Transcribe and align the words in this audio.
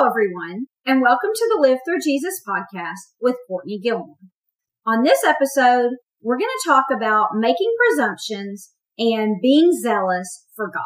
Hello, 0.00 0.08
everyone, 0.08 0.64
and 0.86 1.02
welcome 1.02 1.28
to 1.34 1.48
the 1.52 1.60
Live 1.60 1.80
Through 1.84 2.00
Jesus 2.02 2.40
podcast 2.48 3.12
with 3.20 3.36
Courtney 3.46 3.78
Gilmore. 3.78 4.16
On 4.86 5.02
this 5.02 5.22
episode, 5.24 5.90
we're 6.22 6.38
going 6.38 6.48
to 6.48 6.66
talk 6.66 6.86
about 6.90 7.34
making 7.34 7.70
presumptions 7.78 8.70
and 8.98 9.36
being 9.42 9.78
zealous 9.78 10.46
for 10.56 10.70
God. 10.72 10.84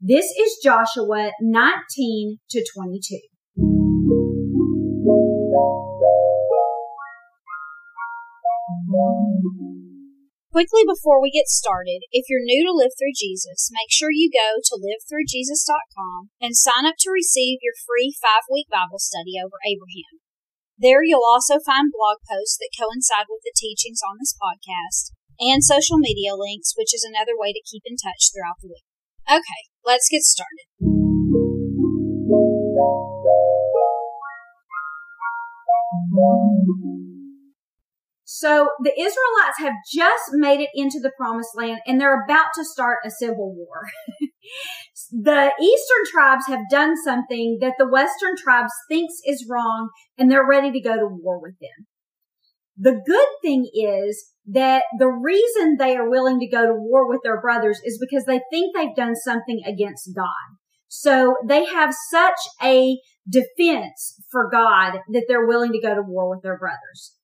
This 0.00 0.26
is 0.26 0.60
Joshua 0.62 1.32
19 1.40 2.38
to 2.50 2.64
22. 2.76 3.18
Quickly 10.56 10.88
before 10.88 11.20
we 11.20 11.28
get 11.28 11.52
started, 11.52 12.08
if 12.16 12.32
you're 12.32 12.40
new 12.40 12.64
to 12.64 12.72
Live 12.72 12.96
Through 12.96 13.12
Jesus, 13.12 13.68
make 13.76 13.92
sure 13.92 14.08
you 14.08 14.32
go 14.32 14.56
to 14.56 14.80
livethrujesus.com 14.80 16.32
and 16.40 16.56
sign 16.56 16.88
up 16.88 16.96
to 17.04 17.12
receive 17.12 17.60
your 17.60 17.76
free 17.84 18.16
five 18.16 18.48
week 18.48 18.64
Bible 18.72 18.96
study 18.96 19.36
over 19.36 19.60
Abraham. 19.68 20.24
There 20.80 21.04
you'll 21.04 21.28
also 21.28 21.60
find 21.60 21.92
blog 21.92 22.24
posts 22.24 22.56
that 22.56 22.72
coincide 22.72 23.28
with 23.28 23.44
the 23.44 23.52
teachings 23.52 24.00
on 24.00 24.16
this 24.16 24.32
podcast 24.32 25.12
and 25.36 25.60
social 25.60 26.00
media 26.00 26.32
links, 26.32 26.72
which 26.72 26.96
is 26.96 27.04
another 27.04 27.36
way 27.36 27.52
to 27.52 27.60
keep 27.60 27.84
in 27.84 28.00
touch 28.00 28.32
throughout 28.32 28.56
the 28.64 28.72
week. 28.72 28.88
Okay, 29.28 29.68
let's 29.84 30.08
get 30.08 30.24
started. 30.24 30.72
So 38.38 38.68
the 38.82 38.92
Israelites 38.92 39.58
have 39.60 39.72
just 39.90 40.24
made 40.32 40.60
it 40.60 40.68
into 40.74 41.00
the 41.00 41.10
promised 41.16 41.56
land 41.56 41.80
and 41.86 41.98
they're 41.98 42.22
about 42.22 42.48
to 42.56 42.66
start 42.66 42.98
a 43.02 43.10
civil 43.10 43.54
war. 43.54 43.88
the 45.10 45.52
eastern 45.58 46.12
tribes 46.12 46.44
have 46.48 46.60
done 46.70 46.96
something 47.02 47.56
that 47.62 47.76
the 47.78 47.88
western 47.88 48.36
tribes 48.36 48.72
thinks 48.90 49.14
is 49.24 49.46
wrong 49.48 49.88
and 50.18 50.30
they're 50.30 50.46
ready 50.46 50.70
to 50.70 50.82
go 50.82 50.96
to 50.96 51.06
war 51.08 51.40
with 51.40 51.54
them. 51.60 51.86
The 52.76 53.00
good 53.06 53.28
thing 53.40 53.70
is 53.72 54.32
that 54.48 54.82
the 54.98 55.08
reason 55.08 55.76
they 55.78 55.96
are 55.96 56.10
willing 56.10 56.38
to 56.40 56.46
go 56.46 56.66
to 56.66 56.74
war 56.74 57.08
with 57.08 57.20
their 57.24 57.40
brothers 57.40 57.80
is 57.84 57.98
because 57.98 58.26
they 58.26 58.42
think 58.50 58.76
they've 58.76 58.94
done 58.94 59.16
something 59.16 59.62
against 59.64 60.14
God. 60.14 60.58
So 60.88 61.36
they 61.48 61.64
have 61.64 61.94
such 62.10 62.38
a 62.62 62.98
defense 63.26 64.22
for 64.30 64.50
God 64.50 64.98
that 65.10 65.24
they're 65.26 65.46
willing 65.46 65.72
to 65.72 65.80
go 65.80 65.94
to 65.94 66.02
war 66.02 66.28
with 66.28 66.42
their 66.42 66.58
brothers. 66.58 67.15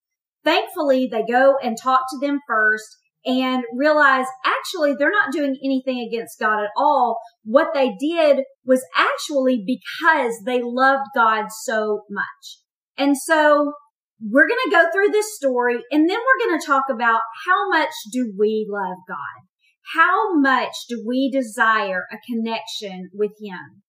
Thankfully, 0.44 1.08
they 1.10 1.24
go 1.24 1.56
and 1.62 1.76
talk 1.80 2.02
to 2.10 2.18
them 2.20 2.40
first 2.46 2.98
and 3.24 3.62
realize 3.74 4.26
actually 4.44 4.94
they're 4.94 5.10
not 5.10 5.32
doing 5.32 5.56
anything 5.62 6.00
against 6.00 6.40
God 6.40 6.62
at 6.62 6.70
all. 6.76 7.18
What 7.44 7.68
they 7.72 7.94
did 7.98 8.44
was 8.64 8.84
actually 8.96 9.64
because 9.64 10.34
they 10.44 10.60
loved 10.62 11.06
God 11.14 11.46
so 11.64 12.02
much. 12.10 12.58
And 12.98 13.16
so 13.16 13.72
we're 14.20 14.48
going 14.48 14.60
to 14.64 14.70
go 14.70 14.86
through 14.92 15.10
this 15.10 15.34
story 15.36 15.76
and 15.90 16.08
then 16.08 16.18
we're 16.18 16.48
going 16.48 16.60
to 16.60 16.66
talk 16.66 16.84
about 16.90 17.20
how 17.46 17.68
much 17.68 17.92
do 18.12 18.32
we 18.38 18.66
love 18.68 18.98
God? 19.08 19.46
How 19.94 20.34
much 20.38 20.72
do 20.88 21.04
we 21.06 21.30
desire 21.30 22.04
a 22.12 22.18
connection 22.28 23.10
with 23.12 23.32
Him? 23.40 23.82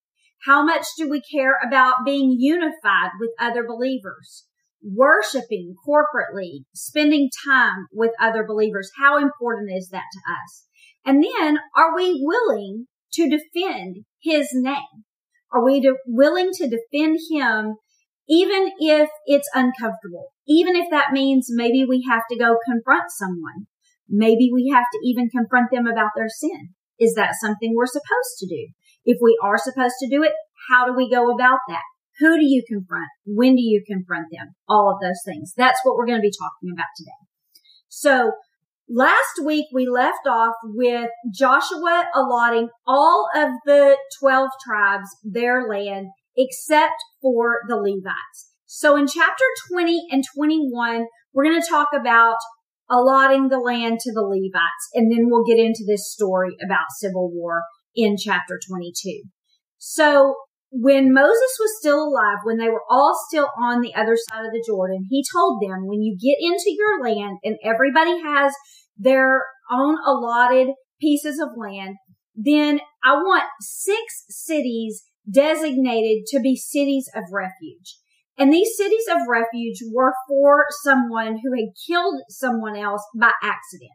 How 0.46 0.64
much 0.64 0.86
do 0.98 1.10
we 1.10 1.22
care 1.22 1.58
about 1.66 2.06
being 2.06 2.36
unified 2.40 3.12
with 3.20 3.30
other 3.40 3.64
believers? 3.66 4.46
Worshiping 4.84 5.76
corporately, 5.88 6.66
spending 6.74 7.30
time 7.46 7.88
with 7.94 8.12
other 8.20 8.46
believers. 8.46 8.92
How 9.00 9.18
important 9.18 9.72
is 9.76 9.90
that 9.90 10.04
to 10.12 10.20
us? 10.32 10.66
And 11.06 11.24
then 11.24 11.58
are 11.76 11.96
we 11.96 12.22
willing 12.24 12.88
to 13.14 13.30
defend 13.30 14.06
his 14.22 14.50
name? 14.54 15.04
Are 15.52 15.64
we 15.64 15.82
willing 16.08 16.50
to 16.54 16.70
defend 16.70 17.20
him 17.32 17.76
even 18.28 18.72
if 18.80 19.10
it's 19.26 19.50
uncomfortable? 19.54 20.30
Even 20.48 20.76
if 20.76 20.90
that 20.90 21.12
means 21.12 21.48
maybe 21.50 21.86
we 21.86 22.06
have 22.10 22.24
to 22.30 22.38
go 22.38 22.58
confront 22.66 23.04
someone. 23.10 23.68
Maybe 24.10 24.50
we 24.54 24.72
have 24.74 24.86
to 24.92 25.00
even 25.04 25.30
confront 25.30 25.72
them 25.72 25.88
about 25.88 26.12
their 26.16 26.30
sin. 26.30 26.70
Is 27.00 27.14
that 27.16 27.36
something 27.40 27.74
we're 27.76 27.86
supposed 27.86 28.38
to 28.40 28.48
do? 28.48 28.68
If 29.06 29.18
we 29.22 29.38
are 29.44 29.58
supposed 29.58 29.96
to 30.02 30.10
do 30.10 30.24
it, 30.24 30.34
how 30.70 30.86
do 30.86 30.94
we 30.94 31.10
go 31.10 31.30
about 31.30 31.60
that? 31.68 31.84
Who 32.20 32.38
do 32.38 32.46
you 32.46 32.64
confront? 32.68 33.10
When 33.26 33.56
do 33.56 33.62
you 33.62 33.84
confront 33.86 34.28
them? 34.32 34.56
All 34.68 34.92
of 34.92 35.02
those 35.02 35.22
things. 35.26 35.54
That's 35.56 35.80
what 35.84 35.96
we're 35.96 36.06
going 36.06 36.20
to 36.20 36.22
be 36.22 36.32
talking 36.32 36.72
about 36.74 36.88
today. 36.98 37.12
So 37.88 38.34
last 38.90 39.42
week 39.44 39.66
we 39.74 39.88
left 39.88 40.28
off 40.28 40.56
with 40.64 41.10
Joshua 41.34 42.06
allotting 42.14 42.70
all 42.86 43.28
of 43.36 43.50
the 43.66 43.98
12 44.20 44.50
tribes 44.66 45.10
their 45.24 45.68
land 45.68 46.08
except 46.36 46.96
for 47.22 47.60
the 47.68 47.78
Levites. 47.78 48.52
So 48.66 48.96
in 48.96 49.08
chapter 49.08 49.46
20 49.72 50.08
and 50.12 50.24
21, 50.36 51.06
we're 51.34 51.44
going 51.44 51.62
to 51.62 51.70
talk 51.70 51.90
about 51.94 52.38
allotting 52.90 53.50
the 53.50 53.60
land 53.60 54.00
to 54.00 54.12
the 54.12 54.22
Levites, 54.22 54.90
and 54.94 55.12
then 55.12 55.30
we'll 55.30 55.46
get 55.46 55.60
into 55.60 55.84
this 55.88 56.12
story 56.12 56.56
about 56.64 56.86
civil 56.98 57.32
war 57.32 57.64
in 57.96 58.18
chapter 58.18 58.60
22. 58.68 59.24
So 59.78 60.36
when 60.76 61.14
Moses 61.14 61.58
was 61.60 61.78
still 61.80 62.04
alive, 62.04 62.40
when 62.44 62.58
they 62.58 62.70
were 62.70 62.82
all 62.90 63.16
still 63.30 63.48
on 63.62 63.82
the 63.82 63.94
other 63.94 64.16
side 64.16 64.44
of 64.44 64.52
the 64.52 64.64
Jordan, 64.66 65.06
he 65.08 65.24
told 65.32 65.62
them, 65.62 65.86
when 65.86 66.02
you 66.02 66.18
get 66.18 66.38
into 66.42 66.76
your 66.76 67.00
land 67.04 67.38
and 67.44 67.58
everybody 67.64 68.20
has 68.24 68.52
their 68.98 69.44
own 69.72 69.98
allotted 70.04 70.70
pieces 71.00 71.40
of 71.40 71.50
land, 71.56 71.98
then 72.36 72.80
I 73.04 73.14
want 73.14 73.44
six 73.62 74.26
cities 74.30 75.04
designated 75.32 76.26
to 76.30 76.40
be 76.40 76.56
cities 76.56 77.08
of 77.16 77.24
refuge. 77.32 78.00
And 78.40 78.52
these 78.52 78.76
cities 78.76 79.06
of 79.12 79.28
refuge 79.30 79.78
were 79.94 80.14
for 80.28 80.66
someone 80.82 81.38
who 81.44 81.54
had 81.54 81.70
killed 81.88 82.24
someone 82.30 82.76
else 82.76 83.06
by 83.16 83.32
accident 83.44 83.92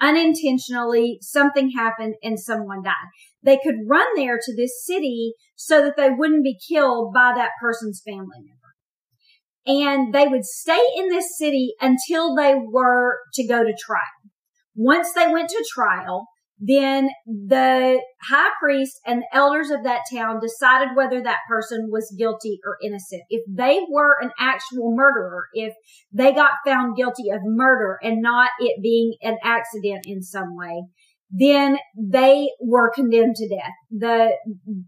unintentionally 0.00 1.18
something 1.20 1.70
happened 1.70 2.14
and 2.22 2.38
someone 2.38 2.82
died. 2.82 2.94
They 3.48 3.56
could 3.56 3.88
run 3.88 4.06
there 4.14 4.36
to 4.36 4.54
this 4.54 4.84
city 4.84 5.32
so 5.56 5.80
that 5.80 5.96
they 5.96 6.10
wouldn't 6.10 6.44
be 6.44 6.58
killed 6.68 7.14
by 7.14 7.32
that 7.34 7.52
person's 7.62 8.02
family 8.04 8.26
member. 8.44 8.58
And 9.66 10.12
they 10.12 10.26
would 10.26 10.44
stay 10.44 10.82
in 10.98 11.08
this 11.08 11.38
city 11.38 11.72
until 11.80 12.36
they 12.36 12.54
were 12.54 13.16
to 13.32 13.46
go 13.46 13.64
to 13.64 13.72
trial. 13.72 14.02
Once 14.74 15.14
they 15.14 15.32
went 15.32 15.48
to 15.48 15.64
trial, 15.72 16.26
then 16.58 17.08
the 17.24 18.02
high 18.28 18.50
priest 18.60 19.00
and 19.06 19.22
the 19.22 19.36
elders 19.36 19.70
of 19.70 19.82
that 19.84 20.02
town 20.12 20.40
decided 20.40 20.94
whether 20.94 21.22
that 21.22 21.38
person 21.48 21.88
was 21.90 22.14
guilty 22.18 22.58
or 22.66 22.76
innocent. 22.84 23.22
If 23.30 23.44
they 23.48 23.80
were 23.88 24.16
an 24.20 24.30
actual 24.38 24.94
murderer, 24.94 25.44
if 25.54 25.72
they 26.12 26.32
got 26.34 26.50
found 26.66 26.96
guilty 26.96 27.30
of 27.30 27.40
murder 27.44 27.98
and 28.02 28.20
not 28.20 28.50
it 28.60 28.82
being 28.82 29.14
an 29.22 29.38
accident 29.42 30.02
in 30.04 30.20
some 30.20 30.54
way, 30.54 30.82
then 31.30 31.78
they 31.96 32.50
were 32.60 32.90
condemned 32.90 33.36
to 33.36 33.48
death. 33.48 33.72
The 33.90 34.30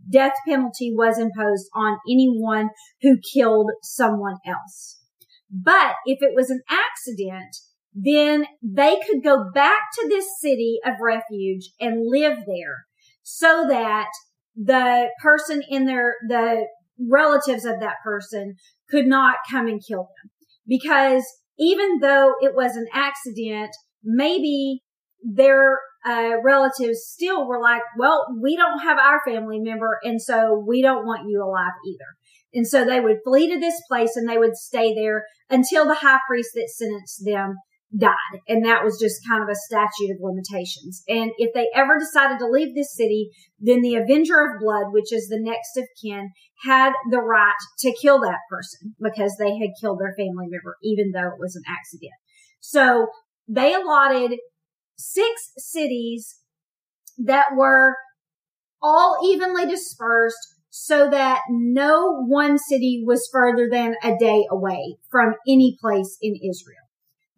death 0.09 0.34
penalty 0.49 0.93
was 0.95 1.19
imposed 1.19 1.69
on 1.75 1.99
anyone 2.09 2.71
who 3.03 3.19
killed 3.34 3.71
someone 3.83 4.37
else. 4.47 5.00
But 5.50 5.95
if 6.06 6.19
it 6.23 6.34
was 6.34 6.49
an 6.49 6.62
accident, 6.71 7.56
then 7.93 8.47
they 8.62 8.99
could 9.06 9.23
go 9.23 9.50
back 9.53 9.81
to 9.99 10.09
this 10.09 10.27
city 10.41 10.79
of 10.84 10.95
refuge 11.00 11.71
and 11.81 12.06
live 12.09 12.39
there 12.47 12.87
so 13.23 13.67
that 13.69 14.09
the 14.56 15.09
person 15.23 15.62
in 15.69 15.87
their, 15.87 16.15
the 16.29 16.67
relatives 16.99 17.65
of 17.65 17.81
that 17.81 17.97
person 18.05 18.55
could 18.89 19.06
not 19.06 19.37
come 19.50 19.67
and 19.67 19.83
kill 19.87 20.09
them. 20.23 20.31
Because 20.67 21.25
even 21.59 21.99
though 22.00 22.34
it 22.41 22.55
was 22.55 22.77
an 22.77 22.87
accident, 22.95 23.71
maybe 24.05 24.83
their 25.23 25.79
uh, 26.05 26.41
relatives 26.43 27.00
still 27.05 27.47
were 27.47 27.61
like, 27.61 27.83
well, 27.99 28.27
we 28.41 28.56
don't 28.56 28.81
have 28.81 28.99
our 28.99 29.21
family 29.25 29.61
member. 29.61 29.99
And 30.03 30.21
so 30.21 30.62
we 30.66 30.83
don't 30.83 31.06
want 31.06 31.28
you 31.28 31.43
alive 31.43 31.72
either. 31.87 32.16
And 32.53 32.66
so 32.66 32.84
they 32.84 33.00
would 33.00 33.19
flee 33.25 33.52
to 33.52 33.61
this 33.61 33.81
place 33.88 34.17
and 34.17 34.29
they 34.29 34.38
would 34.38 34.56
stay 34.56 34.94
there 34.94 35.25
until 35.49 35.87
the 35.87 35.94
high 35.94 36.19
priest 36.29 36.50
that 36.55 36.69
sentenced 36.69 37.25
them 37.25 37.56
died. 37.97 38.38
And 38.49 38.64
that 38.64 38.85
was 38.85 38.99
just 39.00 39.26
kind 39.29 39.43
of 39.43 39.49
a 39.49 39.55
statute 39.55 40.14
of 40.14 40.20
limitations. 40.20 41.02
And 41.08 41.32
if 41.38 41.52
they 41.55 41.69
ever 41.75 41.99
decided 41.99 42.38
to 42.38 42.47
leave 42.47 42.75
this 42.75 42.94
city, 42.94 43.31
then 43.58 43.82
the 43.82 43.97
Avenger 43.97 44.41
of 44.41 44.61
Blood, 44.61 44.93
which 44.93 45.12
is 45.12 45.29
the 45.29 45.41
next 45.41 45.76
of 45.76 45.85
kin, 46.00 46.31
had 46.62 46.93
the 47.11 47.20
right 47.20 47.52
to 47.81 47.94
kill 48.00 48.20
that 48.20 48.38
person 48.49 48.94
because 49.00 49.35
they 49.38 49.58
had 49.58 49.70
killed 49.81 49.99
their 50.00 50.14
family 50.17 50.47
member, 50.49 50.76
even 50.82 51.11
though 51.12 51.29
it 51.29 51.41
was 51.41 51.56
an 51.56 51.62
accident. 51.69 52.12
So 52.61 53.08
they 53.49 53.75
allotted 53.75 54.38
six 55.00 55.52
cities 55.56 56.37
that 57.19 57.47
were 57.56 57.97
all 58.82 59.19
evenly 59.25 59.67
dispersed 59.67 60.56
so 60.70 61.11
that 61.11 61.41
no 61.50 62.25
one 62.26 62.58
city 62.58 63.02
was 63.05 63.29
further 63.32 63.69
than 63.70 63.97
a 64.02 64.17
day 64.17 64.44
away 64.50 64.97
from 65.11 65.35
any 65.49 65.76
place 65.81 66.17
in 66.23 66.35
Israel. 66.37 66.76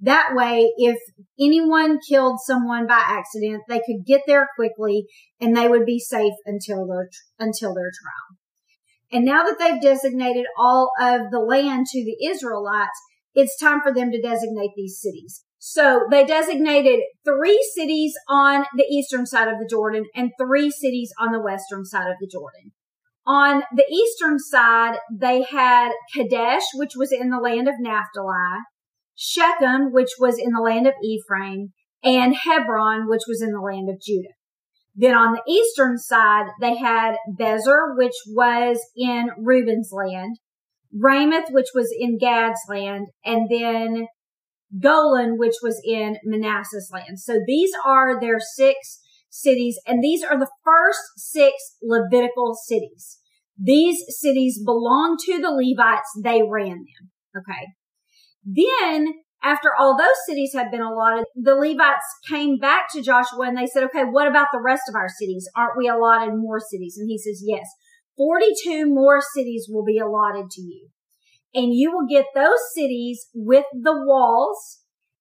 That 0.01 0.33
way, 0.35 0.73
if 0.77 0.99
anyone 1.41 1.99
killed 2.07 2.41
someone 2.45 2.87
by 2.87 3.01
accident, 3.01 3.63
they 3.69 3.79
could 3.79 4.05
get 4.05 4.23
there 4.27 4.49
quickly 4.57 5.07
and 5.41 5.57
they 5.57 5.69
would 5.69 5.87
be 5.87 6.01
safe 6.01 6.35
until 6.45 6.87
their, 6.87 7.09
until 7.39 7.73
their 7.75 7.91
trial. 8.03 8.39
And 9.13 9.25
now 9.25 9.45
that 9.45 9.59
they've 9.59 9.81
designated 9.81 10.47
all 10.59 10.91
of 11.01 11.31
the 11.31 11.39
land 11.39 11.87
to 11.87 12.05
the 12.05 12.27
Israelites, 12.27 12.99
it's 13.35 13.59
time 13.59 13.81
for 13.83 13.95
them 13.95 14.11
to 14.11 14.21
designate 14.21 14.73
these 14.77 15.01
cities. 15.01 15.45
So 15.65 16.09
they 16.11 16.25
designated 16.25 17.05
three 17.25 17.65
cities 17.77 18.15
on 18.29 18.65
the 18.77 18.83
eastern 18.83 19.27
side 19.27 19.47
of 19.47 19.61
the 19.61 19.69
Jordan 19.71 20.07
and 20.13 20.33
three 20.37 20.73
cities 20.73 21.13
on 21.21 21.31
the 21.31 21.41
western 21.41 21.85
side 21.85 22.11
of 22.11 22.17
the 22.21 22.27
Jordan. 22.27 22.73
On 23.29 23.63
the 23.73 23.87
eastern 23.89 24.41
side, 24.41 24.99
they 25.17 25.45
had 25.45 25.93
Kadesh, 26.13 26.65
which 26.75 26.95
was 26.97 27.13
in 27.13 27.31
the 27.31 27.39
land 27.39 27.69
of 27.69 27.77
Naphtali, 27.79 28.59
Shechem, 29.15 29.93
which 29.93 30.11
was 30.19 30.37
in 30.37 30.51
the 30.51 30.61
land 30.61 30.89
of 30.89 30.95
Ephraim, 31.01 31.73
and 32.03 32.35
Hebron, 32.35 33.09
which 33.09 33.23
was 33.29 33.41
in 33.41 33.53
the 33.53 33.61
land 33.61 33.89
of 33.89 34.03
Judah. 34.05 34.35
Then 34.97 35.15
on 35.15 35.33
the 35.33 35.43
eastern 35.49 35.97
side, 35.97 36.47
they 36.61 36.75
had 36.75 37.15
Bezer, 37.39 37.97
which 37.97 38.17
was 38.35 38.81
in 38.97 39.31
Reuben's 39.39 39.93
land, 39.93 40.39
Ramoth, 40.93 41.53
which 41.53 41.69
was 41.73 41.95
in 41.97 42.19
Gad's 42.19 42.59
land, 42.69 43.07
and 43.25 43.49
then 43.49 44.09
Golan, 44.81 45.39
which 45.39 45.57
was 45.63 45.81
in 45.85 46.17
Manasseh's 46.25 46.91
land. 46.93 47.19
So 47.19 47.41
these 47.47 47.71
are 47.85 48.19
their 48.21 48.39
six 48.41 49.01
cities, 49.31 49.79
and 49.87 50.03
these 50.03 50.23
are 50.23 50.39
the 50.39 50.51
first 50.65 51.01
six 51.17 51.55
Levitical 51.83 52.55
cities. 52.55 53.19
These 53.59 54.03
cities 54.09 54.63
belong 54.65 55.17
to 55.27 55.41
the 55.41 55.51
Levites. 55.51 56.09
They 56.23 56.43
ran 56.43 56.85
them. 56.85 57.11
Okay. 57.37 57.67
Then 58.45 59.15
after 59.43 59.71
all 59.79 59.97
those 59.97 60.09
cities 60.27 60.53
had 60.55 60.71
been 60.71 60.81
allotted, 60.81 61.25
the 61.35 61.55
Levites 61.55 62.05
came 62.29 62.59
back 62.59 62.87
to 62.93 63.03
Joshua 63.03 63.49
and 63.49 63.57
they 63.57 63.67
said, 63.67 63.85
okay, 63.85 64.05
what 64.05 64.29
about 64.29 64.49
the 64.53 64.63
rest 64.63 64.83
of 64.89 64.95
our 64.95 65.09
cities? 65.09 65.49
Aren't 65.57 65.77
we 65.77 65.89
allotted 65.89 66.35
more 66.37 66.61
cities? 66.61 66.97
And 66.99 67.09
he 67.11 67.19
says, 67.19 67.43
yes, 67.45 67.67
42 68.17 68.87
more 68.87 69.21
cities 69.35 69.67
will 69.69 69.85
be 69.85 69.99
allotted 69.99 70.51
to 70.51 70.63
you. 70.63 70.89
And 71.55 71.75
you 71.75 71.93
will 71.93 72.07
get 72.09 72.27
those 72.35 72.61
cities 72.75 73.27
with 73.35 73.65
the 73.73 73.95
walls 73.95 74.81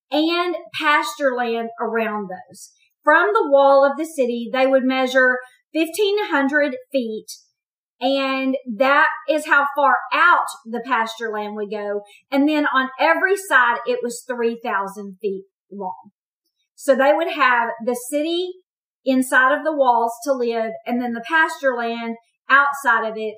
and 0.09 0.55
pasture 0.79 1.33
land 1.35 1.69
around 1.79 2.29
those. 2.29 2.71
From 3.03 3.29
the 3.33 3.49
wall 3.49 3.85
of 3.85 3.97
the 3.97 4.05
city, 4.05 4.49
they 4.51 4.67
would 4.67 4.83
measure 4.83 5.37
1500 5.73 6.75
feet 6.91 7.27
and 8.01 8.57
that 8.77 9.09
is 9.29 9.45
how 9.45 9.67
far 9.75 9.95
out 10.11 10.47
the 10.65 10.81
pasture 10.83 11.31
land 11.31 11.55
would 11.55 11.69
go. 11.69 12.01
And 12.31 12.49
then 12.49 12.65
on 12.73 12.89
every 12.99 13.37
side, 13.37 13.77
it 13.85 13.99
was 14.01 14.23
3,000 14.27 15.17
feet 15.21 15.43
long. 15.71 16.09
So 16.73 16.95
they 16.95 17.13
would 17.13 17.31
have 17.31 17.69
the 17.85 17.95
city 18.09 18.53
inside 19.05 19.55
of 19.55 19.63
the 19.63 19.75
walls 19.75 20.13
to 20.23 20.33
live 20.33 20.71
and 20.87 20.99
then 20.99 21.13
the 21.13 21.23
pasture 21.27 21.75
land 21.77 22.15
outside 22.49 23.07
of 23.07 23.13
it 23.17 23.35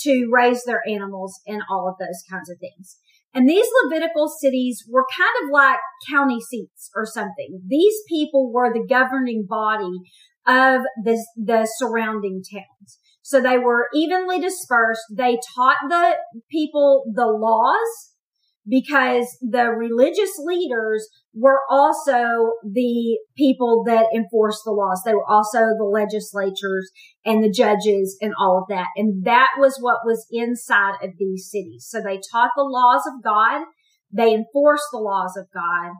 to 0.00 0.28
raise 0.32 0.64
their 0.64 0.82
animals 0.88 1.40
and 1.46 1.62
all 1.70 1.88
of 1.88 1.96
those 1.98 2.22
kinds 2.30 2.50
of 2.50 2.58
things. 2.58 2.96
And 3.34 3.48
these 3.48 3.66
Levitical 3.84 4.28
cities 4.28 4.84
were 4.88 5.04
kind 5.18 5.34
of 5.42 5.52
like 5.52 5.78
county 6.08 6.40
seats 6.40 6.90
or 6.94 7.04
something. 7.04 7.60
These 7.66 7.94
people 8.08 8.52
were 8.52 8.72
the 8.72 8.86
governing 8.88 9.46
body 9.48 9.98
of 10.46 10.82
the, 11.02 11.24
the 11.36 11.68
surrounding 11.78 12.42
towns. 12.52 12.98
So 13.22 13.40
they 13.40 13.58
were 13.58 13.88
evenly 13.94 14.38
dispersed. 14.38 15.02
They 15.10 15.38
taught 15.56 15.78
the 15.88 16.16
people 16.50 17.04
the 17.12 17.26
laws 17.26 18.13
because 18.68 19.36
the 19.42 19.66
religious 19.70 20.30
leaders 20.38 21.06
were 21.34 21.60
also 21.70 22.52
the 22.64 23.18
people 23.36 23.84
that 23.86 24.06
enforced 24.14 24.62
the 24.64 24.70
laws. 24.70 25.02
They 25.04 25.14
were 25.14 25.28
also 25.28 25.58
the 25.76 25.90
legislatures 25.90 26.90
and 27.24 27.42
the 27.42 27.50
judges 27.50 28.16
and 28.20 28.32
all 28.38 28.58
of 28.58 28.68
that. 28.68 28.86
And 28.96 29.24
that 29.24 29.48
was 29.58 29.76
what 29.80 29.98
was 30.04 30.26
inside 30.30 30.94
of 31.02 31.10
these 31.18 31.50
cities. 31.50 31.86
So 31.88 32.00
they 32.00 32.20
taught 32.32 32.50
the 32.56 32.62
laws 32.62 33.02
of 33.06 33.22
God. 33.22 33.64
They 34.10 34.32
enforced 34.32 34.88
the 34.92 34.98
laws 34.98 35.36
of 35.36 35.46
God. 35.52 35.92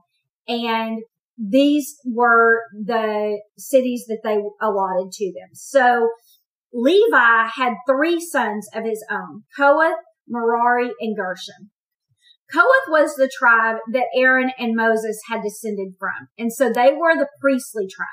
And 0.48 1.02
these 1.36 1.96
were 2.06 2.60
the 2.72 3.40
cities 3.58 4.04
that 4.08 4.20
they 4.22 4.38
allotted 4.64 5.12
to 5.12 5.32
them. 5.32 5.50
So 5.52 6.10
Levi 6.72 7.48
had 7.54 7.74
three 7.88 8.20
sons 8.20 8.68
of 8.74 8.84
his 8.84 9.04
own, 9.10 9.42
Kohath, 9.56 9.98
Merari, 10.28 10.92
and 11.00 11.16
Gershon. 11.16 11.70
Kohath 12.54 12.88
was 12.88 13.16
the 13.16 13.30
tribe 13.36 13.76
that 13.92 14.06
Aaron 14.14 14.52
and 14.58 14.76
Moses 14.76 15.20
had 15.28 15.42
descended 15.42 15.94
from. 15.98 16.28
And 16.38 16.52
so 16.52 16.70
they 16.72 16.92
were 16.92 17.16
the 17.16 17.28
priestly 17.40 17.86
tribe. 17.88 18.06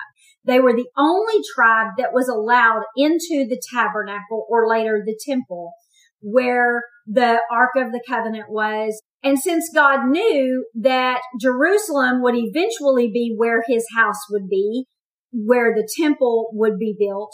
They 0.43 0.59
were 0.59 0.73
the 0.73 0.89
only 0.97 1.39
tribe 1.53 1.91
that 1.97 2.13
was 2.13 2.27
allowed 2.27 2.81
into 2.97 3.45
the 3.47 3.61
tabernacle 3.71 4.47
or 4.49 4.67
later 4.67 5.03
the 5.05 5.19
temple 5.23 5.73
where 6.21 6.81
the 7.05 7.39
Ark 7.51 7.71
of 7.75 7.91
the 7.91 8.01
Covenant 8.07 8.45
was. 8.49 8.99
And 9.23 9.39
since 9.39 9.69
God 9.73 10.07
knew 10.07 10.65
that 10.75 11.21
Jerusalem 11.39 12.21
would 12.23 12.35
eventually 12.35 13.11
be 13.11 13.35
where 13.35 13.63
his 13.67 13.85
house 13.95 14.19
would 14.31 14.49
be, 14.49 14.85
where 15.31 15.73
the 15.75 15.87
temple 16.01 16.49
would 16.53 16.79
be 16.79 16.95
built, 16.97 17.31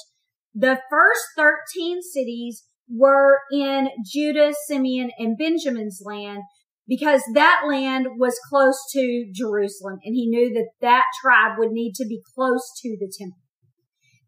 the 0.53 0.79
first 0.89 1.21
13 1.37 2.01
cities 2.01 2.63
were 2.89 3.39
in 3.51 3.89
Judah, 4.05 4.53
Simeon, 4.67 5.11
and 5.17 5.37
Benjamin's 5.37 6.01
land 6.03 6.43
because 6.87 7.21
that 7.33 7.63
land 7.67 8.07
was 8.17 8.39
close 8.49 8.77
to 8.93 9.29
Jerusalem 9.33 9.99
and 10.03 10.15
he 10.15 10.27
knew 10.27 10.53
that 10.53 10.69
that 10.81 11.03
tribe 11.21 11.57
would 11.57 11.71
need 11.71 11.93
to 11.95 12.05
be 12.05 12.21
close 12.35 12.71
to 12.81 12.97
the 12.99 13.11
temple. 13.17 13.39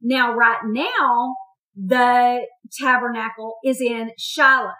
Now, 0.02 0.34
right 0.34 0.60
now, 0.66 1.36
the 1.76 2.46
tabernacle 2.80 3.56
is 3.64 3.82
in 3.82 4.12
Shiloh. 4.18 4.74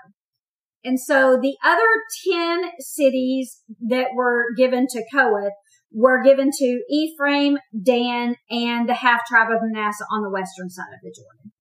And 0.84 1.00
so 1.00 1.38
the 1.42 1.58
other 1.64 1.88
10 2.31 2.72
cities 2.80 3.62
that 3.90 4.08
were 4.16 4.46
given 4.58 4.88
to 4.88 5.04
Kohath 5.14 5.52
were 5.92 6.24
given 6.24 6.52
to 6.58 6.84
Ephraim, 6.90 7.58
Dan, 7.82 8.36
and 8.50 8.88
the 8.88 8.94
half 8.94 9.25
tribe 9.28 9.50
of 9.52 9.60
Manasseh 9.62 10.06
on 10.12 10.24
the 10.24 10.30
western 10.30 10.70
side 10.70 10.94
of 10.94 11.02
the 11.02 11.14
Jordan. 11.16 11.52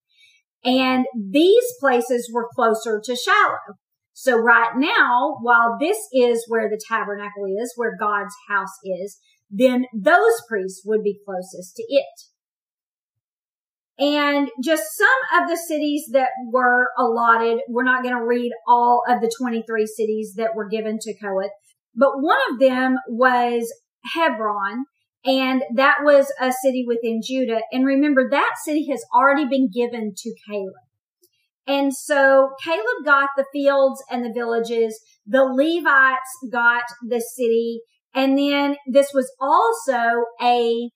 And 0.65 1.07
these 1.33 1.65
places 1.81 2.31
were 2.33 2.49
closer 2.55 3.01
to 3.03 3.17
Shiloh. 3.17 3.77
So 4.21 4.37
right 4.37 4.73
now, 4.77 5.37
while 5.43 5.77
this 5.79 5.97
is 6.13 6.45
where 6.49 6.69
the 6.69 6.83
tabernacle 6.89 7.45
is, 7.63 7.73
where 7.77 7.97
God's 7.97 8.35
house 8.49 8.75
is, 8.83 9.17
then 9.49 9.85
those 9.95 10.43
priests 10.49 10.83
would 10.85 11.05
be 11.05 11.21
closest 11.25 11.77
to 11.77 11.85
it. 11.87 12.21
And 13.97 14.49
just 14.61 14.83
some 14.99 15.41
of 15.41 15.49
the 15.49 15.57
cities 15.57 16.09
that 16.11 16.31
were 16.53 16.89
allotted, 16.99 17.61
we're 17.69 17.85
not 17.85 18.03
going 18.03 18.17
to 18.17 18.27
read 18.27 18.51
all 18.67 19.05
of 19.09 19.21
the 19.21 19.33
23 19.41 19.87
cities 19.87 20.35
that 20.37 20.57
were 20.57 20.69
given 20.69 20.99
to 21.01 21.15
Kohath, 21.17 21.53
but 21.95 22.21
one 22.21 22.39
of 22.51 22.59
them 22.59 22.97
was 23.07 23.73
Hebron, 24.15 24.87
and 25.25 25.63
that 25.77 25.99
was 26.03 26.33
a 26.41 26.51
city 26.51 26.85
within 26.85 27.21
Judah. 27.25 27.61
And 27.71 27.87
remember, 27.87 28.29
that 28.29 28.55
city 28.65 28.89
has 28.91 29.05
already 29.15 29.45
been 29.45 29.71
given 29.73 30.13
to 30.17 30.35
Caleb. 30.45 30.75
And 31.69 31.95
so 31.95 32.49
Caleb 32.65 33.05
got 33.05 33.29
the 33.37 33.45
fields 33.53 34.03
and 34.11 34.25
the 34.25 34.33
villages. 34.35 34.99
The 35.27 35.45
Levites 35.45 36.51
got 36.51 36.85
the 37.07 37.21
city. 37.21 37.83
And 38.15 38.39
then 38.39 38.77
this 38.91 39.11
was 39.13 39.31
also 39.39 40.25
a 40.43 40.89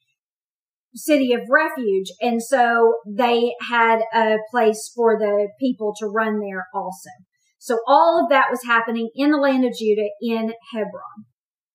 city 0.95 1.35
of 1.35 1.43
refuge. 1.51 2.11
And 2.23 2.43
so 2.43 2.95
they 3.07 3.53
had 3.69 4.01
a 4.15 4.39
place 4.51 4.91
for 4.97 5.19
the 5.19 5.49
people 5.61 5.95
to 5.99 6.07
run 6.07 6.41
there 6.41 6.67
also. 6.75 7.11
So 7.59 7.79
all 7.87 8.23
of 8.23 8.31
that 8.31 8.47
was 8.51 8.65
happening 8.65 9.11
in 9.15 9.31
the 9.31 9.37
land 9.37 9.67
of 9.67 9.75
Judah 9.79 10.09
in 10.23 10.55
Hebron. 10.73 11.27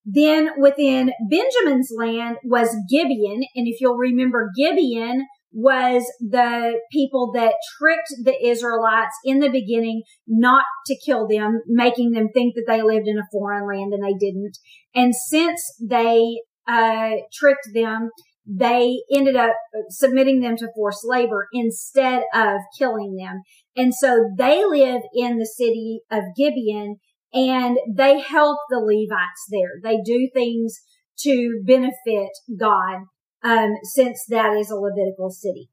Then 0.04 0.60
within 0.60 1.12
Benjamin's 1.30 1.92
land 1.96 2.38
was 2.44 2.76
Gibeon. 2.90 3.44
And 3.56 3.68
if 3.68 3.80
you'll 3.80 3.96
remember, 3.96 4.50
Gibeon 4.58 5.28
was 5.60 6.04
the 6.20 6.80
people 6.92 7.32
that 7.34 7.56
tricked 7.80 8.14
the 8.24 8.48
Israelites 8.48 9.16
in 9.26 9.40
the 9.40 9.50
beginning 9.50 10.04
not 10.28 10.64
to 10.86 10.96
kill 11.04 11.28
them, 11.28 11.62
making 11.66 12.12
them 12.12 12.28
think 12.32 12.54
that 12.54 12.66
they 12.68 12.84
lived 12.84 13.08
in 13.08 13.18
a 13.18 13.26
foreign 13.32 13.68
land 13.68 13.92
and 13.92 14.04
they 14.04 14.14
didn't. 14.14 14.56
And 14.94 15.16
since 15.16 15.60
they 15.82 16.42
uh, 16.68 17.14
tricked 17.34 17.70
them, 17.74 18.12
they 18.46 19.02
ended 19.12 19.36
up 19.36 19.56
submitting 19.90 20.42
them 20.42 20.58
to 20.58 20.70
forced 20.76 21.04
labor 21.04 21.48
instead 21.52 22.22
of 22.36 22.60
killing 22.78 23.16
them. 23.16 23.42
And 23.76 23.96
so 23.96 24.30
they 24.38 24.64
live 24.64 25.02
in 25.16 25.40
the 25.40 25.52
city 25.58 26.02
of 26.12 26.22
Gibeon 26.38 26.98
and 27.34 27.80
they 27.92 28.20
help 28.20 28.60
the 28.70 28.78
Levites 28.78 29.48
there. 29.50 29.80
They 29.82 30.04
do 30.06 30.30
things 30.32 30.78
to 31.22 31.64
benefit 31.66 32.30
God, 32.60 33.06
um, 33.48 33.70
since 33.84 34.20
that 34.30 34.58
is 34.58 34.70
a 34.70 34.76
Levitical 34.76 35.30
city. 35.30 35.70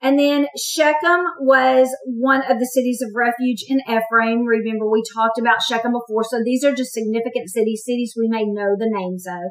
And 0.00 0.16
then 0.16 0.46
Shechem 0.56 1.24
was 1.40 1.88
one 2.06 2.42
of 2.48 2.60
the 2.60 2.70
cities 2.72 3.02
of 3.02 3.10
refuge 3.16 3.64
in 3.66 3.80
Ephraim. 3.80 4.44
Remember, 4.46 4.88
we 4.88 5.02
talked 5.12 5.40
about 5.40 5.62
Shechem 5.68 5.92
before. 5.92 6.22
So 6.22 6.40
these 6.44 6.62
are 6.62 6.74
just 6.74 6.92
significant 6.92 7.48
cities, 7.48 7.82
cities 7.84 8.14
we 8.16 8.28
may 8.28 8.44
know 8.44 8.76
the 8.78 8.88
names 8.88 9.26
of. 9.26 9.50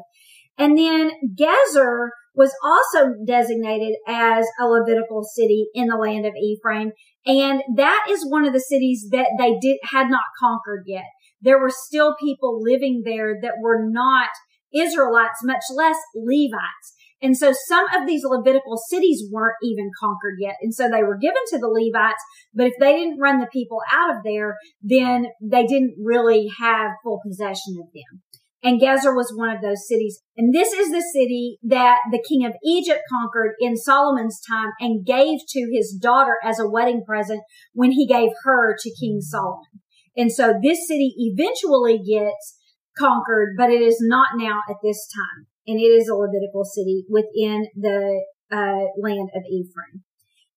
And 0.56 0.78
then 0.78 1.10
Gezer 1.38 2.08
was 2.34 2.54
also 2.64 3.10
designated 3.26 3.94
as 4.08 4.46
a 4.58 4.64
Levitical 4.64 5.22
city 5.22 5.66
in 5.74 5.88
the 5.88 5.96
land 5.96 6.24
of 6.24 6.32
Ephraim. 6.34 6.92
And 7.26 7.62
that 7.76 8.06
is 8.08 8.26
one 8.26 8.46
of 8.46 8.54
the 8.54 8.60
cities 8.60 9.08
that 9.10 9.28
they 9.38 9.58
did, 9.60 9.76
had 9.90 10.08
not 10.08 10.24
conquered 10.40 10.84
yet. 10.86 11.04
There 11.42 11.60
were 11.60 11.70
still 11.70 12.16
people 12.18 12.62
living 12.62 13.02
there 13.04 13.36
that 13.42 13.60
were 13.60 13.84
not 13.86 14.30
Israelites, 14.74 15.40
much 15.44 15.62
less 15.74 15.96
Levites. 16.14 16.94
And 17.20 17.36
so 17.36 17.52
some 17.66 17.84
of 17.96 18.06
these 18.06 18.22
Levitical 18.24 18.76
cities 18.88 19.24
weren't 19.30 19.56
even 19.62 19.90
conquered 19.98 20.36
yet. 20.38 20.56
And 20.62 20.72
so 20.72 20.88
they 20.88 21.02
were 21.02 21.18
given 21.18 21.42
to 21.48 21.58
the 21.58 21.68
Levites, 21.68 22.22
but 22.54 22.66
if 22.66 22.74
they 22.78 22.96
didn't 22.96 23.18
run 23.18 23.40
the 23.40 23.48
people 23.52 23.80
out 23.92 24.16
of 24.16 24.22
there, 24.24 24.56
then 24.82 25.26
they 25.42 25.66
didn't 25.66 25.96
really 26.02 26.48
have 26.60 26.92
full 27.02 27.20
possession 27.26 27.76
of 27.80 27.88
them. 27.92 28.22
And 28.62 28.80
Gezer 28.80 29.14
was 29.14 29.32
one 29.36 29.50
of 29.50 29.62
those 29.62 29.86
cities. 29.86 30.20
And 30.36 30.52
this 30.52 30.72
is 30.72 30.90
the 30.90 31.04
city 31.12 31.58
that 31.62 31.98
the 32.10 32.22
king 32.28 32.44
of 32.44 32.54
Egypt 32.64 33.02
conquered 33.08 33.54
in 33.60 33.76
Solomon's 33.76 34.40
time 34.48 34.72
and 34.80 35.06
gave 35.06 35.38
to 35.50 35.70
his 35.72 35.96
daughter 36.00 36.36
as 36.44 36.58
a 36.58 36.68
wedding 36.68 37.04
present 37.06 37.42
when 37.72 37.92
he 37.92 38.06
gave 38.06 38.30
her 38.44 38.76
to 38.76 38.94
King 39.00 39.20
Solomon. 39.20 39.80
And 40.16 40.32
so 40.32 40.54
this 40.60 40.88
city 40.88 41.14
eventually 41.16 41.98
gets 41.98 42.58
conquered, 42.98 43.54
but 43.56 43.70
it 43.70 43.80
is 43.80 43.98
not 44.00 44.30
now 44.36 44.58
at 44.68 44.76
this 44.82 45.08
time. 45.14 45.46
And 45.68 45.78
it 45.78 45.84
is 45.84 46.08
a 46.08 46.14
Levitical 46.14 46.64
city 46.64 47.04
within 47.08 47.66
the 47.76 48.24
uh, 48.50 48.86
land 49.00 49.28
of 49.34 49.42
Ephraim. 49.48 50.02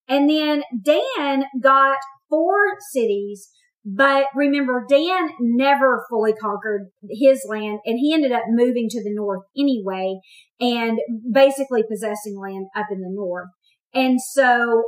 And 0.07 0.29
then 0.29 0.63
Dan 0.83 1.43
got 1.61 1.97
four 2.29 2.57
cities 2.91 3.49
but 3.83 4.25
remember, 4.35 4.85
Dan 4.87 5.29
never 5.39 6.05
fully 6.09 6.33
conquered 6.33 6.89
his 7.09 7.43
land 7.49 7.79
and 7.85 7.97
he 7.97 8.13
ended 8.13 8.31
up 8.31 8.43
moving 8.47 8.87
to 8.89 9.03
the 9.03 9.13
north 9.13 9.41
anyway 9.57 10.19
and 10.59 10.99
basically 11.31 11.83
possessing 11.89 12.39
land 12.39 12.67
up 12.75 12.87
in 12.91 13.01
the 13.01 13.09
north. 13.09 13.49
And 13.93 14.21
so 14.21 14.83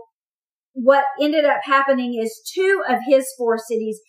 what 0.73 1.05
ended 1.19 1.43
up 1.43 1.61
happening 1.63 2.19
is 2.21 2.41
two 2.53 2.83
of 2.87 2.99
his 3.07 3.27
four 3.35 3.57
cities 3.57 3.99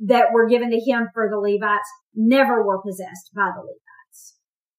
that 0.00 0.32
were 0.32 0.48
given 0.48 0.70
to 0.70 0.80
him 0.80 1.08
for 1.14 1.30
the 1.30 1.38
Levites 1.38 1.88
never 2.14 2.62
were 2.62 2.82
possessed 2.82 3.30
by 3.34 3.50
the 3.54 3.62
Levites. 3.62 4.36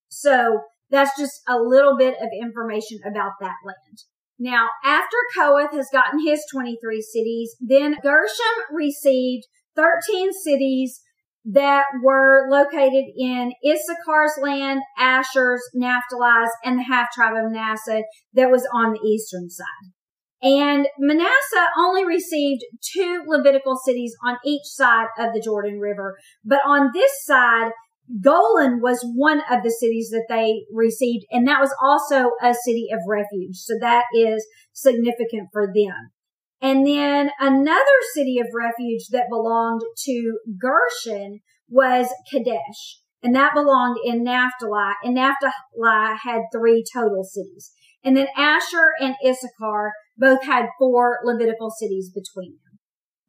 So 0.07 0.61
that's 0.89 1.17
just 1.17 1.33
a 1.47 1.57
little 1.57 1.97
bit 1.97 2.15
of 2.21 2.29
information 2.41 2.99
about 3.09 3.31
that 3.41 3.55
land. 3.65 4.03
Now, 4.39 4.67
after 4.85 5.17
Kohath 5.35 5.73
has 5.73 5.87
gotten 5.91 6.25
his 6.25 6.45
23 6.53 7.01
cities, 7.01 7.55
then 7.59 7.95
Gershom 8.03 8.55
received 8.71 9.47
13 9.75 10.31
cities 10.33 11.01
that 11.45 11.85
were 12.03 12.47
located 12.49 13.05
in 13.17 13.53
Issachar's 13.65 14.37
land, 14.41 14.81
Asher's, 14.97 15.61
Naphtali's, 15.75 16.51
and 16.63 16.77
the 16.77 16.83
half 16.83 17.07
tribe 17.13 17.33
of 17.35 17.51
Manasseh 17.51 18.03
that 18.33 18.51
was 18.51 18.67
on 18.73 18.91
the 18.91 19.07
eastern 19.07 19.49
side. 19.49 19.91
And 20.41 20.87
Manasseh 20.99 21.67
only 21.79 22.05
received 22.05 22.63
two 22.93 23.23
Levitical 23.25 23.75
cities 23.77 24.13
on 24.25 24.37
each 24.45 24.65
side 24.65 25.07
of 25.17 25.33
the 25.33 25.41
Jordan 25.41 25.79
River. 25.79 26.15
But 26.43 26.59
on 26.65 26.91
this 26.93 27.11
side, 27.23 27.71
Golan 28.21 28.79
was 28.81 29.05
one 29.15 29.41
of 29.51 29.63
the 29.63 29.71
cities 29.71 30.09
that 30.11 30.27
they 30.29 30.65
received, 30.71 31.25
and 31.29 31.47
that 31.47 31.59
was 31.59 31.75
also 31.81 32.31
a 32.41 32.53
city 32.53 32.87
of 32.91 32.99
refuge. 33.07 33.57
So 33.57 33.73
that 33.81 34.05
is 34.15 34.45
significant 34.71 35.49
for 35.51 35.67
them. 35.67 36.11
And 36.61 36.87
then 36.87 37.29
another 37.39 37.99
city 38.13 38.39
of 38.39 38.47
refuge 38.55 39.07
that 39.11 39.29
belonged 39.29 39.81
to 40.05 40.39
Gershon 40.59 41.39
was 41.69 42.13
Kadesh, 42.31 43.01
and 43.21 43.35
that 43.35 43.53
belonged 43.53 43.97
in 44.03 44.23
Naphtali, 44.23 44.93
and 45.03 45.15
Naphtali 45.15 45.51
had 46.23 46.41
three 46.51 46.83
total 46.93 47.23
cities. 47.23 47.71
And 48.03 48.15
then 48.15 48.27
Asher 48.37 48.93
and 49.01 49.15
Issachar 49.25 49.91
both 50.17 50.43
had 50.45 50.67
four 50.79 51.19
Levitical 51.25 51.69
cities 51.69 52.09
between 52.09 52.53
them. 52.53 52.66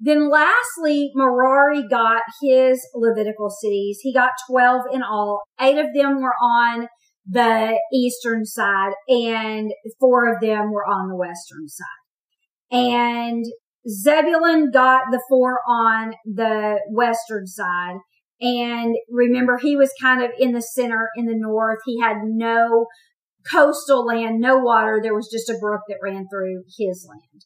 Then 0.00 0.30
lastly, 0.30 1.10
Merari 1.14 1.86
got 1.88 2.22
his 2.40 2.80
Levitical 2.94 3.50
cities. 3.50 3.98
He 4.02 4.12
got 4.12 4.30
12 4.48 4.82
in 4.92 5.02
all. 5.02 5.42
Eight 5.60 5.78
of 5.78 5.88
them 5.94 6.20
were 6.20 6.34
on 6.40 6.88
the 7.26 7.78
eastern 7.92 8.46
side 8.46 8.92
and 9.08 9.70
four 10.00 10.32
of 10.32 10.40
them 10.40 10.72
were 10.72 10.86
on 10.86 11.08
the 11.08 11.16
western 11.16 11.68
side. 11.68 11.86
And 12.70 13.44
Zebulun 13.88 14.70
got 14.70 15.04
the 15.10 15.22
four 15.28 15.58
on 15.68 16.14
the 16.24 16.80
western 16.90 17.46
side. 17.46 17.96
And 18.40 18.94
remember, 19.10 19.58
he 19.58 19.76
was 19.76 19.90
kind 20.00 20.22
of 20.22 20.30
in 20.38 20.52
the 20.52 20.62
center 20.62 21.08
in 21.16 21.26
the 21.26 21.36
north. 21.36 21.78
He 21.84 22.00
had 22.00 22.18
no 22.22 22.86
coastal 23.50 24.06
land, 24.06 24.40
no 24.40 24.58
water. 24.58 25.00
There 25.02 25.14
was 25.14 25.28
just 25.30 25.50
a 25.50 25.58
brook 25.60 25.80
that 25.88 25.98
ran 26.02 26.26
through 26.30 26.62
his 26.78 27.06
land. 27.08 27.44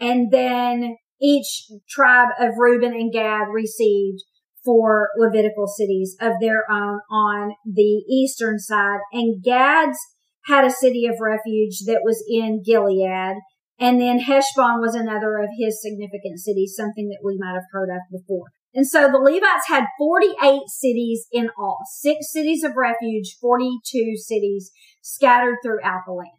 And 0.00 0.30
then 0.30 0.96
each 1.22 1.70
tribe 1.88 2.28
of 2.40 2.58
Reuben 2.58 2.92
and 2.92 3.12
Gad 3.12 3.46
received 3.52 4.22
four 4.64 5.10
Levitical 5.16 5.66
cities 5.66 6.16
of 6.20 6.34
their 6.40 6.70
own 6.70 7.00
on 7.10 7.54
the 7.64 8.04
eastern 8.10 8.58
side. 8.58 9.00
And 9.12 9.42
Gad's 9.42 9.98
had 10.46 10.64
a 10.64 10.70
city 10.70 11.06
of 11.06 11.20
refuge 11.20 11.80
that 11.86 12.02
was 12.04 12.22
in 12.28 12.62
Gilead. 12.64 13.36
And 13.78 14.00
then 14.00 14.20
Heshbon 14.20 14.80
was 14.80 14.94
another 14.94 15.38
of 15.38 15.48
his 15.58 15.80
significant 15.82 16.38
cities, 16.38 16.74
something 16.76 17.08
that 17.08 17.24
we 17.24 17.36
might 17.38 17.54
have 17.54 17.70
heard 17.72 17.90
of 17.90 18.00
before. 18.10 18.46
And 18.74 18.86
so 18.86 19.10
the 19.10 19.18
Levites 19.18 19.68
had 19.68 19.84
48 19.98 20.60
cities 20.68 21.26
in 21.32 21.50
all, 21.58 21.80
six 21.98 22.32
cities 22.32 22.64
of 22.64 22.76
refuge, 22.76 23.36
42 23.40 24.16
cities 24.16 24.70
scattered 25.02 25.56
throughout 25.62 26.02
the 26.06 26.12
land. 26.12 26.30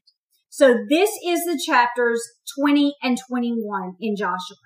So 0.50 0.76
this 0.90 1.10
is 1.26 1.46
the 1.46 1.62
chapters 1.64 2.22
20 2.60 2.96
and 3.04 3.18
21 3.30 3.96
in 4.00 4.16
Joshua. 4.16 4.58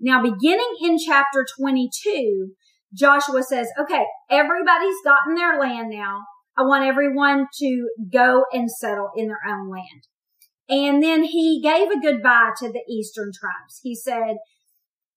Now 0.00 0.22
beginning 0.22 0.76
in 0.82 0.98
chapter 0.98 1.46
22, 1.58 2.52
Joshua 2.94 3.42
says, 3.42 3.68
okay, 3.78 4.04
everybody's 4.30 4.96
gotten 5.04 5.34
their 5.34 5.60
land 5.60 5.90
now. 5.90 6.22
I 6.58 6.62
want 6.62 6.84
everyone 6.84 7.46
to 7.60 7.88
go 8.12 8.44
and 8.52 8.70
settle 8.70 9.10
in 9.16 9.28
their 9.28 9.40
own 9.46 9.70
land. 9.70 10.06
And 10.68 11.02
then 11.02 11.24
he 11.24 11.60
gave 11.62 11.88
a 11.90 12.00
goodbye 12.00 12.50
to 12.58 12.68
the 12.72 12.82
Eastern 12.88 13.30
tribes. 13.38 13.80
He 13.82 13.94
said, 13.94 14.36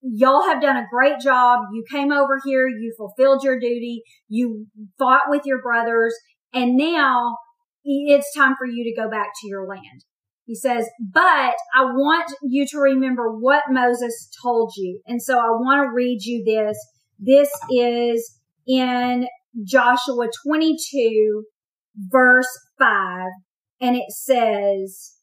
y'all 0.02 0.44
have 0.44 0.62
done 0.62 0.78
a 0.78 0.88
great 0.92 1.20
job. 1.20 1.60
You 1.74 1.84
came 1.90 2.12
over 2.12 2.40
here. 2.44 2.68
You 2.68 2.94
fulfilled 2.98 3.44
your 3.44 3.60
duty. 3.60 4.04
You 4.28 4.68
fought 4.98 5.24
with 5.28 5.44
your 5.46 5.62
brothers. 5.62 6.14
And 6.54 6.76
now 6.76 7.38
it's 7.84 8.34
time 8.36 8.56
for 8.58 8.66
you 8.66 8.84
to 8.84 9.02
go 9.02 9.10
back 9.10 9.28
to 9.42 9.48
your 9.48 9.68
land. 9.68 10.06
He 10.46 10.56
says, 10.56 10.90
but 11.00 11.56
I 11.76 11.84
want 11.84 12.32
you 12.44 12.66
to 12.72 12.78
remember 12.80 13.32
what 13.32 13.64
Moses 13.70 14.30
told 14.42 14.74
you. 14.76 15.00
And 15.08 15.22
so 15.22 15.40
I 15.40 15.50
want 15.52 15.88
to 15.88 15.94
read 15.94 16.22
you 16.24 16.44
this. 16.44 16.78
This 17.18 17.50
is 17.72 18.40
in 18.68 19.28
Joshua 19.64 20.28
22 20.46 21.44
verse 21.96 22.48
5 22.80 23.30
and 23.80 23.96
it 23.96 24.12
says, 24.12 25.16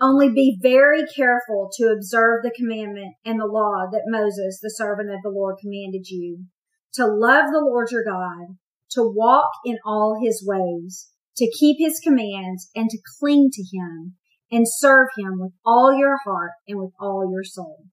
only 0.00 0.28
be 0.28 0.58
very 0.60 1.04
careful 1.06 1.70
to 1.76 1.92
observe 1.92 2.42
the 2.42 2.50
commandment 2.54 3.14
and 3.24 3.40
the 3.40 3.46
law 3.46 3.86
that 3.90 4.02
Moses, 4.06 4.58
the 4.60 4.70
servant 4.70 5.10
of 5.10 5.22
the 5.22 5.30
Lord, 5.30 5.56
commanded 5.60 6.08
you 6.08 6.44
to 6.94 7.06
love 7.06 7.46
the 7.52 7.60
Lord 7.60 7.90
your 7.90 8.04
God, 8.04 8.56
to 8.90 9.02
walk 9.02 9.50
in 9.64 9.78
all 9.84 10.20
his 10.22 10.44
ways, 10.46 11.10
to 11.36 11.50
keep 11.58 11.76
his 11.78 12.00
commands 12.02 12.70
and 12.74 12.88
to 12.90 12.98
cling 13.18 13.50
to 13.52 13.62
him 13.62 14.14
and 14.50 14.66
serve 14.68 15.08
him 15.16 15.40
with 15.40 15.52
all 15.64 15.92
your 15.92 16.18
heart 16.24 16.52
and 16.68 16.78
with 16.78 16.92
all 17.00 17.28
your 17.30 17.44
soul. 17.44 17.86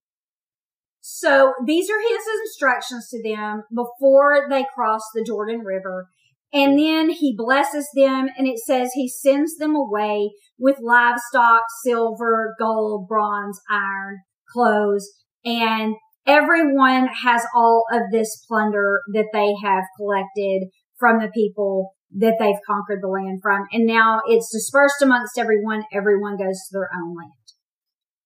So 0.99 1.53
these 1.65 1.89
are 1.89 1.99
his 1.99 2.23
instructions 2.43 3.09
to 3.09 3.23
them 3.23 3.63
before 3.73 4.47
they 4.49 4.65
cross 4.75 5.01
the 5.13 5.23
Jordan 5.23 5.61
River 5.61 6.09
and 6.53 6.77
then 6.77 7.09
he 7.09 7.33
blesses 7.35 7.87
them 7.95 8.27
and 8.37 8.47
it 8.47 8.59
says 8.59 8.91
he 8.93 9.07
sends 9.07 9.55
them 9.57 9.75
away 9.75 10.31
with 10.59 10.77
livestock, 10.81 11.63
silver, 11.83 12.55
gold, 12.59 13.07
bronze, 13.07 13.59
iron, 13.69 14.19
clothes, 14.51 15.09
and 15.45 15.95
everyone 16.27 17.07
has 17.23 17.43
all 17.55 17.85
of 17.91 18.01
this 18.11 18.43
plunder 18.47 18.99
that 19.13 19.27
they 19.33 19.53
have 19.63 19.83
collected 19.97 20.67
from 20.99 21.19
the 21.19 21.31
people 21.33 21.95
that 22.17 22.35
they've 22.39 22.55
conquered 22.67 23.01
the 23.01 23.07
land 23.07 23.39
from. 23.41 23.65
And 23.71 23.85
now 23.85 24.21
it's 24.27 24.51
dispersed 24.51 25.01
amongst 25.01 25.37
everyone. 25.37 25.83
Everyone 25.93 26.37
goes 26.37 26.59
to 26.67 26.73
their 26.73 26.89
own 26.95 27.15
land. 27.15 27.31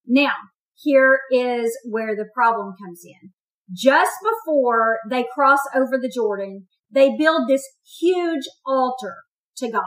Now, 0.08 0.34
here 0.76 1.20
is 1.32 1.78
where 1.90 2.16
the 2.16 2.28
problem 2.34 2.74
comes 2.84 3.04
in. 3.06 3.32
Just 3.74 4.14
before 4.22 5.00
they 5.10 5.26
cross 5.34 5.60
over 5.76 5.98
the 6.00 6.12
Jordan, 6.14 6.68
they 6.92 7.16
build 7.18 7.48
this 7.48 7.64
huge 8.00 8.46
altar 8.66 9.16
to 9.58 9.72
God. 9.72 9.84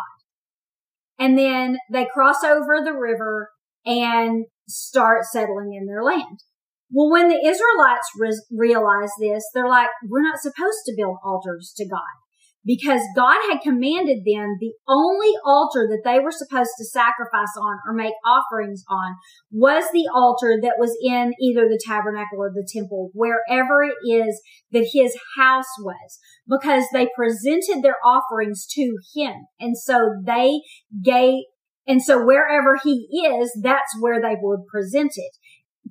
And 1.18 1.38
then 1.38 1.78
they 1.90 2.06
cross 2.12 2.42
over 2.44 2.80
the 2.82 2.92
river 2.92 3.50
and 3.84 4.46
start 4.68 5.24
settling 5.24 5.74
in 5.74 5.86
their 5.86 6.02
land. 6.02 6.38
Well, 6.90 7.10
when 7.10 7.28
the 7.28 7.36
Israelites 7.44 8.08
re- 8.18 8.40
realize 8.50 9.10
this, 9.20 9.44
they're 9.52 9.68
like, 9.68 9.90
we're 10.08 10.22
not 10.22 10.40
supposed 10.40 10.84
to 10.86 10.94
build 10.96 11.18
altars 11.24 11.72
to 11.76 11.86
God 11.86 12.00
because 12.68 13.00
God 13.16 13.38
had 13.50 13.62
commanded 13.62 14.18
them 14.26 14.58
the 14.60 14.74
only 14.86 15.32
altar 15.42 15.88
that 15.88 16.02
they 16.04 16.20
were 16.20 16.30
supposed 16.30 16.72
to 16.76 16.84
sacrifice 16.84 17.56
on 17.58 17.78
or 17.86 17.94
make 17.94 18.12
offerings 18.26 18.84
on 18.90 19.16
was 19.50 19.84
the 19.94 20.06
altar 20.14 20.58
that 20.60 20.76
was 20.78 20.94
in 21.02 21.32
either 21.40 21.62
the 21.62 21.82
tabernacle 21.82 22.36
or 22.38 22.52
the 22.52 22.68
temple, 22.70 23.08
wherever 23.14 23.82
it 23.82 23.96
is 24.06 24.38
that 24.70 24.90
his 24.92 25.16
house 25.38 25.78
was, 25.80 26.18
because 26.46 26.84
they 26.92 27.08
presented 27.16 27.82
their 27.82 27.96
offerings 28.04 28.66
to 28.72 28.98
him. 29.14 29.46
And 29.58 29.78
so 29.78 30.16
they 30.22 30.60
gave, 31.02 31.44
and 31.86 32.02
so 32.02 32.22
wherever 32.22 32.78
he 32.84 33.08
is, 33.26 33.50
that's 33.62 33.98
where 33.98 34.20
they 34.20 34.36
would 34.38 34.66
present 34.70 35.12
it 35.16 35.32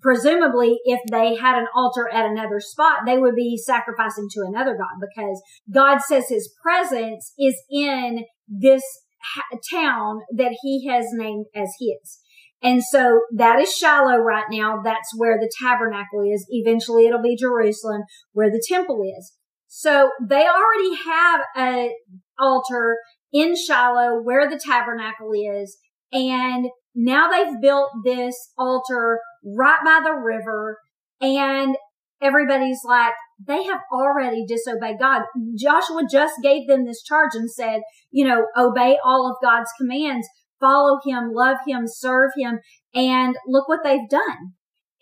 presumably 0.01 0.77
if 0.85 0.99
they 1.11 1.35
had 1.35 1.57
an 1.57 1.67
altar 1.75 2.09
at 2.11 2.25
another 2.25 2.59
spot, 2.59 2.99
they 3.05 3.17
would 3.17 3.35
be 3.35 3.57
sacrificing 3.57 4.27
to 4.31 4.41
another 4.41 4.75
God 4.75 4.99
because 4.99 5.41
God 5.71 5.99
says 5.99 6.29
his 6.29 6.53
presence 6.61 7.33
is 7.37 7.55
in 7.69 8.25
this 8.47 8.83
ha- 9.21 9.57
town 9.71 10.21
that 10.35 10.55
he 10.61 10.87
has 10.87 11.05
named 11.11 11.45
as 11.55 11.69
his. 11.79 12.19
And 12.61 12.83
so 12.83 13.21
that 13.35 13.59
is 13.59 13.73
Shiloh 13.73 14.17
right 14.17 14.45
now. 14.49 14.81
That's 14.83 15.09
where 15.15 15.37
the 15.39 15.51
tabernacle 15.61 16.23
is. 16.23 16.45
Eventually 16.49 17.05
it'll 17.05 17.21
be 17.21 17.37
Jerusalem 17.37 18.01
where 18.33 18.49
the 18.49 18.63
temple 18.67 19.03
is. 19.17 19.33
So 19.67 20.09
they 20.27 20.47
already 20.47 20.95
have 21.05 21.41
a 21.55 21.91
altar 22.39 22.97
in 23.31 23.55
Shiloh 23.55 24.21
where 24.23 24.49
the 24.49 24.59
tabernacle 24.63 25.31
is. 25.33 25.77
And 26.11 26.67
now 26.99 27.29
they've 27.29 27.61
built 27.61 27.91
this 28.03 28.35
altar 28.57 29.19
right 29.45 29.79
by 29.85 30.01
the 30.03 30.13
river 30.13 30.79
and 31.21 31.77
everybody's 32.23 32.79
like, 32.83 33.13
they 33.45 33.63
have 33.65 33.81
already 33.93 34.45
disobeyed 34.47 34.97
God. 34.99 35.21
Joshua 35.55 36.07
just 36.11 36.33
gave 36.41 36.67
them 36.67 36.85
this 36.85 37.03
charge 37.03 37.35
and 37.35 37.51
said, 37.51 37.81
you 38.09 38.25
know, 38.25 38.47
obey 38.57 38.97
all 39.05 39.29
of 39.29 39.47
God's 39.47 39.69
commands, 39.79 40.27
follow 40.59 40.97
him, 41.05 41.29
love 41.33 41.57
him, 41.67 41.83
serve 41.85 42.31
him. 42.35 42.59
And 42.95 43.35
look 43.47 43.69
what 43.69 43.81
they've 43.83 44.09
done. 44.09 44.53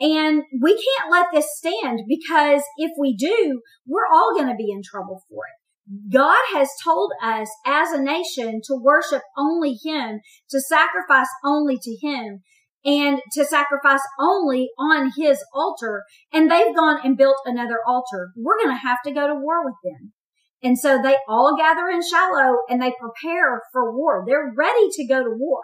And 0.01 0.43
we 0.61 0.71
can't 0.73 1.11
let 1.11 1.27
this 1.33 1.47
stand 1.55 2.01
because 2.09 2.61
if 2.77 2.91
we 2.99 3.15
do, 3.15 3.61
we're 3.87 4.13
all 4.13 4.33
going 4.35 4.49
to 4.49 4.55
be 4.55 4.69
in 4.69 4.81
trouble 4.83 5.23
for 5.29 5.43
it. 5.45 5.64
God 6.12 6.42
has 6.54 6.70
told 6.84 7.12
us 7.22 7.50
as 7.65 7.92
a 7.92 8.01
nation 8.01 8.62
to 8.65 8.75
worship 8.75 9.22
only 9.38 9.77
Him, 9.84 10.20
to 10.50 10.60
sacrifice 10.60 11.27
only 11.44 11.77
to 11.77 11.98
Him, 12.01 12.42
and 12.84 13.20
to 13.34 13.46
sacrifice 13.46 14.01
only 14.20 14.70
on 14.80 15.12
His 15.18 15.44
altar. 15.54 16.04
And 16.34 16.50
they've 16.50 16.75
gone 16.75 17.00
and 17.04 17.18
built 17.18 17.38
another 17.46 17.80
altar. 17.86 18.32
We're 18.36 18.58
going 18.58 18.75
to 18.75 18.82
have 18.82 18.98
to 19.06 19.12
go 19.12 19.27
to 19.27 19.36
war 19.36 19.63
with 19.63 19.75
them. 19.84 20.13
And 20.63 20.80
so 20.80 21.00
they 21.01 21.15
all 21.27 21.56
gather 21.56 21.88
in 21.89 22.01
Shiloh 22.01 22.58
and 22.70 22.82
they 22.82 22.92
prepare 23.00 23.62
for 23.72 23.96
war. 23.96 24.24
They're 24.25 24.51
ready 24.58 24.89
to 24.94 25.08
go 25.08 25.24
to 25.24 25.30
war. 25.30 25.62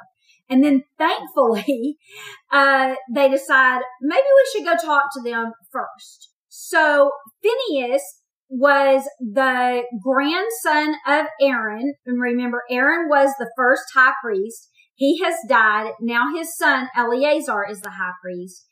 And 0.48 0.64
then 0.64 0.84
thankfully, 0.98 1.98
uh, 2.52 2.96
they 3.12 3.30
decide 3.30 3.82
maybe 4.02 4.22
we 4.22 4.52
should 4.52 4.66
go 4.66 4.76
talk 4.76 5.06
to 5.14 5.22
them 5.24 5.54
first. 5.72 6.30
So 6.50 7.12
Phinehas 7.42 8.21
was 8.52 9.04
the 9.20 9.84
grandson 10.04 10.96
of 11.08 11.28
Aaron. 11.42 11.94
And 12.06 12.22
remember, 12.22 12.64
Aaron 12.70 13.08
was 13.10 13.30
the 13.40 13.50
first 13.56 13.84
high 13.94 14.14
priest. 14.24 14.70
He 14.96 15.20
has 15.24 15.36
died. 15.48 15.94
Now 16.02 16.36
his 16.36 16.56
son 16.58 16.90
Eleazar 16.96 17.66
is 17.70 17.80
the 17.80 17.92
high 17.92 18.12
priest. 18.22 18.68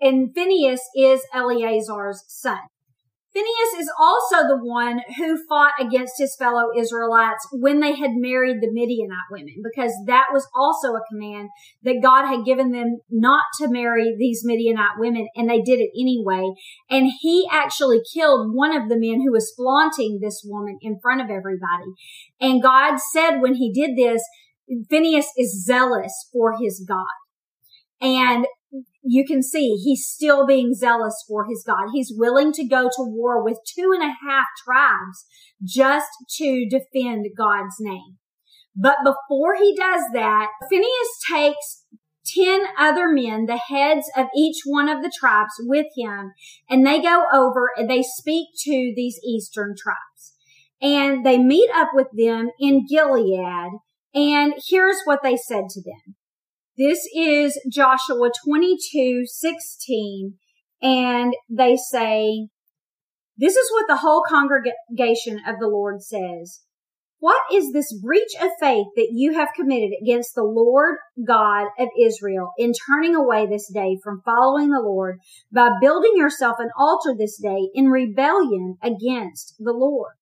And 0.00 0.32
Phinehas 0.34 0.80
is 0.94 1.22
Eleazar's 1.34 2.22
son. 2.28 2.60
Phinehas 3.36 3.80
is 3.80 3.92
also 4.00 4.48
the 4.48 4.64
one 4.64 5.00
who 5.18 5.36
fought 5.46 5.72
against 5.78 6.14
his 6.16 6.34
fellow 6.38 6.68
Israelites 6.74 7.46
when 7.52 7.80
they 7.80 7.94
had 7.94 8.12
married 8.14 8.62
the 8.62 8.72
Midianite 8.72 9.28
women, 9.30 9.56
because 9.62 9.92
that 10.06 10.28
was 10.32 10.48
also 10.56 10.94
a 10.94 11.04
command 11.12 11.50
that 11.82 12.00
God 12.02 12.26
had 12.26 12.46
given 12.46 12.72
them 12.72 12.96
not 13.10 13.42
to 13.60 13.68
marry 13.68 14.16
these 14.18 14.40
Midianite 14.42 14.98
women, 14.98 15.28
and 15.36 15.50
they 15.50 15.60
did 15.60 15.80
it 15.80 15.90
anyway. 16.00 16.50
And 16.88 17.12
he 17.20 17.46
actually 17.52 18.00
killed 18.14 18.54
one 18.54 18.74
of 18.74 18.88
the 18.88 18.98
men 18.98 19.20
who 19.20 19.32
was 19.32 19.52
flaunting 19.54 20.20
this 20.22 20.40
woman 20.42 20.78
in 20.80 20.98
front 21.02 21.20
of 21.20 21.28
everybody. 21.28 21.92
And 22.40 22.62
God 22.62 22.96
said 23.12 23.40
when 23.40 23.56
he 23.56 23.70
did 23.70 23.98
this, 23.98 24.22
Phinehas 24.88 25.28
is 25.36 25.62
zealous 25.62 26.30
for 26.32 26.54
his 26.58 26.82
God. 26.88 27.04
And 28.00 28.46
you 29.06 29.24
can 29.24 29.42
see 29.42 29.76
he's 29.76 30.06
still 30.06 30.46
being 30.46 30.74
zealous 30.74 31.24
for 31.28 31.46
his 31.48 31.62
God. 31.66 31.88
He's 31.92 32.12
willing 32.14 32.52
to 32.52 32.66
go 32.66 32.84
to 32.84 33.02
war 33.02 33.42
with 33.42 33.58
two 33.74 33.92
and 33.94 34.02
a 34.02 34.14
half 34.26 34.46
tribes 34.64 35.24
just 35.64 36.08
to 36.38 36.66
defend 36.68 37.26
God's 37.36 37.76
name. 37.78 38.16
But 38.74 38.96
before 39.04 39.54
he 39.54 39.74
does 39.74 40.02
that, 40.12 40.48
Phinehas 40.68 41.18
takes 41.32 41.84
10 42.34 42.64
other 42.78 43.08
men, 43.08 43.46
the 43.46 43.56
heads 43.56 44.10
of 44.16 44.26
each 44.36 44.58
one 44.64 44.88
of 44.88 45.02
the 45.02 45.12
tribes 45.18 45.54
with 45.60 45.86
him, 45.96 46.32
and 46.68 46.84
they 46.84 47.00
go 47.00 47.24
over 47.32 47.70
and 47.76 47.88
they 47.88 48.02
speak 48.02 48.48
to 48.64 48.92
these 48.94 49.18
eastern 49.24 49.74
tribes. 49.80 50.34
And 50.82 51.24
they 51.24 51.38
meet 51.38 51.70
up 51.74 51.90
with 51.94 52.08
them 52.12 52.50
in 52.60 52.86
Gilead. 52.86 53.70
And 54.14 54.54
here's 54.68 54.98
what 55.04 55.22
they 55.22 55.36
said 55.36 55.68
to 55.70 55.80
them. 55.80 56.16
This 56.78 57.08
is 57.16 57.58
Joshua 57.72 58.30
22, 58.44 59.22
16. 59.24 60.34
And 60.82 61.32
they 61.48 61.74
say, 61.74 62.48
this 63.38 63.56
is 63.56 63.70
what 63.72 63.86
the 63.88 63.96
whole 63.96 64.22
congregation 64.28 65.40
of 65.48 65.56
the 65.58 65.68
Lord 65.68 66.02
says. 66.02 66.60
What 67.18 67.40
is 67.50 67.72
this 67.72 67.98
breach 67.98 68.32
of 68.42 68.50
faith 68.60 68.88
that 68.94 69.08
you 69.10 69.32
have 69.32 69.54
committed 69.56 69.92
against 70.02 70.34
the 70.34 70.44
Lord 70.44 70.96
God 71.26 71.68
of 71.78 71.88
Israel 71.98 72.52
in 72.58 72.74
turning 72.86 73.16
away 73.16 73.46
this 73.46 73.72
day 73.72 73.96
from 74.04 74.20
following 74.22 74.68
the 74.68 74.82
Lord 74.82 75.20
by 75.50 75.70
building 75.80 76.12
yourself 76.14 76.56
an 76.58 76.68
altar 76.78 77.14
this 77.16 77.40
day 77.40 77.70
in 77.72 77.86
rebellion 77.86 78.76
against 78.82 79.54
the 79.58 79.72
Lord? 79.72 80.12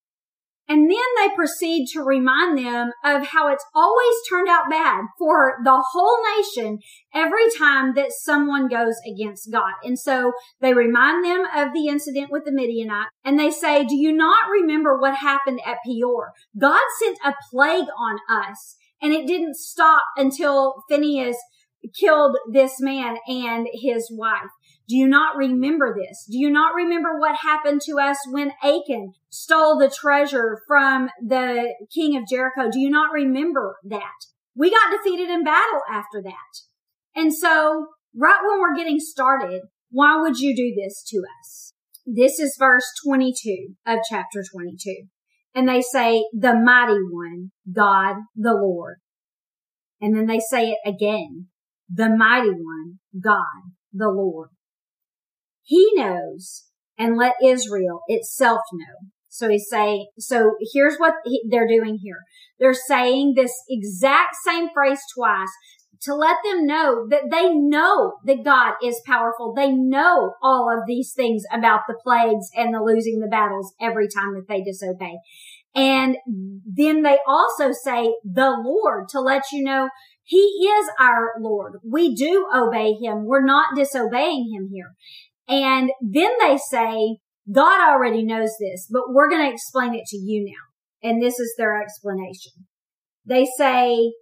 And 0.68 0.90
then 0.90 0.98
they 1.18 1.34
proceed 1.34 1.88
to 1.92 2.02
remind 2.02 2.56
them 2.56 2.90
of 3.04 3.26
how 3.26 3.52
it's 3.52 3.64
always 3.74 4.14
turned 4.28 4.48
out 4.48 4.70
bad 4.70 5.02
for 5.18 5.56
the 5.62 5.82
whole 5.92 6.18
nation 6.38 6.78
every 7.14 7.50
time 7.58 7.94
that 7.94 8.12
someone 8.12 8.68
goes 8.68 8.94
against 9.06 9.52
God. 9.52 9.72
And 9.82 9.98
so 9.98 10.32
they 10.60 10.72
remind 10.72 11.24
them 11.24 11.44
of 11.54 11.74
the 11.74 11.88
incident 11.88 12.30
with 12.30 12.44
the 12.44 12.52
Midianite 12.52 13.08
and 13.24 13.38
they 13.38 13.50
say, 13.50 13.84
do 13.84 13.96
you 13.96 14.12
not 14.12 14.48
remember 14.50 14.98
what 14.98 15.16
happened 15.16 15.60
at 15.66 15.78
Peor? 15.84 16.32
God 16.58 16.82
sent 17.02 17.18
a 17.24 17.34
plague 17.50 17.88
on 17.98 18.18
us 18.30 18.76
and 19.02 19.12
it 19.12 19.26
didn't 19.26 19.56
stop 19.56 20.04
until 20.16 20.82
Phinehas 20.88 21.36
killed 21.98 22.36
this 22.50 22.80
man 22.80 23.18
and 23.28 23.68
his 23.74 24.08
wife. 24.10 24.50
Do 24.86 24.96
you 24.96 25.06
not 25.08 25.36
remember 25.36 25.96
this? 25.98 26.26
Do 26.30 26.38
you 26.38 26.50
not 26.50 26.74
remember 26.74 27.18
what 27.18 27.36
happened 27.36 27.80
to 27.86 27.98
us 27.98 28.18
when 28.30 28.52
Achan 28.62 29.12
stole 29.30 29.78
the 29.78 29.88
treasure 29.88 30.60
from 30.68 31.08
the 31.22 31.74
king 31.94 32.16
of 32.16 32.28
Jericho? 32.28 32.70
Do 32.70 32.78
you 32.80 32.90
not 32.90 33.12
remember 33.12 33.76
that? 33.84 34.12
We 34.54 34.70
got 34.70 34.90
defeated 34.90 35.30
in 35.30 35.42
battle 35.42 35.80
after 35.90 36.22
that. 36.22 37.16
And 37.16 37.34
so 37.34 37.86
right 38.14 38.40
when 38.46 38.60
we're 38.60 38.76
getting 38.76 39.00
started, 39.00 39.62
why 39.90 40.20
would 40.20 40.38
you 40.38 40.54
do 40.54 40.74
this 40.76 41.02
to 41.08 41.22
us? 41.40 41.72
This 42.04 42.38
is 42.38 42.56
verse 42.58 42.84
22 43.06 43.74
of 43.86 44.00
chapter 44.08 44.42
22. 44.52 45.06
And 45.54 45.68
they 45.68 45.80
say, 45.80 46.24
the 46.32 46.54
mighty 46.54 46.98
one, 47.10 47.52
God, 47.72 48.16
the 48.36 48.52
Lord. 48.52 48.96
And 50.00 50.14
then 50.14 50.26
they 50.26 50.40
say 50.40 50.70
it 50.70 50.78
again, 50.84 51.46
the 51.88 52.10
mighty 52.10 52.50
one, 52.50 52.98
God, 53.18 53.72
the 53.92 54.08
Lord. 54.08 54.50
He 55.64 55.90
knows 55.94 56.64
and 56.98 57.16
let 57.16 57.34
Israel 57.42 58.02
itself 58.06 58.60
know. 58.72 59.08
So 59.28 59.48
he's 59.48 59.66
saying, 59.68 60.06
so 60.18 60.52
here's 60.72 60.96
what 60.98 61.14
he, 61.24 61.42
they're 61.50 61.66
doing 61.66 61.98
here. 62.00 62.20
They're 62.60 62.72
saying 62.72 63.34
this 63.34 63.52
exact 63.68 64.36
same 64.46 64.68
phrase 64.72 65.00
twice 65.16 65.50
to 66.02 66.14
let 66.14 66.36
them 66.44 66.66
know 66.66 67.06
that 67.08 67.30
they 67.30 67.52
know 67.52 68.14
that 68.26 68.44
God 68.44 68.74
is 68.82 69.00
powerful. 69.06 69.54
They 69.54 69.72
know 69.72 70.34
all 70.42 70.70
of 70.70 70.86
these 70.86 71.12
things 71.16 71.42
about 71.52 71.80
the 71.88 71.98
plagues 72.04 72.48
and 72.54 72.72
the 72.72 72.82
losing 72.82 73.20
the 73.20 73.28
battles 73.28 73.74
every 73.80 74.06
time 74.06 74.34
that 74.34 74.46
they 74.48 74.62
disobey. 74.62 75.18
And 75.74 76.16
then 76.64 77.02
they 77.02 77.18
also 77.26 77.72
say 77.72 78.14
the 78.22 78.54
Lord 78.64 79.08
to 79.08 79.20
let 79.20 79.44
you 79.50 79.64
know 79.64 79.88
he 80.22 80.38
is 80.38 80.88
our 81.00 81.32
Lord. 81.40 81.74
We 81.84 82.14
do 82.14 82.46
obey 82.54 82.94
him. 82.94 83.24
We're 83.24 83.44
not 83.44 83.74
disobeying 83.76 84.50
him 84.54 84.70
here. 84.72 84.94
And 85.48 85.90
then 86.00 86.30
they 86.40 86.58
say, 86.70 87.18
God 87.52 87.80
already 87.80 88.24
knows 88.24 88.50
this, 88.58 88.88
but 88.90 89.02
we're 89.08 89.28
going 89.28 89.46
to 89.46 89.52
explain 89.52 89.94
it 89.94 90.06
to 90.06 90.16
you 90.16 90.44
now. 90.44 91.08
And 91.08 91.22
this 91.22 91.38
is 91.38 91.54
their 91.58 91.80
explanation. 91.82 92.52
They 93.26 93.46
say, 93.58 94.12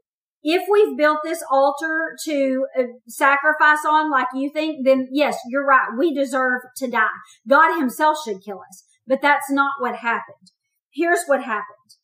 if 0.43 0.65
we've 0.69 0.97
built 0.97 1.19
this 1.23 1.43
altar 1.49 2.17
to 2.25 2.67
uh, 2.77 2.83
sacrifice 3.07 3.85
on 3.89 4.11
like 4.11 4.27
you 4.35 4.51
think, 4.51 4.85
then 4.85 5.09
yes, 5.13 5.37
you're 5.49 5.65
right. 5.65 5.91
We 5.97 6.13
deserve 6.13 6.63
to 6.79 6.91
die. 6.91 7.07
God 7.49 7.79
himself 7.79 8.17
should 8.25 8.43
kill 8.45 8.59
us, 8.59 8.85
but 9.07 9.23
that's 9.23 9.51
not 9.51 9.75
what 9.79 9.97
happened. 9.97 10.51
Here's 10.93 11.25
what 11.27 11.45
happened. 11.45 11.97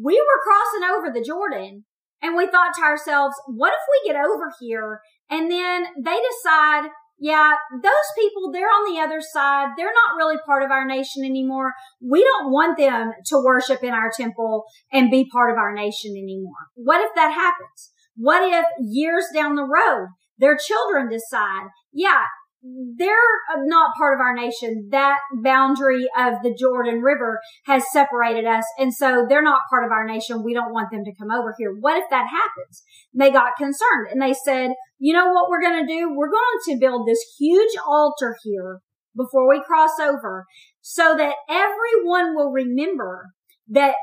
we 0.00 0.14
were 0.20 0.42
crossing 0.42 0.96
over 0.96 1.12
the 1.12 1.24
Jordan 1.24 1.84
and 2.20 2.36
we 2.36 2.46
thought 2.46 2.72
to 2.76 2.82
ourselves, 2.82 3.34
what 3.46 3.72
if 3.72 3.80
we 3.90 4.12
get 4.12 4.20
over 4.20 4.52
here 4.60 5.00
and 5.30 5.50
then 5.50 5.86
they 6.02 6.18
decide, 6.20 6.90
yeah, 7.18 7.52
those 7.72 8.08
people, 8.18 8.50
they're 8.52 8.66
on 8.66 8.92
the 8.92 9.00
other 9.00 9.20
side. 9.20 9.68
They're 9.76 9.86
not 9.86 10.16
really 10.16 10.36
part 10.44 10.62
of 10.62 10.70
our 10.70 10.84
nation 10.84 11.24
anymore. 11.24 11.72
We 12.00 12.22
don't 12.24 12.52
want 12.52 12.76
them 12.76 13.12
to 13.26 13.42
worship 13.44 13.82
in 13.82 13.90
our 13.90 14.10
temple 14.14 14.64
and 14.92 15.10
be 15.10 15.28
part 15.32 15.50
of 15.50 15.56
our 15.56 15.74
nation 15.74 16.12
anymore. 16.12 16.68
What 16.74 17.00
if 17.00 17.10
that 17.14 17.32
happens? 17.32 17.92
What 18.16 18.42
if 18.42 18.64
years 18.80 19.26
down 19.34 19.54
the 19.54 19.62
road, 19.62 20.08
their 20.38 20.56
children 20.56 21.08
decide, 21.08 21.68
yeah, 21.92 22.22
they're 22.96 23.64
not 23.64 23.94
part 23.96 24.14
of 24.14 24.20
our 24.20 24.34
nation. 24.34 24.88
That 24.90 25.18
boundary 25.42 26.06
of 26.16 26.34
the 26.42 26.54
Jordan 26.58 27.02
River 27.02 27.38
has 27.66 27.82
separated 27.92 28.46
us. 28.46 28.64
And 28.78 28.94
so 28.94 29.26
they're 29.28 29.42
not 29.42 29.60
part 29.68 29.84
of 29.84 29.92
our 29.92 30.06
nation. 30.06 30.42
We 30.42 30.54
don't 30.54 30.72
want 30.72 30.90
them 30.90 31.04
to 31.04 31.14
come 31.14 31.30
over 31.30 31.54
here. 31.58 31.74
What 31.78 31.98
if 31.98 32.04
that 32.10 32.26
happens? 32.28 32.82
They 33.12 33.30
got 33.30 33.56
concerned 33.58 34.08
and 34.10 34.22
they 34.22 34.32
said, 34.32 34.72
you 34.98 35.12
know 35.12 35.28
what 35.32 35.50
we're 35.50 35.60
going 35.60 35.86
to 35.86 35.92
do? 35.92 36.14
We're 36.14 36.30
going 36.30 36.58
to 36.68 36.78
build 36.80 37.06
this 37.06 37.20
huge 37.38 37.72
altar 37.86 38.36
here 38.42 38.80
before 39.14 39.48
we 39.48 39.62
cross 39.62 39.98
over 40.00 40.46
so 40.80 41.14
that 41.16 41.34
everyone 41.48 42.34
will 42.34 42.50
remember 42.50 43.26
that 43.68 43.94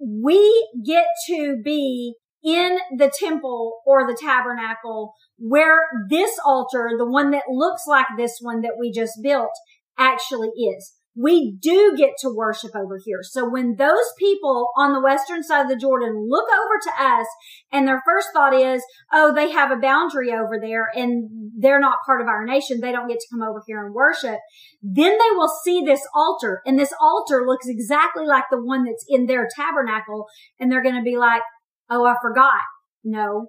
we 0.00 0.68
get 0.84 1.06
to 1.28 1.60
be 1.64 2.14
in 2.46 2.78
the 2.96 3.12
temple 3.18 3.80
or 3.84 4.06
the 4.06 4.16
tabernacle 4.18 5.14
where 5.36 5.80
this 6.08 6.38
altar, 6.46 6.92
the 6.96 7.10
one 7.10 7.32
that 7.32 7.42
looks 7.50 7.82
like 7.88 8.06
this 8.16 8.38
one 8.40 8.62
that 8.62 8.76
we 8.78 8.92
just 8.92 9.18
built, 9.20 9.50
actually 9.98 10.48
is. 10.48 10.94
We 11.18 11.56
do 11.60 11.94
get 11.96 12.10
to 12.20 12.28
worship 12.28 12.76
over 12.76 13.00
here. 13.02 13.20
So 13.22 13.48
when 13.48 13.76
those 13.76 14.04
people 14.18 14.68
on 14.76 14.92
the 14.92 15.00
western 15.00 15.42
side 15.42 15.62
of 15.62 15.68
the 15.70 15.76
Jordan 15.76 16.26
look 16.28 16.46
over 16.50 16.78
to 16.82 17.04
us 17.04 17.26
and 17.72 17.88
their 17.88 18.02
first 18.04 18.28
thought 18.34 18.52
is, 18.52 18.82
oh, 19.10 19.34
they 19.34 19.50
have 19.50 19.70
a 19.70 19.80
boundary 19.80 20.30
over 20.30 20.60
there 20.60 20.90
and 20.94 21.50
they're 21.58 21.80
not 21.80 22.04
part 22.04 22.20
of 22.20 22.28
our 22.28 22.44
nation. 22.44 22.80
They 22.80 22.92
don't 22.92 23.08
get 23.08 23.18
to 23.18 23.26
come 23.32 23.42
over 23.42 23.62
here 23.66 23.86
and 23.86 23.94
worship. 23.94 24.38
Then 24.82 25.12
they 25.12 25.30
will 25.34 25.50
see 25.64 25.82
this 25.82 26.02
altar 26.14 26.60
and 26.66 26.78
this 26.78 26.92
altar 27.00 27.44
looks 27.46 27.66
exactly 27.66 28.26
like 28.26 28.44
the 28.50 28.62
one 28.62 28.84
that's 28.84 29.06
in 29.08 29.24
their 29.24 29.48
tabernacle. 29.56 30.26
And 30.60 30.70
they're 30.70 30.82
going 30.82 30.96
to 30.96 31.02
be 31.02 31.16
like, 31.16 31.40
Oh, 31.90 32.04
I 32.04 32.14
forgot. 32.20 32.62
No, 33.04 33.48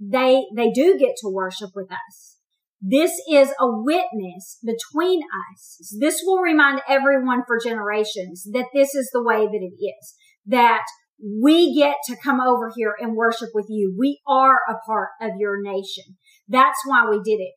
they, 0.00 0.44
they 0.54 0.70
do 0.70 0.96
get 0.98 1.14
to 1.20 1.28
worship 1.28 1.70
with 1.74 1.90
us. 1.90 2.38
This 2.80 3.12
is 3.30 3.48
a 3.58 3.66
witness 3.66 4.58
between 4.62 5.22
us. 5.52 5.96
This 5.98 6.22
will 6.24 6.40
remind 6.40 6.82
everyone 6.88 7.42
for 7.46 7.58
generations 7.62 8.46
that 8.52 8.68
this 8.74 8.94
is 8.94 9.10
the 9.12 9.22
way 9.22 9.46
that 9.46 9.52
it 9.52 9.82
is, 9.82 10.14
that 10.46 10.82
we 11.18 11.74
get 11.74 11.96
to 12.06 12.16
come 12.22 12.40
over 12.40 12.70
here 12.76 12.94
and 12.98 13.16
worship 13.16 13.48
with 13.54 13.66
you. 13.70 13.94
We 13.98 14.20
are 14.28 14.58
a 14.68 14.74
part 14.86 15.08
of 15.20 15.32
your 15.38 15.62
nation. 15.62 16.16
That's 16.48 16.78
why 16.84 17.06
we 17.08 17.20
did 17.24 17.40
it. 17.40 17.54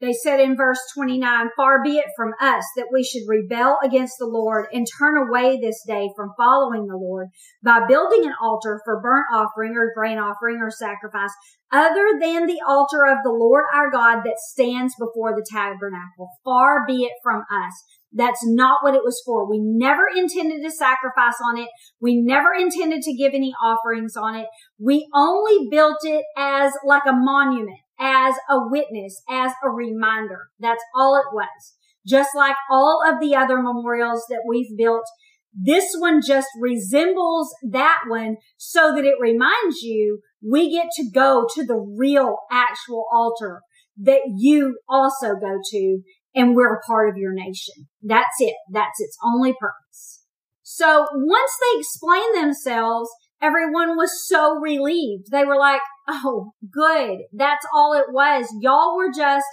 They 0.00 0.14
said 0.14 0.40
in 0.40 0.56
verse 0.56 0.78
29, 0.94 1.50
far 1.56 1.82
be 1.82 1.98
it 1.98 2.06
from 2.16 2.32
us 2.40 2.64
that 2.76 2.88
we 2.90 3.04
should 3.04 3.28
rebel 3.28 3.76
against 3.84 4.14
the 4.18 4.26
Lord 4.26 4.66
and 4.72 4.86
turn 4.98 5.18
away 5.18 5.58
this 5.60 5.82
day 5.86 6.08
from 6.16 6.32
following 6.38 6.86
the 6.86 6.96
Lord 6.96 7.28
by 7.62 7.80
building 7.86 8.24
an 8.24 8.32
altar 8.40 8.80
for 8.84 9.02
burnt 9.02 9.26
offering 9.30 9.76
or 9.76 9.92
grain 9.94 10.18
offering 10.18 10.58
or 10.62 10.70
sacrifice 10.70 11.32
other 11.70 12.18
than 12.18 12.46
the 12.46 12.62
altar 12.66 13.04
of 13.04 13.18
the 13.22 13.30
Lord 13.30 13.64
our 13.74 13.90
God 13.90 14.22
that 14.24 14.38
stands 14.38 14.94
before 14.98 15.34
the 15.34 15.46
tabernacle. 15.52 16.30
Far 16.44 16.86
be 16.86 17.04
it 17.04 17.12
from 17.22 17.42
us. 17.52 17.84
That's 18.12 18.40
not 18.44 18.82
what 18.82 18.94
it 18.94 19.04
was 19.04 19.22
for. 19.24 19.48
We 19.48 19.60
never 19.60 20.02
intended 20.16 20.62
to 20.64 20.70
sacrifice 20.70 21.36
on 21.46 21.58
it. 21.58 21.68
We 22.00 22.20
never 22.20 22.52
intended 22.58 23.02
to 23.02 23.14
give 23.14 23.34
any 23.34 23.52
offerings 23.62 24.16
on 24.16 24.34
it. 24.34 24.46
We 24.78 25.06
only 25.14 25.68
built 25.70 25.98
it 26.02 26.24
as 26.36 26.72
like 26.84 27.04
a 27.06 27.12
monument 27.12 27.78
as 28.00 28.34
a 28.48 28.56
witness, 28.68 29.22
as 29.28 29.52
a 29.64 29.70
reminder. 29.70 30.48
That's 30.58 30.82
all 30.94 31.16
it 31.16 31.34
was. 31.34 31.74
Just 32.06 32.30
like 32.34 32.56
all 32.70 33.02
of 33.06 33.20
the 33.20 33.36
other 33.36 33.60
memorials 33.60 34.24
that 34.30 34.44
we've 34.48 34.76
built, 34.76 35.04
this 35.52 35.94
one 35.98 36.20
just 36.26 36.48
resembles 36.58 37.54
that 37.70 38.00
one 38.08 38.36
so 38.56 38.94
that 38.94 39.04
it 39.04 39.16
reminds 39.20 39.82
you 39.82 40.20
we 40.42 40.70
get 40.70 40.86
to 40.96 41.10
go 41.12 41.46
to 41.54 41.64
the 41.66 41.76
real 41.76 42.38
actual 42.50 43.04
altar 43.12 43.60
that 43.98 44.20
you 44.36 44.78
also 44.88 45.34
go 45.34 45.58
to 45.70 46.00
and 46.34 46.54
we're 46.54 46.74
a 46.74 46.80
part 46.86 47.10
of 47.10 47.16
your 47.16 47.34
nation. 47.34 47.88
That's 48.02 48.36
it. 48.38 48.54
That's 48.72 49.00
its 49.00 49.16
only 49.24 49.52
purpose. 49.52 50.24
So 50.62 51.06
once 51.12 51.50
they 51.60 51.80
explain 51.80 52.32
themselves, 52.34 53.10
everyone 53.42 53.96
was 53.96 54.26
so 54.26 54.54
relieved. 54.56 55.30
They 55.30 55.44
were 55.44 55.58
like, 55.58 55.80
Oh, 56.08 56.52
good. 56.72 57.18
That's 57.32 57.64
all 57.74 57.94
it 57.94 58.12
was. 58.12 58.46
Y'all 58.60 58.96
were 58.96 59.12
just 59.14 59.46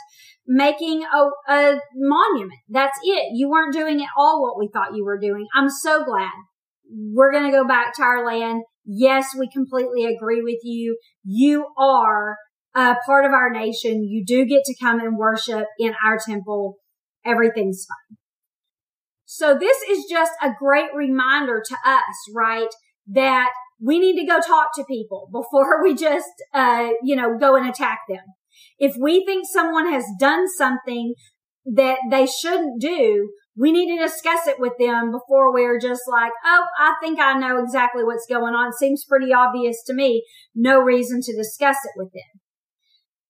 making 0.47 1.03
a, 1.03 1.53
a 1.53 1.79
monument. 1.95 2.59
That's 2.69 2.97
it. 3.03 3.33
You 3.33 3.49
weren't 3.49 3.73
doing 3.73 4.01
at 4.01 4.09
all 4.17 4.41
what 4.41 4.57
we 4.57 4.69
thought 4.71 4.95
you 4.95 5.05
were 5.05 5.19
doing. 5.19 5.45
I'm 5.53 5.69
so 5.69 6.03
glad. 6.03 6.31
We're 6.89 7.31
going 7.31 7.45
to 7.45 7.55
go 7.55 7.67
back 7.67 7.93
to 7.95 8.01
our 8.01 8.25
land. 8.25 8.63
Yes, 8.85 9.27
we 9.37 9.49
completely 9.49 10.05
agree 10.05 10.41
with 10.41 10.59
you. 10.63 10.97
You 11.23 11.67
are 11.77 12.37
a 12.73 12.95
part 13.05 13.25
of 13.25 13.31
our 13.33 13.51
nation. 13.51 14.03
You 14.03 14.23
do 14.25 14.45
get 14.45 14.63
to 14.65 14.75
come 14.81 14.99
and 14.99 15.17
worship 15.17 15.65
in 15.77 15.93
our 16.05 16.17
temple. 16.25 16.77
Everything's 17.25 17.85
fine. 17.85 18.17
So 19.25 19.57
this 19.59 19.77
is 19.89 20.05
just 20.09 20.31
a 20.41 20.51
great 20.57 20.89
reminder 20.95 21.61
to 21.67 21.75
us, 21.85 22.15
right? 22.33 22.69
That 23.07 23.49
we 23.81 23.99
need 23.99 24.19
to 24.19 24.25
go 24.25 24.39
talk 24.39 24.69
to 24.75 24.83
people 24.85 25.29
before 25.31 25.83
we 25.83 25.93
just, 25.93 26.31
uh, 26.53 26.89
you 27.03 27.15
know, 27.15 27.37
go 27.37 27.55
and 27.55 27.67
attack 27.67 27.99
them. 28.09 28.23
If 28.79 28.95
we 28.99 29.25
think 29.25 29.45
someone 29.47 29.91
has 29.91 30.05
done 30.19 30.47
something 30.57 31.13
that 31.65 31.97
they 32.09 32.25
shouldn't 32.25 32.81
do, 32.81 33.29
we 33.55 33.71
need 33.71 33.95
to 33.95 34.03
discuss 34.03 34.47
it 34.47 34.59
with 34.59 34.73
them 34.79 35.11
before 35.11 35.51
we're 35.51 35.79
just 35.79 36.03
like, 36.09 36.31
oh, 36.45 36.65
I 36.79 36.95
think 37.01 37.19
I 37.19 37.33
know 37.33 37.61
exactly 37.61 38.03
what's 38.03 38.27
going 38.29 38.53
on. 38.53 38.71
Seems 38.73 39.03
pretty 39.03 39.33
obvious 39.33 39.83
to 39.87 39.93
me. 39.93 40.23
No 40.55 40.79
reason 40.79 41.21
to 41.21 41.35
discuss 41.35 41.77
it 41.83 41.91
with 41.95 42.11
them. 42.13 42.41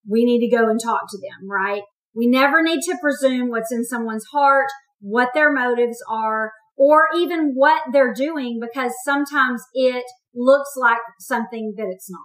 We 0.06 0.24
need 0.24 0.40
to 0.40 0.54
go 0.54 0.68
and 0.68 0.78
talk 0.82 1.02
to 1.10 1.18
them, 1.18 1.50
right? 1.50 1.82
We 2.14 2.26
never 2.26 2.62
need 2.62 2.80
to 2.82 2.98
presume 3.00 3.48
what's 3.48 3.72
in 3.72 3.84
someone's 3.84 4.26
heart, 4.32 4.68
what 5.00 5.30
their 5.34 5.52
motives 5.52 5.98
are, 6.10 6.52
or 6.76 7.08
even 7.16 7.52
what 7.54 7.82
they're 7.92 8.14
doing 8.14 8.60
because 8.60 8.92
sometimes 9.04 9.62
it 9.74 10.04
looks 10.34 10.70
like 10.76 10.98
something 11.20 11.74
that 11.76 11.86
it's 11.90 12.10
not. 12.10 12.20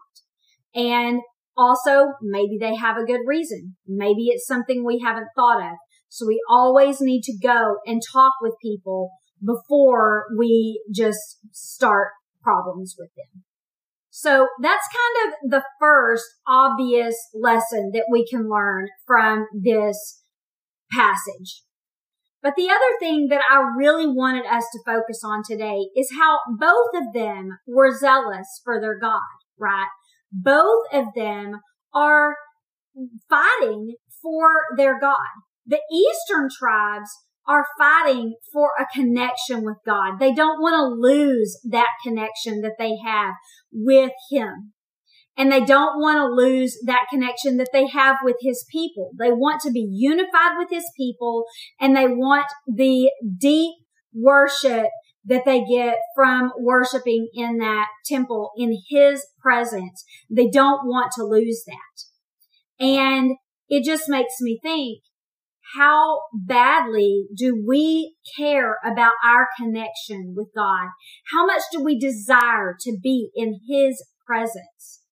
And 0.75 1.21
also, 1.55 2.13
maybe 2.21 2.57
they 2.59 2.75
have 2.75 2.97
a 2.97 3.05
good 3.05 3.21
reason. 3.25 3.75
Maybe 3.87 4.27
it's 4.27 4.47
something 4.47 4.83
we 4.83 4.99
haven't 4.99 5.27
thought 5.35 5.61
of. 5.61 5.77
So 6.09 6.25
we 6.27 6.41
always 6.49 6.99
need 6.99 7.21
to 7.23 7.37
go 7.41 7.77
and 7.85 8.01
talk 8.11 8.33
with 8.41 8.53
people 8.61 9.11
before 9.43 10.25
we 10.37 10.81
just 10.93 11.39
start 11.51 12.09
problems 12.41 12.95
with 12.97 13.09
them. 13.15 13.43
So 14.09 14.47
that's 14.61 14.87
kind 14.87 15.33
of 15.33 15.51
the 15.51 15.63
first 15.79 16.23
obvious 16.47 17.15
lesson 17.33 17.91
that 17.93 18.05
we 18.11 18.27
can 18.27 18.47
learn 18.47 18.89
from 19.07 19.47
this 19.53 20.21
passage. 20.91 21.63
But 22.43 22.55
the 22.57 22.69
other 22.69 22.99
thing 22.99 23.27
that 23.29 23.41
I 23.49 23.61
really 23.77 24.05
wanted 24.05 24.45
us 24.45 24.65
to 24.73 24.83
focus 24.85 25.21
on 25.23 25.43
today 25.49 25.87
is 25.95 26.11
how 26.19 26.39
both 26.59 26.89
of 26.93 27.13
them 27.13 27.57
were 27.65 27.97
zealous 27.97 28.61
for 28.65 28.81
their 28.81 28.99
God, 28.99 29.21
right? 29.57 29.87
Both 30.29 30.87
of 30.91 31.05
them 31.15 31.61
are 31.93 32.35
fighting 33.29 33.95
for 34.21 34.49
their 34.75 34.99
God. 34.99 35.15
The 35.65 35.79
Eastern 35.89 36.49
tribes 36.59 37.09
are 37.47 37.65
fighting 37.77 38.35
for 38.51 38.71
a 38.77 38.85
connection 38.93 39.63
with 39.63 39.77
God. 39.85 40.19
They 40.19 40.33
don't 40.33 40.61
want 40.61 40.75
to 40.75 41.01
lose 41.01 41.57
that 41.69 41.89
connection 42.03 42.59
that 42.61 42.75
they 42.77 42.97
have 43.05 43.35
with 43.71 44.11
Him 44.29 44.73
and 45.37 45.51
they 45.51 45.61
don't 45.61 45.99
want 45.99 46.17
to 46.17 46.25
lose 46.25 46.77
that 46.85 47.07
connection 47.09 47.57
that 47.57 47.69
they 47.73 47.87
have 47.87 48.17
with 48.23 48.37
his 48.41 48.65
people. 48.71 49.11
They 49.17 49.31
want 49.31 49.61
to 49.61 49.71
be 49.71 49.87
unified 49.91 50.57
with 50.57 50.69
his 50.69 50.85
people 50.95 51.45
and 51.79 51.95
they 51.95 52.07
want 52.07 52.47
the 52.67 53.11
deep 53.39 53.73
worship 54.13 54.87
that 55.25 55.45
they 55.45 55.63
get 55.63 55.97
from 56.15 56.51
worshiping 56.59 57.29
in 57.33 57.57
that 57.57 57.87
temple 58.05 58.51
in 58.57 58.77
his 58.89 59.25
presence. 59.41 60.03
They 60.29 60.49
don't 60.49 60.85
want 60.85 61.11
to 61.13 61.23
lose 61.23 61.63
that. 61.65 62.85
And 62.85 63.37
it 63.69 63.85
just 63.85 64.09
makes 64.09 64.35
me 64.41 64.59
think, 64.61 64.99
how 65.75 66.19
badly 66.33 67.25
do 67.35 67.63
we 67.65 68.15
care 68.37 68.77
about 68.83 69.13
our 69.25 69.47
connection 69.57 70.33
with 70.35 70.49
God? 70.53 70.89
How 71.31 71.45
much 71.45 71.63
do 71.71 71.83
we 71.83 71.97
desire 71.97 72.75
to 72.81 72.97
be 73.01 73.29
in 73.33 73.59
his 73.67 74.03
presence? 74.27 75.02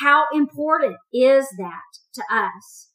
How 0.00 0.24
important 0.32 0.96
is 1.12 1.46
that 1.58 1.82
to 2.14 2.22
us? 2.30 2.88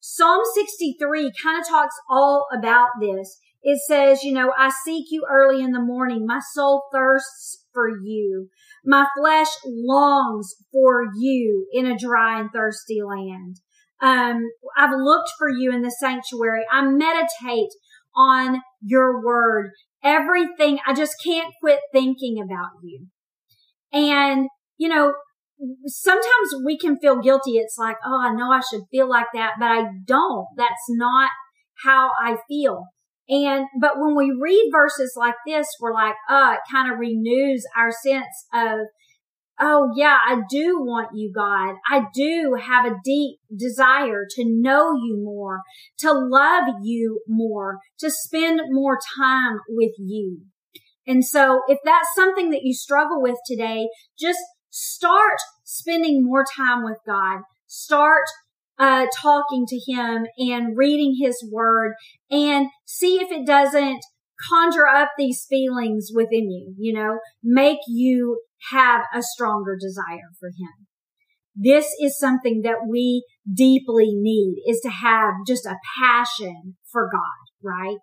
Psalm 0.00 0.42
63 0.54 1.32
kind 1.42 1.60
of 1.60 1.68
talks 1.68 1.96
all 2.08 2.46
about 2.56 2.90
this. 3.00 3.40
it 3.62 3.80
says, 3.88 4.22
you 4.22 4.32
know, 4.32 4.52
I 4.56 4.70
seek 4.84 5.06
you 5.10 5.26
early 5.28 5.62
in 5.62 5.72
the 5.72 5.80
morning. 5.80 6.24
My 6.24 6.40
soul 6.52 6.84
thirsts 6.92 7.64
for 7.72 7.88
you. 7.88 8.48
My 8.84 9.08
flesh 9.18 9.48
longs 9.66 10.54
for 10.70 11.02
you 11.16 11.66
in 11.72 11.86
a 11.86 11.98
dry 11.98 12.38
and 12.38 12.50
thirsty 12.52 13.02
land. 13.02 13.56
Um, 14.00 14.48
I've 14.76 14.94
looked 14.96 15.30
for 15.36 15.50
you 15.50 15.72
in 15.72 15.82
the 15.82 15.90
sanctuary. 15.90 16.62
I 16.70 16.82
meditate 16.82 17.70
on 18.14 18.62
your 18.80 19.24
word. 19.24 19.72
Everything. 20.04 20.78
I 20.86 20.94
just 20.94 21.16
can't 21.24 21.52
quit 21.60 21.80
thinking 21.92 22.40
about 22.40 22.70
you. 22.84 23.08
And, 23.92 24.48
you 24.76 24.88
know, 24.88 25.14
sometimes 25.86 26.64
we 26.64 26.78
can 26.78 26.98
feel 26.98 27.20
guilty. 27.20 27.52
It's 27.52 27.76
like, 27.78 27.96
oh, 28.04 28.20
I 28.20 28.34
know 28.34 28.50
I 28.50 28.60
should 28.60 28.82
feel 28.90 29.08
like 29.08 29.26
that, 29.34 29.54
but 29.58 29.66
I 29.66 29.84
don't. 30.04 30.46
That's 30.56 30.74
not 30.90 31.30
how 31.84 32.10
I 32.22 32.36
feel. 32.48 32.86
And, 33.28 33.66
but 33.80 33.98
when 33.98 34.14
we 34.16 34.36
read 34.40 34.70
verses 34.72 35.14
like 35.16 35.34
this, 35.46 35.66
we're 35.80 35.92
like, 35.92 36.14
oh, 36.30 36.54
it 36.54 36.60
kind 36.70 36.92
of 36.92 36.98
renews 36.98 37.64
our 37.76 37.90
sense 37.90 38.46
of, 38.54 38.86
oh 39.58 39.90
yeah, 39.96 40.18
I 40.24 40.42
do 40.48 40.78
want 40.80 41.08
you, 41.14 41.32
God. 41.34 41.74
I 41.90 42.04
do 42.14 42.56
have 42.60 42.84
a 42.84 42.96
deep 43.02 43.38
desire 43.56 44.26
to 44.36 44.44
know 44.46 44.92
you 44.92 45.20
more, 45.24 45.62
to 46.00 46.12
love 46.12 46.64
you 46.82 47.20
more, 47.26 47.78
to 47.98 48.10
spend 48.10 48.60
more 48.70 48.98
time 49.18 49.58
with 49.68 49.92
you. 49.98 50.42
And 51.06 51.24
so 51.24 51.62
if 51.68 51.78
that's 51.84 52.08
something 52.14 52.50
that 52.50 52.62
you 52.62 52.74
struggle 52.74 53.22
with 53.22 53.36
today, 53.46 53.88
just 54.18 54.38
start 54.70 55.38
spending 55.64 56.24
more 56.24 56.44
time 56.56 56.84
with 56.84 56.98
God. 57.06 57.40
Start 57.66 58.24
uh, 58.78 59.06
talking 59.20 59.66
to 59.66 59.80
him 59.86 60.26
and 60.38 60.76
reading 60.76 61.16
his 61.20 61.36
word 61.50 61.94
and 62.30 62.68
see 62.84 63.16
if 63.16 63.30
it 63.30 63.46
doesn't 63.46 64.00
conjure 64.50 64.86
up 64.86 65.10
these 65.16 65.46
feelings 65.48 66.10
within 66.14 66.50
you, 66.50 66.74
you 66.78 66.92
know, 66.92 67.18
make 67.42 67.78
you 67.88 68.40
have 68.70 69.02
a 69.14 69.22
stronger 69.22 69.76
desire 69.80 70.30
for 70.38 70.48
him. 70.48 70.86
This 71.54 71.88
is 72.02 72.18
something 72.18 72.62
that 72.62 72.86
we 72.86 73.24
deeply 73.50 74.10
need 74.12 74.56
is 74.66 74.80
to 74.80 74.90
have 74.90 75.32
just 75.46 75.64
a 75.64 75.78
passion 76.02 76.76
for 76.92 77.08
God, 77.10 77.66
right? 77.66 77.96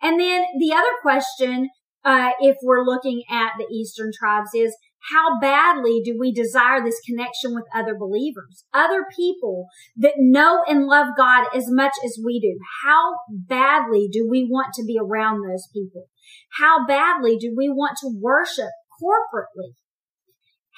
And 0.00 0.18
then 0.18 0.44
the 0.58 0.72
other 0.72 0.94
question, 1.02 1.68
uh, 2.02 2.30
if 2.40 2.56
we're 2.62 2.84
looking 2.84 3.24
at 3.30 3.52
the 3.58 3.66
Eastern 3.70 4.10
tribes 4.18 4.50
is, 4.54 4.74
how 5.12 5.38
badly 5.38 6.00
do 6.04 6.16
we 6.18 6.32
desire 6.32 6.82
this 6.82 7.00
connection 7.06 7.54
with 7.54 7.64
other 7.74 7.94
believers, 7.98 8.64
other 8.74 9.04
people 9.14 9.66
that 9.96 10.14
know 10.18 10.62
and 10.68 10.86
love 10.86 11.08
God 11.16 11.46
as 11.54 11.64
much 11.68 11.92
as 12.04 12.18
we 12.24 12.40
do? 12.40 12.58
How 12.84 13.14
badly 13.28 14.08
do 14.10 14.26
we 14.28 14.46
want 14.48 14.74
to 14.74 14.84
be 14.84 14.98
around 15.00 15.42
those 15.42 15.68
people? 15.72 16.06
How 16.58 16.86
badly 16.86 17.36
do 17.36 17.54
we 17.56 17.68
want 17.68 17.98
to 18.00 18.18
worship 18.20 18.70
corporately? 19.00 19.74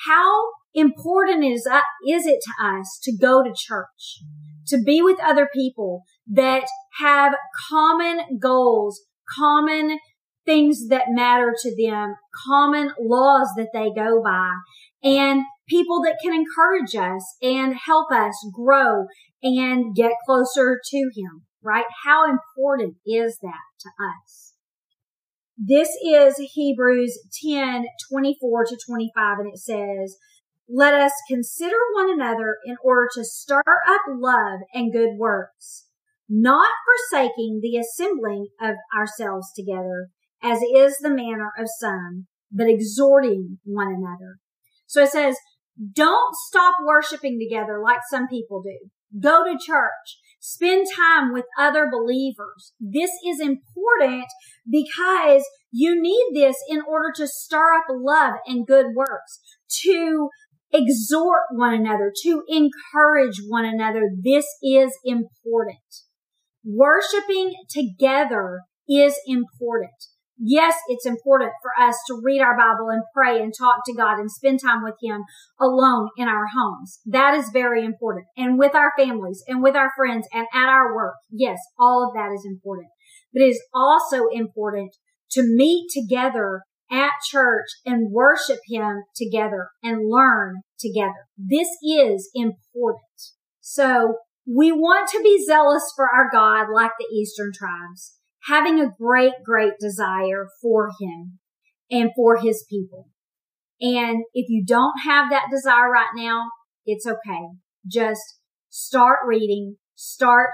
How 0.06 0.50
important 0.74 1.44
is, 1.44 1.66
uh, 1.70 1.80
is 2.06 2.26
it 2.26 2.40
to 2.42 2.64
us 2.64 3.00
to 3.02 3.16
go 3.16 3.42
to 3.42 3.50
church, 3.56 4.22
to 4.68 4.82
be 4.82 5.00
with 5.02 5.18
other 5.20 5.48
people 5.52 6.02
that 6.30 6.66
have 7.00 7.34
common 7.70 8.38
goals, 8.40 9.00
common 9.36 9.98
things 10.48 10.88
that 10.88 11.10
matter 11.10 11.54
to 11.60 11.76
them, 11.76 12.14
common 12.46 12.90
laws 12.98 13.48
that 13.58 13.68
they 13.74 13.90
go 13.94 14.22
by, 14.22 14.54
and 15.04 15.42
people 15.68 16.00
that 16.02 16.16
can 16.22 16.32
encourage 16.32 16.96
us 16.96 17.36
and 17.42 17.74
help 17.74 18.10
us 18.10 18.34
grow 18.54 19.04
and 19.42 19.94
get 19.94 20.12
closer 20.24 20.80
to 20.90 20.96
Him, 20.96 21.42
right? 21.62 21.84
How 22.04 22.28
important 22.28 22.94
is 23.06 23.36
that 23.42 23.60
to 23.80 23.88
us? 24.02 24.54
This 25.58 25.90
is 26.02 26.36
Hebrews 26.54 27.18
10, 27.44 27.84
24 28.10 28.66
to 28.66 28.78
25, 28.86 29.38
and 29.40 29.48
it 29.52 29.58
says, 29.58 30.16
let 30.68 30.94
us 30.94 31.12
consider 31.28 31.76
one 31.94 32.12
another 32.12 32.56
in 32.64 32.76
order 32.82 33.08
to 33.14 33.24
stir 33.24 33.62
up 33.88 34.00
love 34.18 34.60
and 34.72 34.92
good 34.92 35.16
works, 35.16 35.86
not 36.28 36.70
forsaking 37.10 37.60
the 37.62 37.78
assembling 37.78 38.48
of 38.60 38.76
ourselves 38.96 39.50
together, 39.56 40.10
as 40.42 40.60
is 40.62 40.96
the 40.98 41.10
manner 41.10 41.50
of 41.58 41.66
some, 41.80 42.26
but 42.50 42.68
exhorting 42.68 43.58
one 43.64 43.88
another. 43.88 44.38
So 44.86 45.02
it 45.02 45.10
says, 45.10 45.36
don't 45.92 46.34
stop 46.48 46.76
worshiping 46.84 47.38
together 47.40 47.80
like 47.82 48.00
some 48.10 48.26
people 48.28 48.62
do. 48.62 48.88
Go 49.20 49.44
to 49.44 49.58
church. 49.58 50.18
Spend 50.40 50.86
time 50.96 51.32
with 51.32 51.44
other 51.58 51.88
believers. 51.90 52.72
This 52.80 53.10
is 53.26 53.40
important 53.40 54.26
because 54.70 55.44
you 55.70 56.00
need 56.00 56.30
this 56.34 56.56
in 56.68 56.80
order 56.88 57.12
to 57.16 57.26
stir 57.26 57.74
up 57.74 57.84
love 57.90 58.34
and 58.46 58.66
good 58.66 58.86
works, 58.94 59.40
to 59.82 60.28
exhort 60.72 61.42
one 61.50 61.74
another, 61.74 62.12
to 62.22 62.42
encourage 62.48 63.40
one 63.48 63.64
another. 63.64 64.10
This 64.22 64.46
is 64.62 64.92
important. 65.04 65.78
Worshiping 66.64 67.54
together 67.70 68.60
is 68.88 69.18
important 69.26 69.90
yes, 70.38 70.74
it's 70.88 71.06
important 71.06 71.52
for 71.62 71.70
us 71.82 71.96
to 72.08 72.20
read 72.22 72.40
our 72.40 72.56
Bible 72.56 72.88
and 72.90 73.02
pray 73.14 73.42
and 73.42 73.52
talk 73.56 73.80
to 73.86 73.94
God 73.94 74.18
and 74.18 74.30
spend 74.30 74.60
time 74.60 74.82
with 74.82 74.94
Him 75.02 75.22
alone 75.60 76.08
in 76.16 76.28
our 76.28 76.46
homes. 76.54 77.00
That 77.06 77.34
is 77.34 77.50
very 77.52 77.84
important. 77.84 78.26
And 78.36 78.58
with 78.58 78.74
our 78.74 78.92
families 78.96 79.42
and 79.46 79.62
with 79.62 79.76
our 79.76 79.90
friends 79.96 80.26
and 80.32 80.46
at 80.54 80.68
our 80.68 80.94
work. 80.94 81.14
Yes, 81.30 81.58
all 81.78 82.06
of 82.06 82.14
that 82.14 82.32
is 82.32 82.46
important. 82.46 82.88
But 83.32 83.42
it 83.42 83.48
is 83.48 83.62
also 83.74 84.26
important 84.32 84.90
to 85.32 85.42
meet 85.42 85.88
together 85.90 86.62
at 86.90 87.12
church 87.30 87.66
and 87.84 88.12
worship 88.12 88.60
Him 88.68 89.02
together 89.14 89.68
and 89.82 90.08
learn 90.08 90.62
together. 90.78 91.26
This 91.36 91.68
is 91.82 92.30
important. 92.34 93.02
So 93.60 94.14
we 94.46 94.72
want 94.72 95.10
to 95.10 95.22
be 95.22 95.44
zealous 95.44 95.92
for 95.94 96.06
our 96.06 96.30
God 96.32 96.72
like 96.72 96.92
the 96.98 97.14
Eastern 97.14 97.50
tribes 97.52 98.17
having 98.46 98.80
a 98.80 98.90
great, 98.98 99.32
great 99.44 99.74
desire 99.80 100.48
for 100.62 100.90
him 101.00 101.38
and 101.90 102.10
for 102.16 102.38
his 102.38 102.64
people. 102.68 103.08
And 103.80 104.24
if 104.34 104.48
you 104.48 104.64
don't 104.64 105.00
have 105.04 105.30
that 105.30 105.46
desire 105.50 105.90
right 105.90 106.10
now, 106.14 106.48
it's 106.84 107.06
okay. 107.06 107.48
Just 107.86 108.20
start 108.68 109.18
reading, 109.26 109.76
start 109.94 110.50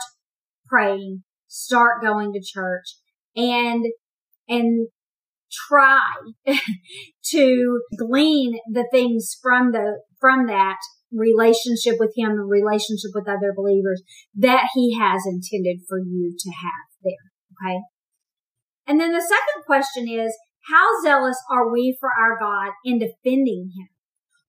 praying, 0.66 1.24
start 1.46 2.02
going 2.02 2.32
to 2.32 2.40
church 2.42 2.96
and, 3.36 3.86
and 4.48 4.88
try 5.68 6.10
to 7.26 7.80
glean 7.98 8.58
the 8.70 8.86
things 8.90 9.36
from 9.40 9.72
the, 9.72 10.00
from 10.20 10.46
that 10.46 10.78
relationship 11.12 11.94
with 11.98 12.12
him 12.16 12.30
and 12.30 12.50
relationship 12.50 13.10
with 13.14 13.28
other 13.28 13.52
believers 13.54 14.02
that 14.34 14.68
he 14.74 14.98
has 14.98 15.22
intended 15.26 15.80
for 15.88 15.98
you 15.98 16.34
to 16.38 16.50
have. 16.50 16.93
Okay. 17.64 17.78
And 18.86 19.00
then 19.00 19.12
the 19.12 19.20
second 19.20 19.64
question 19.66 20.08
is, 20.08 20.36
how 20.70 20.88
zealous 21.02 21.36
are 21.50 21.70
we 21.70 21.96
for 21.98 22.10
our 22.10 22.38
God 22.38 22.72
in 22.84 22.98
defending 22.98 23.70
him? 23.76 23.88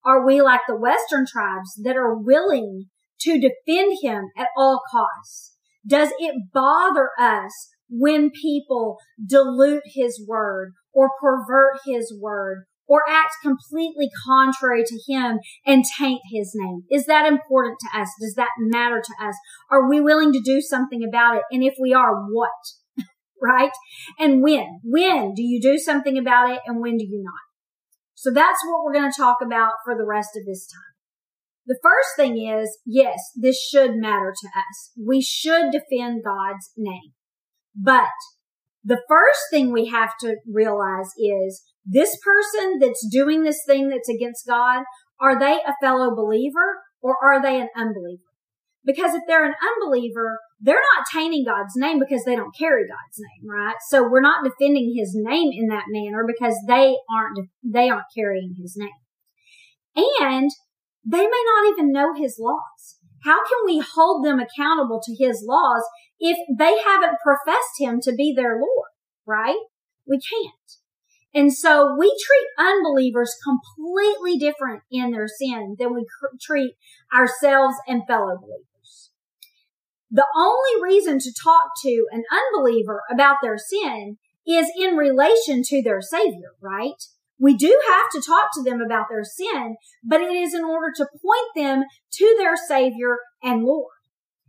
Are 0.06 0.26
we 0.26 0.42
like 0.42 0.62
the 0.68 0.76
Western 0.76 1.26
tribes 1.26 1.70
that 1.84 1.98
are 1.98 2.18
willing 2.18 2.86
to 3.22 3.40
defend 3.40 3.98
him 4.02 4.26
at 4.38 4.48
all 4.58 4.82
costs? 4.92 5.56
Does 5.88 6.10
it 6.20 6.36
bother 6.54 7.10
us 7.20 7.52
when 7.90 8.30
people 8.30 8.98
dilute 9.26 9.84
his 9.86 10.24
word 10.28 10.74
or 10.94 11.10
pervert 11.22 11.80
his 11.86 12.14
word 12.22 12.66
or 12.88 13.02
act 13.10 13.34
completely 13.42 14.10
contrary 14.28 14.84
to 14.86 15.00
him 15.12 15.40
and 15.66 15.84
taint 15.98 16.22
his 16.32 16.54
name? 16.56 16.84
Is 16.92 17.06
that 17.06 17.26
important 17.26 17.78
to 17.82 18.00
us? 18.00 18.10
Does 18.22 18.36
that 18.36 18.50
matter 18.60 19.02
to 19.02 19.26
us? 19.26 19.36
Are 19.72 19.90
we 19.90 20.00
willing 20.00 20.32
to 20.34 20.42
do 20.44 20.62
something 20.62 21.04
about 21.04 21.38
it? 21.38 21.44
And 21.52 21.64
if 21.64 21.74
we 21.82 21.94
are, 21.94 22.26
what? 22.32 22.52
Right? 23.42 23.72
And 24.20 24.42
when? 24.42 24.80
When 24.84 25.34
do 25.34 25.44
you 25.44 25.62
do 25.62 25.78
something 25.78 26.18
about 26.18 26.52
it 26.52 26.62
and 26.66 26.82
when 26.82 26.98
do 26.98 27.06
you 27.06 27.24
not? 27.24 27.34
So 28.14 28.32
that's 28.32 28.60
what 28.66 28.84
we're 28.84 28.94
going 28.94 29.12
to 29.12 29.22
talk 29.22 29.38
about 29.44 29.74
for 29.84 29.96
the 29.96 30.06
rest 30.06 30.30
of 30.36 30.46
this 30.46 30.66
time. 30.68 30.96
The 31.68 31.80
first 31.82 32.10
thing 32.16 32.42
is, 32.42 32.78
yes, 32.86 33.18
this 33.36 33.60
should 33.60 33.96
matter 33.96 34.34
to 34.40 34.48
us. 34.48 34.92
We 35.04 35.22
should 35.22 35.72
defend 35.72 36.24
God's 36.24 36.72
name. 36.78 37.14
But 37.76 38.10
the 38.84 39.02
first 39.10 39.40
thing 39.50 39.72
we 39.72 39.88
have 39.88 40.12
to 40.22 40.38
realize 40.52 41.10
is 41.18 41.64
this 41.84 42.18
person 42.24 42.78
that's 42.80 43.08
doing 43.12 43.44
this 43.44 43.62
thing 43.66 43.90
that's 43.90 44.10
against 44.10 44.48
God, 44.48 44.84
are 45.20 45.40
they 45.40 45.60
a 45.66 45.74
fellow 45.82 46.16
believer 46.16 46.82
or 47.02 47.16
are 47.24 47.42
they 47.42 47.60
an 47.60 47.70
unbeliever? 47.76 48.22
Because 48.86 49.16
if 49.16 49.24
they're 49.28 49.46
an 49.46 49.56
unbeliever, 49.62 50.40
they're 50.60 50.76
not 50.76 51.06
tainting 51.14 51.46
God's 51.46 51.74
name 51.76 52.00
because 52.00 52.24
they 52.26 52.36
don't 52.36 52.56
carry 52.58 52.84
God's 52.84 53.20
name, 53.20 53.50
right? 53.50 53.76
So 53.90 54.04
we're 54.04 54.22
not 54.22 54.44
defending 54.44 54.94
his 54.96 55.12
name 55.14 55.50
in 55.52 55.68
that 55.68 55.86
manner 55.90 56.26
because 56.26 56.56
they 56.68 56.96
aren't, 57.14 57.50
they 57.64 57.90
aren't 57.90 58.06
carrying 58.16 58.56
his 58.60 58.76
name. 58.78 58.90
And 59.96 60.50
they 61.06 61.22
may 61.22 61.44
not 61.46 61.72
even 61.72 61.92
know 61.92 62.14
his 62.14 62.38
laws. 62.40 62.98
How 63.24 63.38
can 63.38 63.66
we 63.66 63.80
hold 63.96 64.26
them 64.26 64.40
accountable 64.40 65.02
to 65.04 65.16
his 65.16 65.44
laws 65.48 65.84
if 66.20 66.38
they 66.58 66.80
haven't 66.84 67.18
professed 67.24 67.80
him 67.80 68.00
to 68.02 68.14
be 68.14 68.34
their 68.36 68.54
Lord, 68.54 68.90
right? 69.26 69.60
We 70.08 70.20
can't. 70.20 70.54
And 71.34 71.52
so 71.54 71.96
we 72.00 72.08
treat 72.08 72.68
unbelievers 72.68 73.36
completely 73.44 74.38
different 74.38 74.84
in 74.90 75.12
their 75.12 75.28
sin 75.28 75.76
than 75.78 75.94
we 75.94 76.06
cr- 76.20 76.36
treat 76.42 76.76
ourselves 77.14 77.76
and 77.88 78.04
fellow 78.08 78.38
believers. 78.40 78.75
The 80.12 80.26
only 80.36 80.84
reason 80.84 81.20
to 81.20 81.34
talk 81.44 81.72
to 81.84 82.06
an 82.12 82.24
unbeliever 82.32 83.02
about 83.12 83.38
their 83.42 83.58
sin 83.58 84.18
is 84.48 84.72
in 84.80 84.96
relation 84.96 85.64
to 85.64 85.82
their 85.82 86.02
savior, 86.02 86.52
right? 86.62 86.94
We 87.40 87.56
do 87.56 87.78
have 87.88 88.10
to 88.12 88.22
talk 88.26 88.50
to 88.54 88.64
them 88.64 88.82
about 88.82 89.08
their 89.10 89.24
sin, 89.24 89.76
but 90.04 90.22
it 90.22 90.32
is 90.32 90.54
in 90.54 90.64
order 90.64 90.94
to 90.96 91.08
point 91.22 91.50
them 91.56 91.84
to 92.14 92.36
their 92.38 92.56
savior 92.56 93.18
and 93.44 93.64
Lord. 93.64 93.92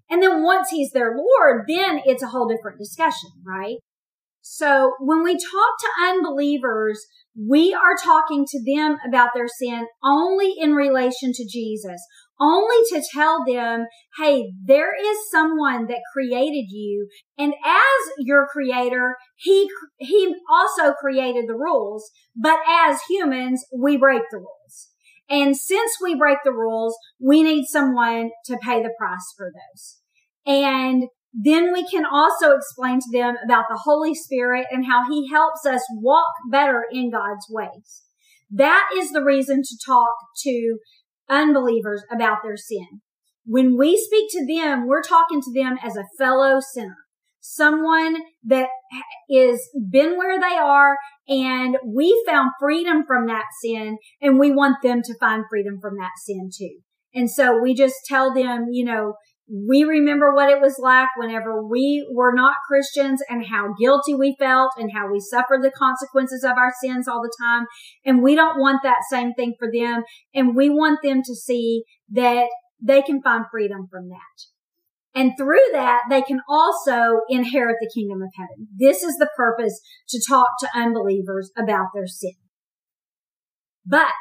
And 0.09 0.23
then 0.23 0.45
once 0.45 0.69
he's 0.71 0.93
their 0.93 1.17
Lord, 1.17 1.65
then 1.67 2.01
it's 2.05 2.23
a 2.23 2.29
whole 2.29 2.47
different 2.49 2.79
discussion, 2.79 3.31
right? 3.45 3.79
So 4.41 4.93
when 5.01 5.25
we 5.25 5.33
talk 5.35 5.43
to 5.81 6.07
unbelievers, 6.09 7.05
we 7.37 7.75
are 7.75 7.97
talking 8.01 8.47
to 8.47 8.65
them 8.65 8.99
about 9.07 9.31
their 9.35 9.49
sin 9.49 9.87
only 10.05 10.55
in 10.57 10.75
relation 10.75 11.33
to 11.33 11.49
Jesus, 11.49 12.01
only 12.41 12.77
to 12.91 13.03
tell 13.13 13.45
them, 13.45 13.87
hey, 14.19 14.53
there 14.65 14.95
is 14.95 15.17
someone 15.31 15.87
that 15.87 16.01
created 16.13 16.67
you. 16.71 17.09
And 17.39 17.55
as 17.65 18.15
your 18.19 18.47
creator, 18.47 19.17
he, 19.37 19.69
he 19.99 20.35
also 20.51 20.93
created 20.93 21.45
the 21.49 21.55
rules. 21.55 22.11
But 22.35 22.59
as 22.69 23.01
humans, 23.09 23.65
we 23.77 23.97
break 23.97 24.23
the 24.31 24.39
rules. 24.39 24.91
And 25.29 25.57
since 25.57 25.93
we 26.03 26.15
break 26.15 26.39
the 26.45 26.53
rules, 26.53 26.97
we 27.21 27.43
need 27.43 27.67
someone 27.67 28.31
to 28.47 28.59
pay 28.63 28.83
the 28.83 28.95
price 28.99 29.33
for 29.37 29.51
those. 29.53 29.97
And 30.47 31.05
then 31.33 31.73
we 31.73 31.87
can 31.87 32.05
also 32.07 32.53
explain 32.53 33.01
to 33.01 33.11
them 33.13 33.35
about 33.45 33.65
the 33.69 33.81
Holy 33.85 34.15
Spirit 34.15 34.67
and 34.71 34.87
how 34.87 35.11
he 35.11 35.29
helps 35.29 35.67
us 35.67 35.83
walk 35.91 36.33
better 36.51 36.85
in 36.91 37.11
God's 37.11 37.47
ways. 37.51 38.03
That 38.51 38.89
is 38.97 39.11
the 39.11 39.25
reason 39.25 39.63
to 39.63 39.79
talk 39.85 40.15
to 40.45 40.79
unbelievers 41.29 42.03
about 42.13 42.39
their 42.43 42.57
sin. 42.57 43.01
When 43.45 43.77
we 43.79 43.97
speak 43.97 44.29
to 44.31 44.47
them, 44.47 44.87
we're 44.87 45.03
talking 45.03 45.41
to 45.41 45.53
them 45.53 45.79
as 45.83 45.97
a 45.97 46.07
fellow 46.19 46.59
sinner, 46.61 46.97
someone 47.41 48.17
that 48.45 48.69
is 49.31 49.69
been 49.91 50.17
where 50.17 50.41
they 50.41 50.57
are 50.57 50.97
and 51.29 51.77
we 51.85 52.23
found 52.27 52.51
freedom 52.61 53.05
from 53.07 53.27
that 53.27 53.45
sin 53.63 53.99
and 54.21 54.39
we 54.39 54.51
want 54.51 54.77
them 54.83 55.01
to 55.03 55.19
find 55.19 55.45
freedom 55.49 55.79
from 55.81 55.97
that 55.99 56.13
sin 56.25 56.51
too. 56.57 56.81
And 57.15 57.31
so 57.31 57.59
we 57.61 57.75
just 57.75 57.95
tell 58.05 58.35
them, 58.35 58.67
you 58.73 58.85
know, 58.85 59.15
we 59.49 59.85
remember 59.85 60.35
what 60.35 60.51
it 60.51 60.61
was 60.61 60.79
like 60.79 61.09
whenever 61.17 61.65
we 61.65 62.07
were 62.13 62.35
not 62.35 62.57
Christians 62.69 63.21
and 63.29 63.47
how 63.47 63.75
guilty 63.79 64.15
we 64.15 64.35
felt 64.39 64.73
and 64.77 64.91
how 64.93 65.11
we 65.11 65.21
suffered 65.21 65.63
the 65.63 65.71
consequences 65.71 66.43
of 66.43 66.59
our 66.59 66.73
sins 66.83 67.07
all 67.07 67.23
the 67.23 67.37
time. 67.41 67.67
And 68.05 68.23
we 68.23 68.35
don't 68.35 68.59
want 68.59 68.83
that 68.83 69.03
same 69.09 69.35
thing 69.35 69.55
for 69.59 69.69
them. 69.73 70.03
And 70.35 70.57
we 70.57 70.69
want 70.69 70.99
them 71.03 71.23
to 71.25 71.35
see 71.35 71.85
that 72.11 72.49
they 72.83 73.03
can 73.03 73.23
find 73.23 73.45
freedom 73.51 73.87
from 73.91 74.09
that. 74.09 75.21
And 75.21 75.33
through 75.39 75.65
that, 75.73 76.03
they 76.11 76.23
can 76.23 76.41
also 76.49 77.21
inherit 77.29 77.77
the 77.81 77.91
kingdom 77.95 78.21
of 78.23 78.31
heaven. 78.37 78.69
This 78.77 79.03
is 79.03 79.17
the 79.17 79.31
purpose 79.37 79.81
to 80.11 80.21
talk 80.29 80.49
to 80.61 80.69
unbelievers 80.75 81.51
about 81.57 81.87
their 81.95 82.07
sin. 82.07 82.35
But 83.87 84.13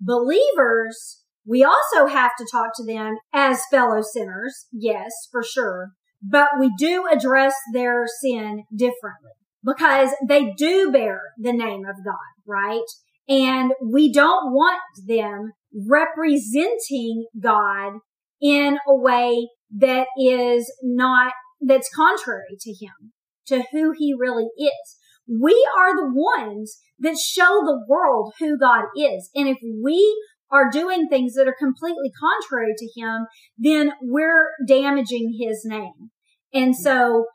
believers 0.00 1.23
we 1.46 1.62
also 1.62 2.06
have 2.06 2.32
to 2.38 2.46
talk 2.50 2.70
to 2.76 2.84
them 2.84 3.16
as 3.32 3.60
fellow 3.70 4.02
sinners. 4.02 4.66
Yes, 4.72 5.12
for 5.30 5.42
sure. 5.42 5.90
But 6.22 6.48
we 6.58 6.72
do 6.78 7.04
address 7.10 7.54
their 7.72 8.04
sin 8.22 8.64
differently 8.74 9.32
because 9.64 10.10
they 10.26 10.52
do 10.56 10.90
bear 10.90 11.20
the 11.38 11.52
name 11.52 11.84
of 11.84 11.96
God, 12.04 12.16
right? 12.46 12.80
And 13.28 13.72
we 13.82 14.12
don't 14.12 14.52
want 14.52 14.80
them 15.06 15.52
representing 15.74 17.26
God 17.38 17.94
in 18.40 18.78
a 18.86 18.94
way 18.94 19.48
that 19.76 20.06
is 20.18 20.72
not, 20.82 21.32
that's 21.60 21.88
contrary 21.94 22.56
to 22.60 22.70
him, 22.70 23.12
to 23.46 23.64
who 23.72 23.92
he 23.96 24.14
really 24.18 24.48
is. 24.58 24.98
We 25.26 25.66
are 25.78 25.96
the 25.96 26.12
ones 26.12 26.78
that 26.98 27.16
show 27.16 27.60
the 27.64 27.84
world 27.88 28.34
who 28.38 28.58
God 28.58 28.84
is. 28.96 29.30
And 29.34 29.48
if 29.48 29.58
we 29.82 30.22
are 30.54 30.70
doing 30.70 31.08
things 31.08 31.34
that 31.34 31.48
are 31.48 31.56
completely 31.58 32.12
contrary 32.18 32.74
to 32.76 33.00
him, 33.00 33.26
then 33.58 33.92
we're 34.00 34.50
damaging 34.66 35.36
his 35.40 35.64
name. 35.64 36.10
And 36.52 36.76
so 36.76 37.26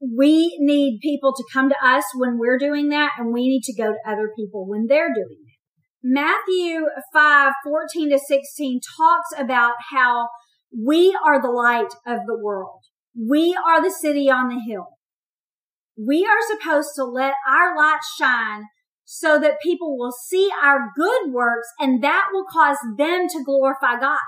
we 0.00 0.56
need 0.58 1.00
people 1.02 1.34
to 1.34 1.44
come 1.52 1.68
to 1.68 1.76
us 1.84 2.04
when 2.16 2.38
we're 2.38 2.58
doing 2.58 2.88
that 2.88 3.12
and 3.18 3.32
we 3.32 3.48
need 3.48 3.62
to 3.64 3.74
go 3.74 3.92
to 3.92 4.10
other 4.10 4.30
people 4.34 4.66
when 4.66 4.86
they're 4.88 5.14
doing 5.14 5.38
it. 5.46 5.58
Matthew 6.02 6.86
5, 7.12 7.52
14 7.62 8.10
to 8.10 8.18
16 8.18 8.80
talks 8.98 9.28
about 9.38 9.74
how 9.92 10.28
we 10.76 11.16
are 11.24 11.40
the 11.40 11.50
light 11.50 11.92
of 12.06 12.20
the 12.26 12.38
world. 12.42 12.80
We 13.16 13.54
are 13.54 13.82
the 13.82 13.90
city 13.90 14.30
on 14.30 14.48
the 14.48 14.60
hill. 14.60 14.86
We 15.96 16.24
are 16.24 16.58
supposed 16.58 16.88
to 16.96 17.04
let 17.04 17.34
our 17.46 17.76
light 17.76 18.00
shine 18.18 18.64
so 19.14 19.38
that 19.38 19.60
people 19.62 19.98
will 19.98 20.10
see 20.10 20.48
our 20.62 20.88
good 20.96 21.32
works 21.32 21.68
and 21.78 22.02
that 22.02 22.28
will 22.32 22.46
cause 22.50 22.78
them 22.96 23.26
to 23.28 23.44
glorify 23.44 24.00
God. 24.00 24.18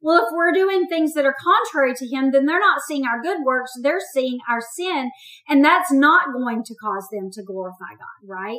Well, 0.00 0.24
if 0.26 0.32
we're 0.32 0.52
doing 0.52 0.86
things 0.88 1.14
that 1.14 1.24
are 1.24 1.36
contrary 1.40 1.94
to 1.94 2.06
him, 2.08 2.32
then 2.32 2.44
they're 2.44 2.58
not 2.58 2.80
seeing 2.88 3.04
our 3.04 3.22
good 3.22 3.44
works. 3.44 3.70
They're 3.80 4.02
seeing 4.12 4.40
our 4.50 4.60
sin 4.74 5.12
and 5.48 5.64
that's 5.64 5.92
not 5.92 6.32
going 6.32 6.64
to 6.64 6.74
cause 6.74 7.06
them 7.12 7.30
to 7.34 7.42
glorify 7.44 7.92
God, 7.96 8.28
right? 8.28 8.58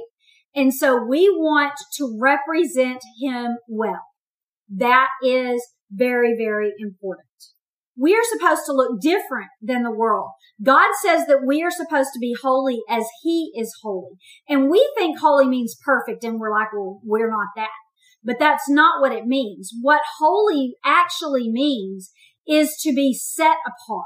And 0.55 0.73
so 0.73 1.03
we 1.03 1.29
want 1.29 1.73
to 1.97 2.17
represent 2.17 3.01
him 3.19 3.57
well. 3.67 4.05
That 4.69 5.09
is 5.21 5.61
very, 5.91 6.33
very 6.37 6.71
important. 6.79 7.26
We 7.99 8.13
are 8.13 8.23
supposed 8.23 8.61
to 8.67 8.73
look 8.73 9.01
different 9.01 9.49
than 9.61 9.83
the 9.83 9.91
world. 9.91 10.29
God 10.63 10.89
says 11.03 11.25
that 11.27 11.45
we 11.45 11.63
are 11.63 11.71
supposed 11.71 12.09
to 12.13 12.19
be 12.19 12.35
holy 12.39 12.79
as 12.89 13.05
he 13.23 13.51
is 13.55 13.73
holy. 13.81 14.17
And 14.47 14.69
we 14.69 14.87
think 14.95 15.19
holy 15.19 15.47
means 15.47 15.75
perfect 15.83 16.23
and 16.23 16.39
we're 16.39 16.51
like, 16.51 16.71
well, 16.73 16.99
we're 17.03 17.29
not 17.29 17.47
that. 17.55 17.69
But 18.23 18.39
that's 18.39 18.69
not 18.69 19.01
what 19.01 19.13
it 19.13 19.25
means. 19.25 19.71
What 19.81 20.01
holy 20.19 20.75
actually 20.85 21.49
means 21.49 22.11
is 22.47 22.77
to 22.81 22.93
be 22.93 23.13
set 23.13 23.57
apart. 23.65 24.05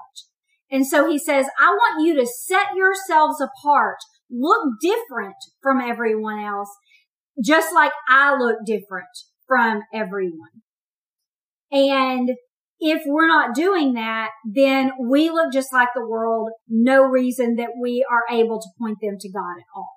And 0.72 0.88
so 0.88 1.10
he 1.10 1.20
says, 1.20 1.48
I 1.60 1.72
want 1.72 2.06
you 2.06 2.16
to 2.16 2.26
set 2.26 2.68
yourselves 2.76 3.42
apart, 3.42 3.98
look 4.30 4.80
different 4.82 5.36
from 5.62 5.82
everyone 5.82 6.40
else, 6.40 6.70
just 7.44 7.74
like 7.74 7.92
I 8.08 8.36
look 8.38 8.58
different 8.66 9.08
from 9.48 9.82
everyone. 9.94 10.62
And 11.72 12.32
if 12.82 13.04
we're 13.06 13.28
not 13.28 13.56
doing 13.56 13.94
that, 13.94 14.32
then 14.44 14.92
we 15.00 15.30
look 15.30 15.54
just 15.54 15.72
like 15.72 15.90
the 15.96 16.06
world. 16.06 16.50
No 16.68 17.04
reason 17.04 17.56
that 17.56 17.70
we 17.80 18.04
are 18.12 18.24
able 18.36 18.60
to 18.60 18.68
point 18.80 18.98
them 19.02 19.18
to 19.20 19.32
God 19.32 19.58
at 19.60 19.66
all. 19.76 19.94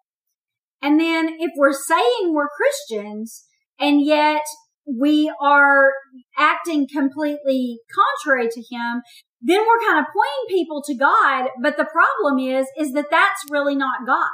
And 0.83 1.01
then 1.01 1.31
if 1.41 1.51
we're 1.57 1.73
saying 1.73 2.35
we're 2.35 2.49
Christians 2.55 3.47
and 3.81 4.05
yet 4.05 4.43
we 4.87 5.33
are 5.41 5.93
acting 6.37 6.87
completely 6.95 7.79
contrary 8.23 8.49
to 8.51 8.61
him, 8.61 9.01
then 9.41 9.61
we're 9.61 9.89
kind 9.89 9.99
of 9.99 10.13
pointing 10.13 10.59
people 10.59 10.83
to 10.83 10.95
God. 10.95 11.49
But 11.63 11.79
the 11.79 11.87
problem 11.87 12.39
is, 12.39 12.67
is 12.79 12.93
that 12.93 13.11
that's 13.11 13.51
really 13.51 13.75
not 13.75 14.07
God. 14.07 14.29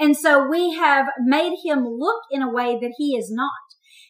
And 0.00 0.16
so 0.16 0.48
we 0.48 0.74
have 0.74 1.06
made 1.20 1.56
him 1.64 1.86
look 1.86 2.22
in 2.32 2.42
a 2.42 2.52
way 2.52 2.76
that 2.80 2.94
he 2.98 3.14
is 3.16 3.30
not. 3.32 3.50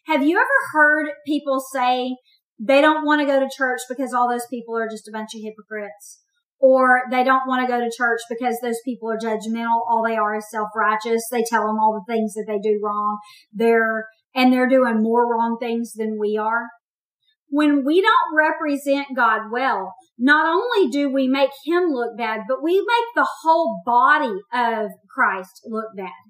Have 0.07 0.23
you 0.27 0.39
ever 0.39 0.49
heard 0.73 1.11
people 1.27 1.61
say, 1.61 2.17
they 2.65 2.81
don't 2.81 3.05
want 3.05 3.21
to 3.21 3.27
go 3.27 3.41
to 3.41 3.51
church 3.57 3.81
because 3.89 4.15
all 4.15 4.29
those 4.31 4.47
people 4.49 4.77
are 4.77 4.89
just 4.89 5.09
a 5.09 5.13
bunch 5.13 5.35
of 5.35 5.43
hypocrites. 5.43 6.21
Or 6.61 7.03
they 7.11 7.25
don't 7.25 7.49
want 7.49 7.67
to 7.67 7.73
go 7.73 7.81
to 7.81 7.91
church 7.91 8.21
because 8.31 8.57
those 8.63 8.79
people 8.85 9.11
are 9.11 9.19
judgmental. 9.19 9.83
All 9.91 10.05
they 10.07 10.17
are 10.17 10.37
is 10.37 10.49
self-righteous. 10.49 11.25
They 11.33 11.43
tell 11.43 11.67
them 11.67 11.81
all 11.81 11.93
the 11.93 12.13
things 12.13 12.35
that 12.35 12.45
they 12.47 12.61
do 12.61 12.79
wrong. 12.81 13.19
They're, 13.53 14.07
and 14.33 14.53
they're 14.53 14.69
doing 14.69 15.03
more 15.03 15.29
wrong 15.29 15.57
things 15.61 15.95
than 15.95 16.21
we 16.21 16.39
are. 16.41 16.69
When 17.49 17.85
we 17.85 18.01
don't 18.01 18.37
represent 18.37 19.17
God 19.17 19.51
well, 19.51 19.93
not 20.17 20.47
only 20.47 20.89
do 20.89 21.13
we 21.13 21.27
make 21.27 21.51
him 21.65 21.89
look 21.91 22.17
bad, 22.17 22.43
but 22.49 22.63
we 22.63 22.77
make 22.77 23.09
the 23.17 23.29
whole 23.43 23.83
body 23.85 24.39
of 24.55 24.91
Christ 25.13 25.63
look 25.67 25.89
bad. 25.97 26.22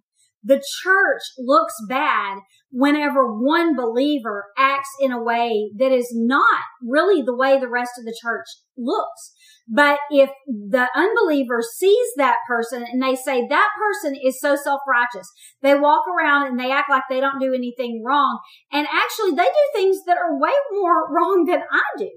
The 0.44 0.62
church 0.82 1.22
looks 1.38 1.74
bad 1.88 2.38
whenever 2.70 3.32
one 3.32 3.76
believer 3.76 4.46
acts 4.56 4.88
in 5.00 5.12
a 5.12 5.22
way 5.22 5.70
that 5.76 5.92
is 5.92 6.10
not 6.12 6.60
really 6.82 7.22
the 7.22 7.36
way 7.36 7.58
the 7.58 7.68
rest 7.68 7.92
of 7.98 8.04
the 8.04 8.16
church 8.20 8.46
looks. 8.76 9.32
But 9.68 10.00
if 10.10 10.30
the 10.46 10.88
unbeliever 10.96 11.60
sees 11.62 12.06
that 12.16 12.38
person 12.48 12.82
and 12.82 13.02
they 13.02 13.14
say 13.14 13.46
that 13.46 13.68
person 13.78 14.16
is 14.22 14.40
so 14.40 14.56
self-righteous, 14.56 15.30
they 15.60 15.74
walk 15.74 16.04
around 16.08 16.48
and 16.48 16.58
they 16.58 16.72
act 16.72 16.90
like 16.90 17.04
they 17.08 17.20
don't 17.20 17.40
do 17.40 17.54
anything 17.54 18.02
wrong. 18.04 18.40
And 18.72 18.86
actually 18.86 19.30
they 19.30 19.44
do 19.44 19.70
things 19.74 19.98
that 20.06 20.16
are 20.16 20.40
way 20.40 20.52
more 20.72 21.12
wrong 21.14 21.44
than 21.46 21.62
I 21.70 21.82
do. 21.98 22.10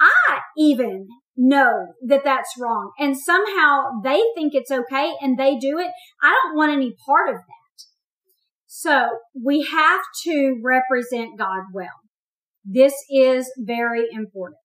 I 0.00 0.40
even 0.56 1.06
know 1.36 1.88
that 2.06 2.24
that's 2.24 2.54
wrong 2.58 2.90
and 2.98 3.16
somehow 3.18 3.84
they 4.02 4.22
think 4.34 4.54
it's 4.54 4.70
okay 4.70 5.12
and 5.20 5.38
they 5.38 5.56
do 5.56 5.78
it. 5.78 5.90
I 6.22 6.38
don't 6.42 6.56
want 6.56 6.72
any 6.72 6.94
part 7.06 7.28
of 7.28 7.36
that. 7.36 7.59
So 8.80 9.08
we 9.34 9.68
have 9.70 10.00
to 10.24 10.58
represent 10.64 11.38
God 11.38 11.64
well. 11.74 12.00
This 12.64 12.94
is 13.10 13.52
very 13.58 14.06
important. 14.10 14.56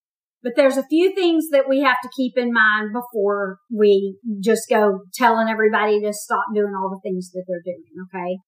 But 0.42 0.54
there's 0.56 0.78
a 0.78 0.86
few 0.88 1.14
things 1.14 1.48
that 1.50 1.68
we 1.68 1.82
have 1.82 1.98
to 2.02 2.08
keep 2.16 2.32
in 2.38 2.50
mind 2.50 2.94
before 2.94 3.58
we 3.70 4.16
just 4.42 4.70
go 4.70 5.00
telling 5.12 5.48
everybody 5.50 6.00
to 6.00 6.14
stop 6.14 6.44
doing 6.54 6.72
all 6.74 6.88
the 6.88 7.00
things 7.06 7.30
that 7.32 7.44
they're 7.46 7.60
doing. 7.62 7.84
Okay. 8.06 8.38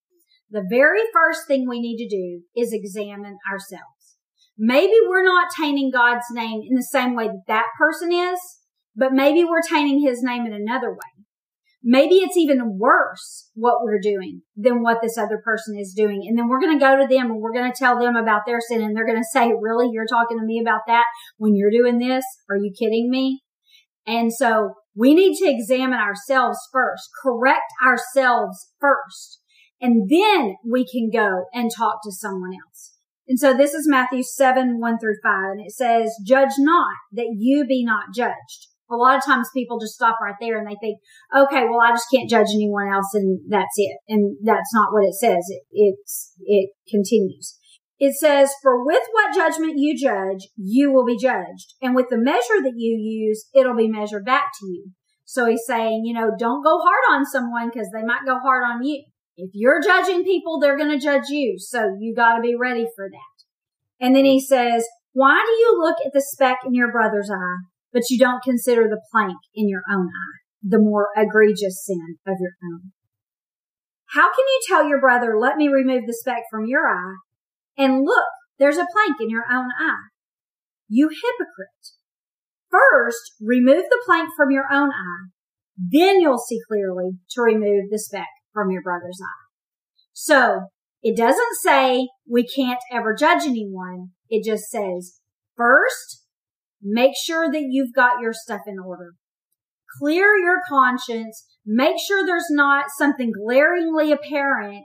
The 0.50 0.66
very 0.70 1.02
first 1.12 1.40
thing 1.46 1.68
we 1.68 1.80
need 1.80 1.98
to 1.98 2.08
do 2.08 2.44
is 2.56 2.72
examine 2.72 3.36
ourselves. 3.50 4.16
Maybe 4.56 4.94
we're 5.06 5.22
not 5.22 5.48
tainting 5.54 5.90
God's 5.92 6.24
name 6.32 6.62
in 6.66 6.76
the 6.76 6.88
same 6.90 7.14
way 7.14 7.26
that 7.26 7.44
that 7.46 7.66
person 7.78 8.10
is, 8.10 8.38
but 8.96 9.12
maybe 9.12 9.44
we're 9.44 9.60
tainting 9.60 10.00
his 10.00 10.22
name 10.22 10.46
in 10.46 10.54
another 10.54 10.92
way. 10.92 11.17
Maybe 11.90 12.16
it's 12.16 12.36
even 12.36 12.76
worse 12.78 13.48
what 13.54 13.82
we're 13.82 13.98
doing 13.98 14.42
than 14.54 14.82
what 14.82 14.98
this 15.00 15.16
other 15.16 15.40
person 15.42 15.74
is 15.78 15.94
doing. 15.96 16.26
And 16.28 16.36
then 16.36 16.46
we're 16.46 16.60
going 16.60 16.78
to 16.78 16.84
go 16.84 16.98
to 16.98 17.06
them 17.06 17.30
and 17.30 17.40
we're 17.40 17.54
going 17.54 17.72
to 17.72 17.78
tell 17.78 17.98
them 17.98 18.14
about 18.14 18.42
their 18.46 18.60
sin 18.60 18.82
and 18.82 18.94
they're 18.94 19.06
going 19.06 19.16
to 19.16 19.28
say, 19.32 19.54
really? 19.58 19.88
You're 19.90 20.04
talking 20.06 20.38
to 20.38 20.44
me 20.44 20.60
about 20.60 20.82
that 20.86 21.06
when 21.38 21.56
you're 21.56 21.70
doing 21.70 21.98
this? 21.98 22.26
Are 22.50 22.58
you 22.58 22.74
kidding 22.78 23.08
me? 23.08 23.40
And 24.06 24.30
so 24.30 24.74
we 24.94 25.14
need 25.14 25.38
to 25.38 25.48
examine 25.48 25.98
ourselves 25.98 26.58
first, 26.70 27.08
correct 27.22 27.72
ourselves 27.82 28.70
first, 28.78 29.40
and 29.80 30.10
then 30.10 30.56
we 30.70 30.86
can 30.86 31.08
go 31.10 31.46
and 31.54 31.70
talk 31.74 32.00
to 32.04 32.12
someone 32.12 32.52
else. 32.52 32.96
And 33.26 33.38
so 33.38 33.54
this 33.54 33.72
is 33.72 33.88
Matthew 33.88 34.22
7, 34.22 34.78
1 34.78 34.98
through 34.98 35.16
5, 35.22 35.34
and 35.52 35.60
it 35.64 35.72
says, 35.72 36.14
judge 36.26 36.52
not 36.58 36.96
that 37.12 37.34
you 37.38 37.64
be 37.66 37.82
not 37.82 38.14
judged. 38.14 38.68
A 38.90 38.96
lot 38.96 39.16
of 39.16 39.24
times 39.24 39.48
people 39.54 39.78
just 39.78 39.94
stop 39.94 40.16
right 40.22 40.34
there 40.40 40.58
and 40.58 40.66
they 40.66 40.76
think, 40.80 40.98
okay, 41.34 41.64
well, 41.68 41.80
I 41.80 41.90
just 41.92 42.08
can't 42.12 42.30
judge 42.30 42.48
anyone 42.54 42.88
else 42.88 43.12
and 43.14 43.40
that's 43.48 43.76
it. 43.76 43.98
And 44.08 44.36
that's 44.42 44.72
not 44.72 44.92
what 44.92 45.04
it 45.04 45.14
says. 45.14 45.44
It, 45.48 45.62
it's, 45.72 46.32
it 46.40 46.70
continues. 46.90 47.58
It 47.98 48.14
says, 48.14 48.50
for 48.62 48.84
with 48.84 49.02
what 49.12 49.34
judgment 49.34 49.74
you 49.76 49.98
judge, 49.98 50.48
you 50.56 50.92
will 50.92 51.04
be 51.04 51.18
judged. 51.18 51.74
And 51.82 51.96
with 51.96 52.06
the 52.10 52.16
measure 52.16 52.62
that 52.62 52.74
you 52.76 52.96
use, 52.96 53.46
it'll 53.52 53.76
be 53.76 53.88
measured 53.88 54.24
back 54.24 54.44
to 54.60 54.66
you. 54.66 54.92
So 55.24 55.46
he's 55.46 55.66
saying, 55.66 56.04
you 56.04 56.14
know, 56.14 56.30
don't 56.38 56.64
go 56.64 56.78
hard 56.78 57.02
on 57.10 57.26
someone 57.26 57.68
because 57.68 57.88
they 57.92 58.02
might 58.02 58.24
go 58.24 58.38
hard 58.38 58.64
on 58.64 58.84
you. 58.84 59.04
If 59.36 59.50
you're 59.52 59.82
judging 59.82 60.24
people, 60.24 60.58
they're 60.58 60.78
going 60.78 60.96
to 60.96 61.04
judge 61.04 61.28
you. 61.28 61.56
So 61.58 61.96
you 61.98 62.14
got 62.14 62.36
to 62.36 62.40
be 62.40 62.56
ready 62.58 62.86
for 62.96 63.08
that. 63.10 64.04
And 64.04 64.14
then 64.16 64.24
he 64.24 64.40
says, 64.40 64.86
why 65.12 65.44
do 65.44 65.52
you 65.52 65.78
look 65.80 65.96
at 66.06 66.12
the 66.12 66.20
speck 66.20 66.58
in 66.64 66.74
your 66.74 66.92
brother's 66.92 67.30
eye, 67.30 67.58
but 67.92 68.10
you 68.10 68.18
don't 68.18 68.42
consider 68.42 68.88
the 68.88 69.00
plank 69.10 69.36
in 69.54 69.68
your 69.68 69.82
own 69.90 70.06
eye, 70.06 70.38
the 70.62 70.78
more 70.78 71.08
egregious 71.16 71.84
sin 71.84 72.16
of 72.26 72.36
your 72.40 72.52
own? 72.62 72.92
How 74.12 74.28
can 74.28 74.44
you 74.46 74.60
tell 74.66 74.88
your 74.88 75.00
brother, 75.00 75.38
let 75.38 75.56
me 75.56 75.68
remove 75.68 76.04
the 76.06 76.14
speck 76.14 76.44
from 76.50 76.66
your 76.66 76.88
eye 76.88 77.16
and 77.76 78.04
look, 78.04 78.28
there's 78.58 78.78
a 78.78 78.86
plank 78.92 79.20
in 79.20 79.30
your 79.30 79.44
own 79.50 79.68
eye? 79.78 80.08
You 80.88 81.08
hypocrite. 81.08 81.92
First, 82.70 83.34
remove 83.40 83.84
the 83.88 84.02
plank 84.06 84.30
from 84.36 84.50
your 84.50 84.64
own 84.70 84.90
eye. 84.90 85.28
Then 85.76 86.20
you'll 86.20 86.38
see 86.38 86.58
clearly 86.68 87.18
to 87.30 87.42
remove 87.42 87.90
the 87.90 87.98
speck 87.98 88.28
from 88.52 88.70
your 88.70 88.82
brother's 88.82 89.20
eye. 89.22 89.46
So 90.12 90.68
it 91.02 91.16
doesn't 91.16 91.54
say 91.62 92.08
we 92.28 92.46
can't 92.46 92.80
ever 92.90 93.14
judge 93.14 93.42
anyone. 93.46 94.10
It 94.28 94.44
just 94.44 94.64
says 94.68 95.20
first, 95.56 96.24
make 96.82 97.12
sure 97.24 97.50
that 97.50 97.66
you've 97.68 97.94
got 97.94 98.20
your 98.20 98.32
stuff 98.32 98.62
in 98.66 98.78
order. 98.78 99.12
Clear 99.98 100.36
your 100.36 100.60
conscience. 100.68 101.44
Make 101.64 101.96
sure 102.06 102.24
there's 102.24 102.50
not 102.50 102.86
something 102.96 103.32
glaringly 103.32 104.12
apparent 104.12 104.84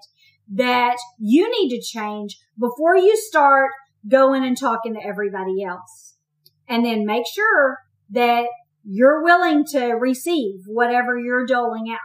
that 0.53 0.97
you 1.19 1.49
need 1.49 1.69
to 1.69 1.81
change 1.81 2.37
before 2.59 2.97
you 2.97 3.15
start 3.15 3.71
going 4.09 4.43
and 4.43 4.57
talking 4.57 4.93
to 4.93 5.05
everybody 5.05 5.63
else. 5.63 6.15
And 6.67 6.85
then 6.85 7.05
make 7.05 7.23
sure 7.33 7.77
that 8.09 8.45
you're 8.83 9.23
willing 9.23 9.65
to 9.71 9.93
receive 9.93 10.61
whatever 10.67 11.17
you're 11.17 11.45
doling 11.45 11.85
out 11.91 11.99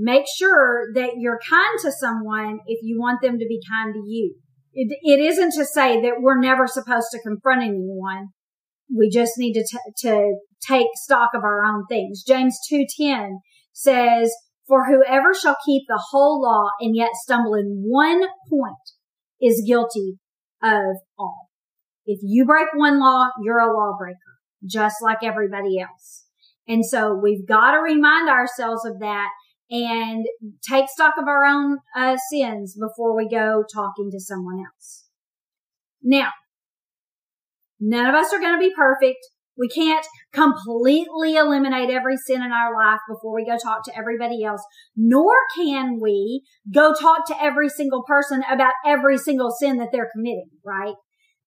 make 0.00 0.24
sure 0.38 0.86
that 0.94 1.18
you're 1.18 1.40
kind 1.48 1.78
to 1.82 1.92
someone 1.92 2.60
if 2.66 2.80
you 2.82 2.98
want 2.98 3.20
them 3.20 3.38
to 3.38 3.46
be 3.46 3.60
kind 3.70 3.92
to 3.94 4.02
you. 4.06 4.34
It, 4.72 4.96
it 5.02 5.20
isn't 5.20 5.52
to 5.52 5.64
say 5.64 6.00
that 6.00 6.20
we're 6.20 6.40
never 6.40 6.66
supposed 6.66 7.08
to 7.12 7.20
confront 7.20 7.62
anyone. 7.62 8.28
We 8.94 9.10
just 9.10 9.32
need 9.36 9.54
to, 9.54 9.64
t- 9.64 10.08
to 10.08 10.36
take 10.66 10.86
stock 10.94 11.30
of 11.34 11.44
our 11.44 11.64
own 11.64 11.84
things. 11.88 12.22
James 12.26 12.58
2.10 12.72 13.38
says, 13.72 14.32
for 14.70 14.84
whoever 14.86 15.34
shall 15.34 15.56
keep 15.66 15.82
the 15.88 16.02
whole 16.10 16.40
law 16.40 16.68
and 16.80 16.94
yet 16.94 17.10
stumble 17.14 17.54
in 17.54 17.82
one 17.84 18.20
point 18.48 18.76
is 19.40 19.64
guilty 19.66 20.18
of 20.62 20.96
all. 21.18 21.48
If 22.06 22.20
you 22.22 22.44
break 22.44 22.68
one 22.74 23.00
law, 23.00 23.30
you're 23.42 23.58
a 23.58 23.76
lawbreaker, 23.76 24.16
just 24.64 24.96
like 25.02 25.24
everybody 25.24 25.80
else. 25.80 26.24
And 26.68 26.86
so 26.86 27.18
we've 27.20 27.46
got 27.48 27.72
to 27.72 27.78
remind 27.78 28.28
ourselves 28.28 28.84
of 28.86 29.00
that 29.00 29.30
and 29.70 30.24
take 30.68 30.88
stock 30.88 31.14
of 31.18 31.26
our 31.26 31.44
own 31.44 31.78
uh, 31.96 32.16
sins 32.30 32.76
before 32.78 33.16
we 33.16 33.28
go 33.28 33.64
talking 33.74 34.10
to 34.12 34.20
someone 34.20 34.58
else. 34.58 35.06
Now, 36.02 36.30
none 37.80 38.06
of 38.06 38.14
us 38.14 38.32
are 38.32 38.40
going 38.40 38.54
to 38.54 38.68
be 38.68 38.74
perfect. 38.74 39.18
We 39.58 39.68
can't 39.68 40.06
completely 40.32 41.36
eliminate 41.36 41.90
every 41.90 42.16
sin 42.16 42.42
in 42.42 42.52
our 42.52 42.74
life 42.74 43.00
before 43.08 43.34
we 43.34 43.44
go 43.44 43.58
talk 43.58 43.84
to 43.84 43.96
everybody 43.96 44.42
else, 44.42 44.62
nor 44.96 45.32
can 45.56 45.98
we 46.00 46.42
go 46.72 46.94
talk 46.94 47.26
to 47.26 47.42
every 47.42 47.68
single 47.68 48.02
person 48.04 48.42
about 48.50 48.72
every 48.86 49.18
single 49.18 49.50
sin 49.50 49.78
that 49.78 49.88
they're 49.92 50.08
committing, 50.14 50.48
right? 50.64 50.94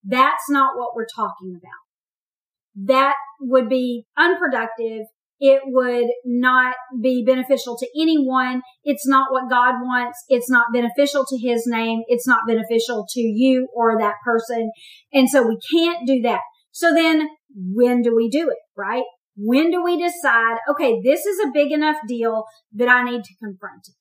That's 0.04 0.50
not 0.50 0.78
what 0.78 0.96
we're 0.96 1.08
talking 1.16 1.58
about. 1.58 2.88
That 2.88 3.16
would 3.40 3.70
be 3.70 4.06
unproductive 4.18 5.06
it 5.46 5.62
would 5.66 6.08
not 6.24 6.74
be 7.02 7.22
beneficial 7.26 7.78
to 7.78 7.88
anyone. 8.00 8.62
It's 8.86 9.06
not 9.06 9.30
what 9.30 9.50
God 9.50 9.74
wants. 9.82 10.18
It's 10.30 10.50
not 10.50 10.68
beneficial 10.74 11.26
to 11.28 11.38
his 11.38 11.68
name. 11.68 12.04
It's 12.08 12.26
not 12.26 12.48
beneficial 12.48 13.06
to 13.10 13.20
you 13.20 13.68
or 13.76 14.00
that 14.00 14.16
person. 14.24 14.72
And 15.12 15.30
so 15.30 15.46
we 15.46 15.58
can't 15.70 16.08
do 16.08 16.22
that. 16.22 16.40
So 16.72 16.94
then 16.94 17.28
when 17.54 18.02
do 18.02 18.16
we 18.16 18.30
do 18.30 18.50
it, 18.50 18.58
right? 18.78 19.04
When 19.36 19.70
do 19.70 19.84
we 19.84 20.02
decide, 20.02 20.60
okay, 20.70 21.02
this 21.04 21.26
is 21.26 21.38
a 21.40 21.52
big 21.54 21.74
enough 21.74 21.98
deal 22.08 22.46
that 22.76 22.88
I 22.88 23.04
need 23.04 23.26
to 23.26 23.36
confront 23.44 23.82
it? 23.90 23.96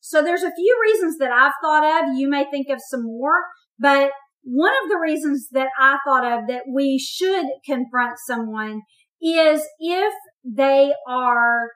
So 0.00 0.20
there's 0.20 0.42
a 0.42 0.50
few 0.50 0.80
reasons 0.82 1.18
that 1.18 1.30
I've 1.30 1.52
thought 1.62 2.08
of. 2.08 2.16
You 2.16 2.28
may 2.28 2.44
think 2.50 2.66
of 2.70 2.80
some 2.90 3.04
more, 3.04 3.44
but 3.78 4.10
one 4.42 4.72
of 4.82 4.90
the 4.90 4.98
reasons 5.00 5.46
that 5.52 5.68
I 5.78 5.98
thought 6.04 6.24
of 6.24 6.48
that 6.48 6.64
we 6.74 6.98
should 6.98 7.46
confront 7.64 8.18
someone 8.26 8.80
is 9.22 9.62
if 9.78 10.12
they 10.44 10.92
are, 11.06 11.70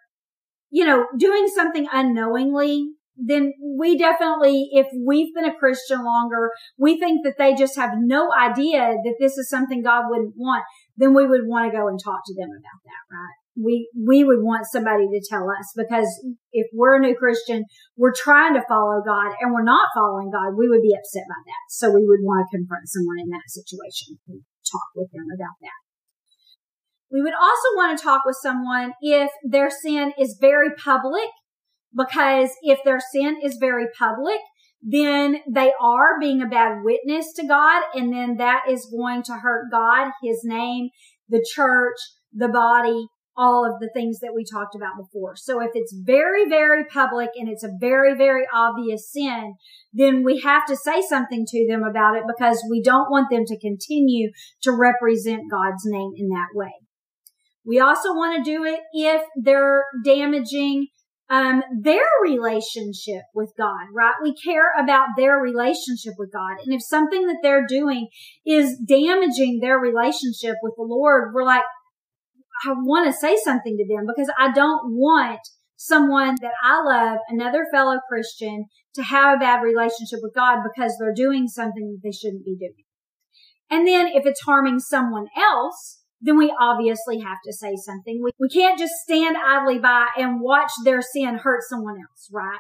you 0.71 0.85
know, 0.85 1.07
doing 1.17 1.49
something 1.49 1.87
unknowingly, 1.93 2.91
then 3.17 3.53
we 3.63 3.97
definitely, 3.97 4.69
if 4.73 4.87
we've 5.05 5.35
been 5.35 5.49
a 5.49 5.57
Christian 5.57 6.05
longer, 6.05 6.51
we 6.77 6.99
think 6.99 7.25
that 7.25 7.39
they 7.39 7.55
just 7.55 7.77
have 7.77 7.93
no 7.97 8.31
idea 8.33 8.93
that 8.93 9.17
this 9.19 9.39
is 9.39 9.49
something 9.49 9.83
God 9.83 10.05
wouldn't 10.09 10.35
want, 10.37 10.65
then 10.97 11.15
we 11.15 11.27
would 11.27 11.47
want 11.47 11.71
to 11.71 11.77
go 11.77 11.89
and 11.89 11.99
talk 12.03 12.21
to 12.27 12.35
them 12.35 12.51
about 12.51 12.81
that, 12.85 13.03
right? 13.15 13.37
We, 13.57 13.89
we 13.97 14.23
would 14.23 14.43
want 14.43 14.67
somebody 14.71 15.09
to 15.09 15.27
tell 15.31 15.49
us 15.49 15.73
because 15.75 16.09
if 16.53 16.67
we're 16.75 16.97
a 16.97 17.01
new 17.01 17.17
Christian, 17.17 17.65
we're 17.97 18.13
trying 18.13 18.53
to 18.53 18.65
follow 18.69 19.01
God 19.01 19.33
and 19.41 19.55
we're 19.55 19.65
not 19.65 19.89
following 19.95 20.31
God, 20.31 20.59
we 20.59 20.69
would 20.69 20.83
be 20.83 20.93
upset 20.93 21.25
by 21.25 21.41
that. 21.41 21.65
So 21.71 21.89
we 21.89 22.05
would 22.05 22.21
want 22.21 22.45
to 22.45 22.57
confront 22.59 22.89
someone 22.89 23.19
in 23.19 23.31
that 23.31 23.49
situation 23.49 24.19
and 24.29 24.43
talk 24.71 24.93
with 24.95 25.09
them 25.13 25.25
about 25.33 25.57
that. 25.63 25.86
We 27.11 27.23
would 27.23 27.35
also 27.35 27.77
want 27.77 27.97
to 27.97 28.05
talk 28.05 28.23
with 28.25 28.37
someone 28.43 28.93
if 29.01 29.31
their 29.45 29.71
sin 29.71 30.13
is 30.19 30.39
very 30.41 30.71
public, 30.75 31.29
because 31.97 32.51
if 32.63 32.81
their 32.85 33.01
sin 33.01 33.39
is 33.43 33.59
very 33.61 33.87
public, 33.99 34.41
then 34.83 35.39
they 35.49 35.73
are 35.81 36.19
being 36.21 36.43
a 36.43 36.49
bad 36.49 36.79
witness 36.83 37.33
to 37.35 37.47
God, 37.47 37.83
and 37.95 38.13
then 38.13 38.37
that 38.37 38.65
is 38.69 38.93
going 38.95 39.23
to 39.25 39.35
hurt 39.35 39.71
God, 39.71 40.11
His 40.23 40.41
name, 40.45 40.91
the 41.29 41.45
church, 41.55 41.97
the 42.33 42.49
body, 42.49 43.07
all 43.37 43.67
of 43.71 43.81
the 43.81 43.91
things 43.93 44.21
that 44.21 44.35
we 44.35 44.45
talked 44.45 44.75
about 44.75 44.97
before. 44.97 45.37
So 45.37 45.61
if 45.61 45.71
it's 45.75 45.95
very, 45.95 46.49
very 46.49 46.85
public 46.87 47.31
and 47.37 47.49
it's 47.49 47.65
a 47.65 47.73
very, 47.79 48.17
very 48.17 48.45
obvious 48.53 49.13
sin, 49.13 49.55
then 49.93 50.25
we 50.25 50.41
have 50.41 50.67
to 50.67 50.77
say 50.77 51.03
something 51.03 51.45
to 51.47 51.67
them 51.69 51.83
about 51.83 52.17
it 52.17 52.25
because 52.27 52.65
we 52.71 52.83
don't 52.83 53.11
want 53.11 53.31
them 53.31 53.45
to 53.47 53.59
continue 53.59 54.31
to 54.63 54.73
represent 54.73 55.51
God's 55.51 55.83
name 55.85 56.13
in 56.17 56.29
that 56.29 56.49
way. 56.55 56.73
We 57.67 57.81
also 57.81 58.15
want 58.15 58.37
to 58.37 58.51
do 58.51 58.65
it 58.65 58.81
if 58.93 59.23
they're 59.43 59.85
damaging 60.05 60.87
um, 61.29 61.63
their 61.83 62.07
relationship 62.23 63.23
with 63.35 63.53
God, 63.59 63.87
right? 63.93 64.15
We 64.23 64.35
care 64.35 64.73
about 64.79 65.09
their 65.17 65.37
relationship 65.39 66.15
with 66.19 66.33
God. 66.33 66.59
And 66.65 66.73
if 66.73 66.83
something 66.83 67.27
that 67.27 67.39
they're 67.43 67.67
doing 67.67 68.09
is 68.47 68.79
damaging 68.79 69.59
their 69.61 69.79
relationship 69.79 70.57
with 70.63 70.75
the 70.77 70.85
Lord, 70.85 71.35
we're 71.35 71.45
like, 71.45 71.65
I 72.65 72.73
want 72.73 73.07
to 73.07 73.13
say 73.13 73.37
something 73.43 73.77
to 73.77 73.87
them 73.87 74.07
because 74.07 74.31
I 74.39 74.53
don't 74.53 74.95
want 74.95 75.41
someone 75.77 76.37
that 76.41 76.55
I 76.63 76.83
love, 76.83 77.19
another 77.29 77.67
fellow 77.73 77.99
Christian, 78.09 78.67
to 78.95 79.03
have 79.03 79.37
a 79.37 79.41
bad 79.41 79.63
relationship 79.63 80.21
with 80.23 80.35
God 80.35 80.61
because 80.63 80.97
they're 80.99 81.13
doing 81.13 81.49
something 81.49 81.91
that 81.91 82.01
they 82.03 82.13
shouldn't 82.13 82.45
be 82.45 82.57
doing. 82.57 82.85
And 83.69 83.87
then 83.87 84.07
if 84.07 84.25
it's 84.25 84.41
harming 84.43 84.79
someone 84.79 85.27
else, 85.37 86.03
then 86.21 86.39
we 86.39 86.55
obviously 86.61 87.21
have 87.21 87.39
to 87.45 87.53
say 87.53 87.75
something. 87.77 88.21
We, 88.23 88.31
we 88.39 88.49
can't 88.49 88.79
just 88.79 88.95
stand 89.03 89.37
idly 89.37 89.79
by 89.79 90.07
and 90.17 90.41
watch 90.41 90.71
their 90.85 91.03
sin 91.03 91.39
hurt 91.43 91.61
someone 91.69 91.97
else, 91.97 92.29
right? 92.33 92.59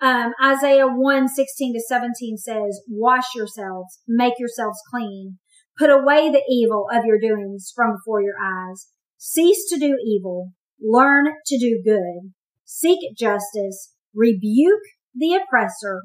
Um, 0.00 0.32
Isaiah 0.44 0.86
1, 0.86 1.28
16 1.28 1.74
to 1.74 1.80
17 1.80 2.36
says, 2.38 2.82
wash 2.88 3.34
yourselves, 3.34 4.00
make 4.06 4.34
yourselves 4.38 4.78
clean, 4.90 5.38
put 5.76 5.90
away 5.90 6.30
the 6.30 6.42
evil 6.48 6.86
of 6.92 7.04
your 7.04 7.18
doings 7.18 7.72
from 7.74 7.96
before 7.96 8.22
your 8.22 8.36
eyes, 8.40 8.88
cease 9.16 9.68
to 9.70 9.78
do 9.78 9.96
evil, 10.04 10.52
learn 10.80 11.26
to 11.46 11.58
do 11.58 11.82
good, 11.84 12.32
seek 12.64 13.16
justice, 13.16 13.94
rebuke 14.14 14.82
the 15.14 15.34
oppressor, 15.34 16.02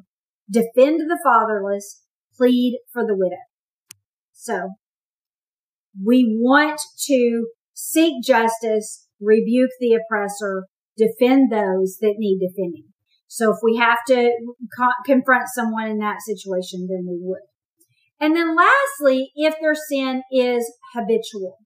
defend 0.50 1.02
the 1.02 1.20
fatherless, 1.24 2.02
plead 2.36 2.80
for 2.92 3.06
the 3.06 3.16
widow. 3.16 3.36
So 4.32 4.70
we 6.02 6.38
want 6.40 6.80
to 7.08 7.48
seek 7.74 8.24
justice, 8.24 9.08
rebuke 9.20 9.72
the 9.80 9.94
oppressor, 9.94 10.66
defend 10.98 11.52
those 11.52 11.98
that 12.02 12.16
need 12.18 12.40
defending. 12.40 12.86
So 13.28 13.52
if 13.52 13.58
we 13.64 13.78
have 13.78 14.00
to 14.10 14.32
co- 14.78 15.04
confront 15.06 15.46
someone 15.54 15.88
in 15.88 15.98
that 16.00 16.18
situation, 16.22 16.88
then 16.90 17.06
we 17.08 17.18
would. 17.22 17.42
And 18.20 18.36
then 18.36 18.56
lastly, 18.56 19.32
if 19.36 19.56
their 19.60 19.76
sin 19.76 20.22
is 20.32 20.72
habitual, 20.94 21.58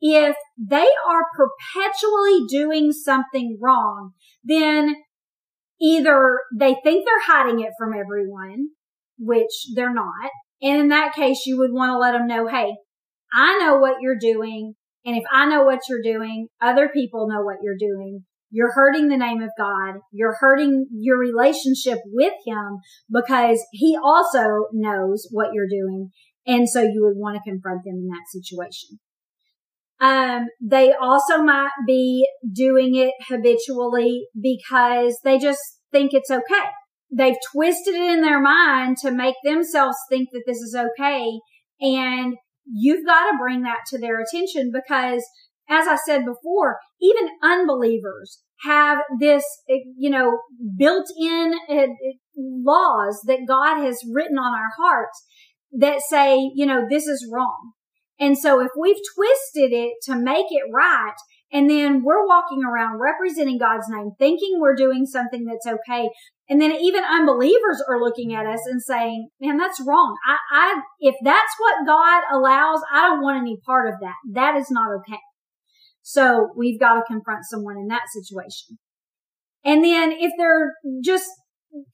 if 0.00 0.36
they 0.56 0.86
are 1.08 1.24
perpetually 1.34 2.44
doing 2.48 2.92
something 2.92 3.58
wrong, 3.60 4.12
then 4.44 4.94
either 5.80 6.38
they 6.56 6.74
think 6.84 7.04
they're 7.04 7.26
hiding 7.26 7.60
it 7.60 7.72
from 7.78 7.92
everyone, 7.92 8.68
which 9.18 9.50
they're 9.74 9.92
not. 9.92 10.30
And 10.62 10.82
in 10.82 10.88
that 10.88 11.14
case, 11.14 11.44
you 11.46 11.58
would 11.58 11.72
want 11.72 11.90
to 11.90 11.98
let 11.98 12.12
them 12.12 12.26
know, 12.26 12.46
Hey, 12.46 12.76
I 13.36 13.58
know 13.58 13.76
what 13.76 14.00
you're 14.00 14.18
doing. 14.18 14.74
And 15.04 15.16
if 15.16 15.24
I 15.30 15.46
know 15.46 15.62
what 15.62 15.80
you're 15.88 16.02
doing, 16.02 16.48
other 16.60 16.88
people 16.88 17.28
know 17.28 17.42
what 17.42 17.58
you're 17.62 17.76
doing. 17.78 18.24
You're 18.50 18.72
hurting 18.72 19.08
the 19.08 19.18
name 19.18 19.42
of 19.42 19.50
God. 19.58 20.00
You're 20.12 20.36
hurting 20.40 20.86
your 20.90 21.18
relationship 21.18 21.98
with 22.06 22.32
him 22.46 22.78
because 23.12 23.62
he 23.72 23.96
also 24.02 24.66
knows 24.72 25.28
what 25.30 25.52
you're 25.52 25.68
doing. 25.68 26.10
And 26.46 26.68
so 26.68 26.80
you 26.80 27.04
would 27.04 27.16
want 27.16 27.36
to 27.36 27.50
confront 27.50 27.84
them 27.84 27.96
in 27.96 28.08
that 28.08 28.24
situation. 28.30 28.98
Um, 30.00 30.46
they 30.60 30.92
also 30.92 31.42
might 31.42 31.70
be 31.86 32.28
doing 32.54 32.94
it 32.94 33.12
habitually 33.28 34.26
because 34.40 35.18
they 35.24 35.38
just 35.38 35.60
think 35.92 36.12
it's 36.14 36.30
okay. 36.30 36.68
They've 37.10 37.36
twisted 37.52 37.94
it 37.94 38.10
in 38.10 38.22
their 38.22 38.40
mind 38.40 38.96
to 39.02 39.10
make 39.10 39.36
themselves 39.44 39.96
think 40.08 40.28
that 40.32 40.44
this 40.46 40.58
is 40.58 40.74
okay. 40.74 41.30
And 41.80 42.36
you've 42.70 43.06
got 43.06 43.30
to 43.30 43.38
bring 43.38 43.62
that 43.62 43.80
to 43.88 43.98
their 43.98 44.20
attention 44.20 44.70
because 44.72 45.24
as 45.68 45.86
I 45.88 45.96
said 46.06 46.24
before, 46.24 46.78
even 47.00 47.28
unbelievers 47.42 48.40
have 48.62 48.98
this, 49.18 49.44
you 49.96 50.10
know, 50.10 50.38
built 50.78 51.06
in 51.18 51.54
uh, 51.68 51.86
laws 52.36 53.20
that 53.26 53.46
God 53.46 53.82
has 53.82 54.00
written 54.12 54.38
on 54.38 54.54
our 54.54 54.70
hearts 54.78 55.24
that 55.72 56.00
say, 56.08 56.50
you 56.54 56.66
know, 56.66 56.84
this 56.88 57.06
is 57.06 57.28
wrong. 57.32 57.72
And 58.18 58.38
so 58.38 58.60
if 58.60 58.70
we've 58.78 58.96
twisted 59.14 59.72
it 59.72 59.94
to 60.04 60.16
make 60.16 60.46
it 60.50 60.62
right, 60.72 61.14
and 61.52 61.70
then 61.70 62.02
we're 62.02 62.26
walking 62.26 62.62
around 62.64 63.00
representing 63.00 63.58
God's 63.58 63.86
name, 63.88 64.10
thinking 64.18 64.58
we're 64.58 64.74
doing 64.74 65.06
something 65.06 65.44
that's 65.44 65.66
okay. 65.66 66.08
And 66.48 66.60
then 66.60 66.72
even 66.72 67.04
unbelievers 67.04 67.82
are 67.88 68.00
looking 68.00 68.34
at 68.34 68.46
us 68.46 68.60
and 68.66 68.82
saying, 68.82 69.28
man, 69.40 69.56
that's 69.56 69.80
wrong. 69.86 70.16
I, 70.26 70.36
I, 70.52 70.80
if 71.00 71.14
that's 71.22 71.52
what 71.58 71.86
God 71.86 72.22
allows, 72.32 72.80
I 72.92 73.02
don't 73.02 73.22
want 73.22 73.38
any 73.38 73.58
part 73.64 73.88
of 73.88 73.94
that. 74.00 74.14
That 74.32 74.56
is 74.56 74.70
not 74.70 74.88
okay. 74.98 75.20
So 76.02 76.48
we've 76.56 76.78
got 76.78 76.94
to 76.94 77.02
confront 77.06 77.44
someone 77.44 77.76
in 77.76 77.88
that 77.88 78.04
situation. 78.12 78.78
And 79.64 79.82
then 79.84 80.12
if 80.12 80.32
they're 80.38 80.74
just 81.02 81.28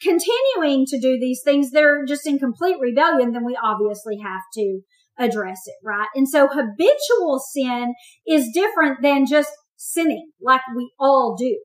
continuing 0.01 0.85
to 0.87 0.99
do 1.01 1.19
these 1.19 1.41
things, 1.45 1.71
they're 1.71 2.05
just 2.05 2.27
in 2.27 2.39
complete 2.39 2.77
rebellion, 2.81 3.33
then 3.33 3.45
we 3.45 3.57
obviously 3.63 4.19
have 4.23 4.43
to 4.55 4.81
address 5.19 5.61
it, 5.67 5.75
right? 5.85 6.09
And 6.15 6.29
so 6.29 6.49
habitual 6.49 7.41
sin 7.53 7.95
is 8.27 8.51
different 8.55 9.03
than 9.03 9.27
just 9.27 9.51
sinning 9.77 10.31
like 10.41 10.61
we 10.77 10.91
all 10.99 11.37
do 11.39 11.59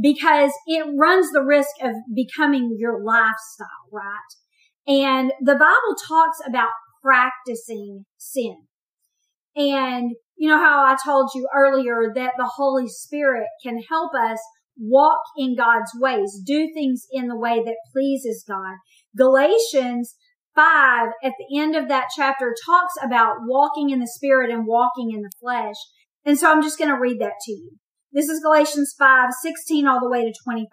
because 0.00 0.52
it 0.66 0.86
runs 0.98 1.30
the 1.32 1.42
risk 1.42 1.70
of 1.82 1.92
becoming 2.14 2.76
your 2.78 3.02
lifestyle, 3.02 3.68
right? 3.92 4.06
And 4.86 5.32
the 5.40 5.54
Bible 5.54 5.96
talks 6.08 6.38
about 6.46 6.70
practicing 7.02 8.04
sin. 8.16 8.56
And 9.54 10.12
you 10.36 10.48
know 10.48 10.58
how 10.58 10.84
I 10.84 10.96
told 11.04 11.30
you 11.34 11.46
earlier 11.54 12.12
that 12.14 12.32
the 12.38 12.50
Holy 12.56 12.88
Spirit 12.88 13.46
can 13.62 13.80
help 13.90 14.12
us 14.14 14.38
walk 14.78 15.20
in 15.36 15.54
God's 15.56 15.90
ways, 15.96 16.40
do 16.44 16.70
things 16.72 17.06
in 17.12 17.28
the 17.28 17.36
way 17.36 17.62
that 17.62 17.76
pleases 17.92 18.44
God. 18.48 18.76
Galatians 19.16 20.14
5 20.54 21.08
at 21.24 21.32
the 21.38 21.58
end 21.58 21.76
of 21.76 21.88
that 21.88 22.08
chapter 22.14 22.54
talks 22.66 22.92
about 23.02 23.36
walking 23.42 23.90
in 23.90 24.00
the 24.00 24.06
spirit 24.06 24.50
and 24.50 24.66
walking 24.66 25.10
in 25.12 25.22
the 25.22 25.30
flesh. 25.40 25.76
And 26.24 26.38
so 26.38 26.50
I'm 26.50 26.62
just 26.62 26.78
going 26.78 26.90
to 26.90 27.00
read 27.00 27.20
that 27.20 27.40
to 27.44 27.52
you. 27.52 27.72
This 28.12 28.28
is 28.28 28.42
Galatians 28.42 28.94
5, 28.98 29.30
16 29.42 29.86
all 29.86 30.00
the 30.00 30.10
way 30.10 30.24
to 30.24 30.32
25. 30.44 30.68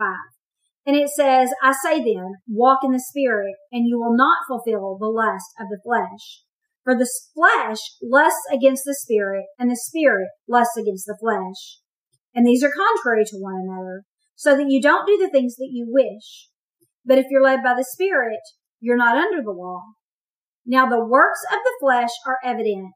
And 0.86 0.96
it 0.96 1.10
says, 1.10 1.52
I 1.62 1.74
say 1.84 2.00
then, 2.00 2.36
walk 2.48 2.80
in 2.84 2.92
the 2.92 3.04
spirit 3.10 3.56
and 3.72 3.88
you 3.88 4.00
will 4.00 4.16
not 4.16 4.40
fulfill 4.48 4.98
the 5.00 5.08
lust 5.08 5.48
of 5.60 5.68
the 5.70 5.80
flesh. 5.84 6.44
For 6.84 6.96
the 6.96 7.10
flesh 7.34 7.80
lusts 8.02 8.42
against 8.52 8.84
the 8.86 8.96
spirit 8.96 9.46
and 9.58 9.70
the 9.70 9.76
spirit 9.76 10.30
lusts 10.48 10.78
against 10.78 11.06
the 11.06 11.18
flesh. 11.20 11.80
And 12.34 12.46
these 12.46 12.64
are 12.64 12.72
contrary 12.72 13.24
to 13.26 13.38
one 13.38 13.62
another 13.62 14.04
so 14.36 14.56
that 14.56 14.70
you 14.70 14.82
don't 14.82 15.08
do 15.08 15.18
the 15.18 15.30
things 15.30 15.56
that 15.58 15.70
you 15.72 15.86
wish. 15.88 16.48
But 17.06 17.18
if 17.18 17.26
you're 17.30 17.44
led 17.44 17.64
by 17.64 17.74
the 17.76 17.86
spirit, 17.88 18.40
you're 18.80 18.98
not 18.98 19.18
under 19.18 19.42
the 19.44 19.52
law. 19.52 19.82
Now 20.66 20.88
the 20.88 21.04
works 21.04 21.40
of 21.52 21.60
the 21.64 21.78
flesh 21.80 22.12
are 22.26 22.38
evident, 22.44 22.94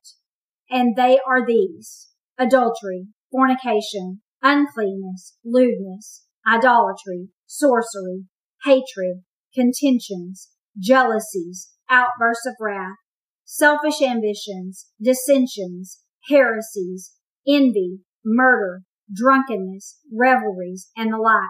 and 0.70 0.96
they 0.96 1.20
are 1.28 1.46
these 1.46 2.10
adultery, 2.38 3.08
fornication, 3.32 4.22
uncleanness, 4.42 5.38
lewdness, 5.44 6.26
idolatry, 6.48 7.30
sorcery, 7.46 8.26
hatred, 8.66 9.24
contentions, 9.54 10.50
jealousies, 10.80 11.72
outbursts 11.90 12.46
of 12.46 12.56
wrath, 12.60 12.98
selfish 13.46 14.02
ambitions, 14.02 14.88
dissensions, 15.02 16.02
heresies, 16.30 17.14
envy, 17.48 18.00
murder, 18.24 18.82
drunkenness, 19.14 20.00
revelries, 20.12 20.90
and 20.96 21.14
the 21.14 21.18
like 21.18 21.50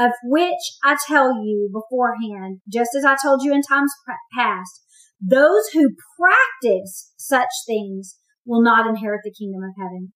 of 0.00 0.12
which 0.24 0.78
I 0.82 0.96
tell 1.06 1.44
you 1.44 1.70
beforehand, 1.70 2.60
just 2.72 2.90
as 2.96 3.04
I 3.04 3.16
told 3.22 3.42
you 3.42 3.52
in 3.52 3.60
times 3.60 3.92
past, 4.34 4.80
those 5.20 5.68
who 5.74 5.90
practice 6.18 7.12
such 7.18 7.50
things 7.66 8.16
will 8.46 8.62
not 8.62 8.88
inherit 8.88 9.20
the 9.22 9.34
kingdom 9.38 9.62
of 9.62 9.74
heaven. 9.76 10.12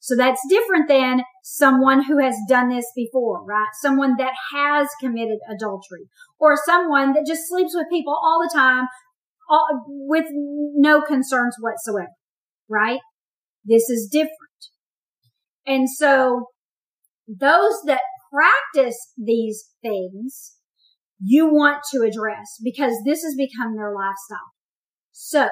So 0.00 0.16
that's 0.16 0.40
different 0.50 0.88
than 0.88 1.22
someone 1.44 2.04
who 2.04 2.18
has 2.18 2.34
done 2.48 2.68
this 2.68 2.86
before, 2.94 3.44
right? 3.44 3.68
Someone 3.80 4.16
that 4.18 4.34
has 4.52 4.88
committed 5.00 5.38
adultery 5.48 6.08
or 6.38 6.56
someone 6.66 7.12
that 7.12 7.24
just 7.26 7.48
sleeps 7.48 7.72
with 7.74 7.86
people 7.90 8.12
all 8.12 8.40
the 8.42 8.52
time 8.52 8.86
all, 9.48 9.66
with 9.86 10.26
no 10.30 11.00
concerns 11.00 11.56
whatsoever, 11.60 12.12
right? 12.68 13.00
This 13.64 13.88
is 13.88 14.08
different. 14.10 14.32
And 15.66 15.88
so 15.88 16.48
those 17.26 17.80
that 17.86 18.00
practice 18.34 18.96
these 19.16 19.70
things 19.82 20.56
you 21.20 21.46
want 21.46 21.82
to 21.92 22.02
address 22.02 22.58
because 22.62 22.92
this 23.04 23.22
has 23.22 23.34
become 23.36 23.76
their 23.76 23.94
lifestyle. 23.94 24.52
So 25.12 25.48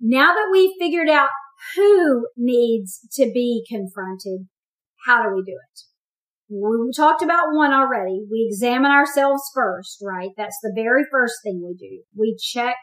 now 0.00 0.34
that 0.34 0.48
we've 0.52 0.74
figured 0.78 1.08
out 1.08 1.30
who 1.76 2.26
needs 2.36 3.00
to 3.14 3.30
be 3.32 3.64
confronted, 3.68 4.48
how 5.06 5.22
do 5.22 5.34
we 5.34 5.42
do 5.42 5.52
it? 5.52 5.80
We 6.52 6.90
talked 6.96 7.22
about 7.22 7.52
one 7.52 7.72
already. 7.72 8.24
We 8.30 8.48
examine 8.50 8.90
ourselves 8.90 9.42
first, 9.54 9.98
right? 10.02 10.30
That's 10.36 10.58
the 10.62 10.72
very 10.74 11.04
first 11.10 11.34
thing 11.44 11.62
we 11.64 11.74
do. 11.74 12.02
We 12.16 12.36
check 12.40 12.76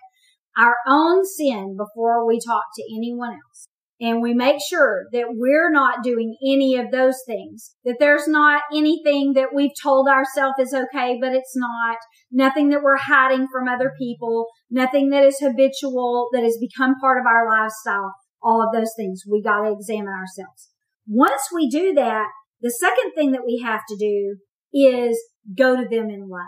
our 0.57 0.75
own 0.87 1.25
sin 1.25 1.75
before 1.77 2.25
we 2.25 2.39
talk 2.39 2.63
to 2.75 2.83
anyone 2.95 3.31
else. 3.31 3.67
And 3.99 4.21
we 4.21 4.33
make 4.33 4.57
sure 4.69 5.05
that 5.11 5.25
we're 5.29 5.71
not 5.71 6.03
doing 6.03 6.37
any 6.45 6.75
of 6.75 6.91
those 6.91 7.17
things, 7.25 7.75
that 7.83 7.97
there's 7.99 8.27
not 8.27 8.61
anything 8.73 9.33
that 9.33 9.55
we've 9.55 9.71
told 9.81 10.07
ourselves 10.07 10.55
is 10.59 10.73
okay, 10.73 11.17
but 11.19 11.33
it's 11.33 11.55
not, 11.55 11.97
nothing 12.31 12.69
that 12.69 12.83
we're 12.83 12.97
hiding 12.97 13.47
from 13.51 13.67
other 13.67 13.91
people, 13.97 14.45
nothing 14.69 15.09
that 15.09 15.23
is 15.23 15.39
habitual, 15.39 16.29
that 16.31 16.43
has 16.43 16.57
become 16.59 16.95
part 17.01 17.19
of 17.19 17.25
our 17.25 17.49
lifestyle, 17.49 18.13
all 18.41 18.61
of 18.61 18.73
those 18.73 18.91
things. 18.95 19.23
We 19.29 19.41
got 19.41 19.63
to 19.63 19.71
examine 19.71 20.13
ourselves. 20.13 20.69
Once 21.07 21.41
we 21.53 21.67
do 21.67 21.93
that, 21.93 22.27
the 22.61 22.71
second 22.71 23.13
thing 23.15 23.31
that 23.31 23.45
we 23.45 23.61
have 23.63 23.81
to 23.89 23.97
do 23.97 24.37
is 24.73 25.19
go 25.57 25.75
to 25.75 25.87
them 25.87 26.09
in 26.09 26.29
love. 26.29 26.41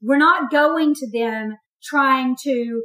We're 0.00 0.16
not 0.16 0.50
going 0.50 0.94
to 0.94 1.10
them 1.10 1.56
trying 1.82 2.36
to 2.44 2.82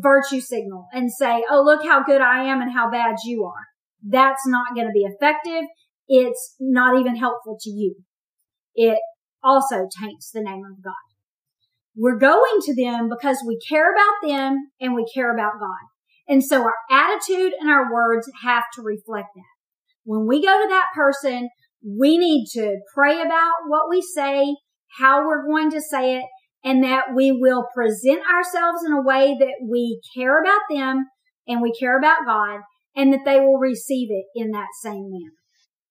virtue 0.00 0.40
signal 0.40 0.86
and 0.92 1.10
say, 1.12 1.44
Oh, 1.50 1.62
look 1.62 1.84
how 1.84 2.02
good 2.02 2.20
I 2.20 2.44
am 2.44 2.60
and 2.60 2.72
how 2.72 2.90
bad 2.90 3.16
you 3.24 3.44
are. 3.44 3.66
That's 4.06 4.46
not 4.46 4.74
going 4.74 4.86
to 4.86 4.92
be 4.92 5.04
effective. 5.04 5.68
It's 6.08 6.56
not 6.58 6.98
even 6.98 7.16
helpful 7.16 7.56
to 7.60 7.70
you. 7.70 7.96
It 8.74 8.98
also 9.42 9.88
taints 10.00 10.30
the 10.32 10.42
name 10.42 10.62
of 10.70 10.82
God. 10.82 10.94
We're 11.96 12.18
going 12.18 12.60
to 12.62 12.74
them 12.74 13.08
because 13.08 13.42
we 13.46 13.58
care 13.68 13.92
about 13.92 14.28
them 14.28 14.56
and 14.80 14.94
we 14.94 15.10
care 15.12 15.34
about 15.34 15.60
God. 15.60 15.88
And 16.28 16.44
so 16.44 16.62
our 16.62 16.74
attitude 16.90 17.52
and 17.58 17.70
our 17.70 17.92
words 17.92 18.30
have 18.42 18.64
to 18.74 18.82
reflect 18.82 19.28
that. 19.34 19.42
When 20.04 20.26
we 20.26 20.42
go 20.42 20.62
to 20.62 20.68
that 20.68 20.86
person, 20.94 21.48
we 21.84 22.18
need 22.18 22.46
to 22.52 22.78
pray 22.94 23.20
about 23.20 23.52
what 23.66 23.88
we 23.88 24.00
say, 24.00 24.56
how 24.98 25.26
we're 25.26 25.46
going 25.46 25.70
to 25.72 25.80
say 25.80 26.16
it, 26.16 26.24
and 26.64 26.82
that 26.84 27.14
we 27.14 27.32
will 27.32 27.66
present 27.74 28.20
ourselves 28.20 28.80
in 28.86 28.92
a 28.92 29.02
way 29.02 29.36
that 29.38 29.66
we 29.66 30.00
care 30.14 30.42
about 30.42 30.60
them 30.70 31.06
and 31.46 31.60
we 31.60 31.72
care 31.78 31.98
about 31.98 32.26
God 32.26 32.60
and 32.94 33.12
that 33.12 33.24
they 33.24 33.40
will 33.40 33.58
receive 33.58 34.08
it 34.10 34.26
in 34.34 34.50
that 34.50 34.68
same 34.82 35.10
manner. 35.10 35.34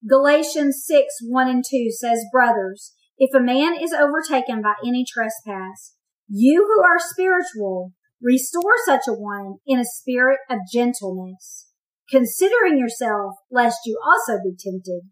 Galatians 0.08 0.84
6, 0.86 1.06
1 1.28 1.50
and 1.50 1.64
2 1.70 1.88
says, 1.92 2.26
Brothers, 2.32 2.94
if 3.18 3.34
a 3.36 3.44
man 3.44 3.74
is 3.82 3.92
overtaken 3.92 4.62
by 4.62 4.76
any 4.86 5.04
trespass, 5.06 5.96
you 6.28 6.66
who 6.66 6.84
are 6.84 7.00
spiritual, 7.00 7.94
restore 8.22 8.76
such 8.86 9.02
a 9.08 9.14
one 9.14 9.56
in 9.66 9.80
a 9.80 9.86
spirit 9.86 10.40
of 10.50 10.60
gentleness, 10.72 11.68
considering 12.10 12.78
yourself 12.78 13.34
lest 13.52 13.80
you 13.86 14.00
also 14.06 14.40
be 14.42 14.56
tempted. 14.58 15.10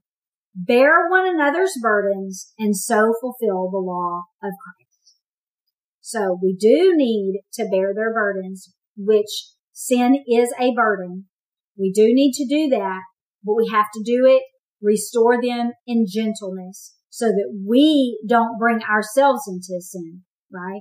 Bear 0.55 1.09
one 1.09 1.27
another's 1.27 1.73
burdens 1.81 2.53
and 2.57 2.75
so 2.75 3.13
fulfill 3.19 3.69
the 3.69 3.77
law 3.77 4.23
of 4.41 4.51
Christ. 4.63 4.86
So 6.07 6.39
we 6.41 6.55
do 6.57 6.93
need 6.95 7.41
to 7.55 7.67
bear 7.69 7.93
their 7.93 8.13
burdens, 8.13 8.73
which 8.95 9.27
sin 9.73 10.23
is 10.25 10.53
a 10.57 10.73
burden. 10.73 11.25
We 11.77 11.91
do 11.91 12.13
need 12.13 12.31
to 12.35 12.47
do 12.47 12.69
that, 12.69 13.01
but 13.43 13.55
we 13.55 13.67
have 13.73 13.87
to 13.93 14.03
do 14.05 14.25
it, 14.25 14.43
restore 14.81 15.41
them 15.41 15.73
in 15.85 16.05
gentleness 16.09 16.95
so 17.09 17.25
that 17.25 17.61
we 17.67 18.17
don't 18.25 18.57
bring 18.57 18.79
ourselves 18.83 19.41
into 19.49 19.81
sin, 19.81 20.21
right? 20.49 20.79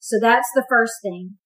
So 0.00 0.18
that's 0.20 0.50
the 0.54 0.66
first 0.68 0.96
thing. 1.02 1.38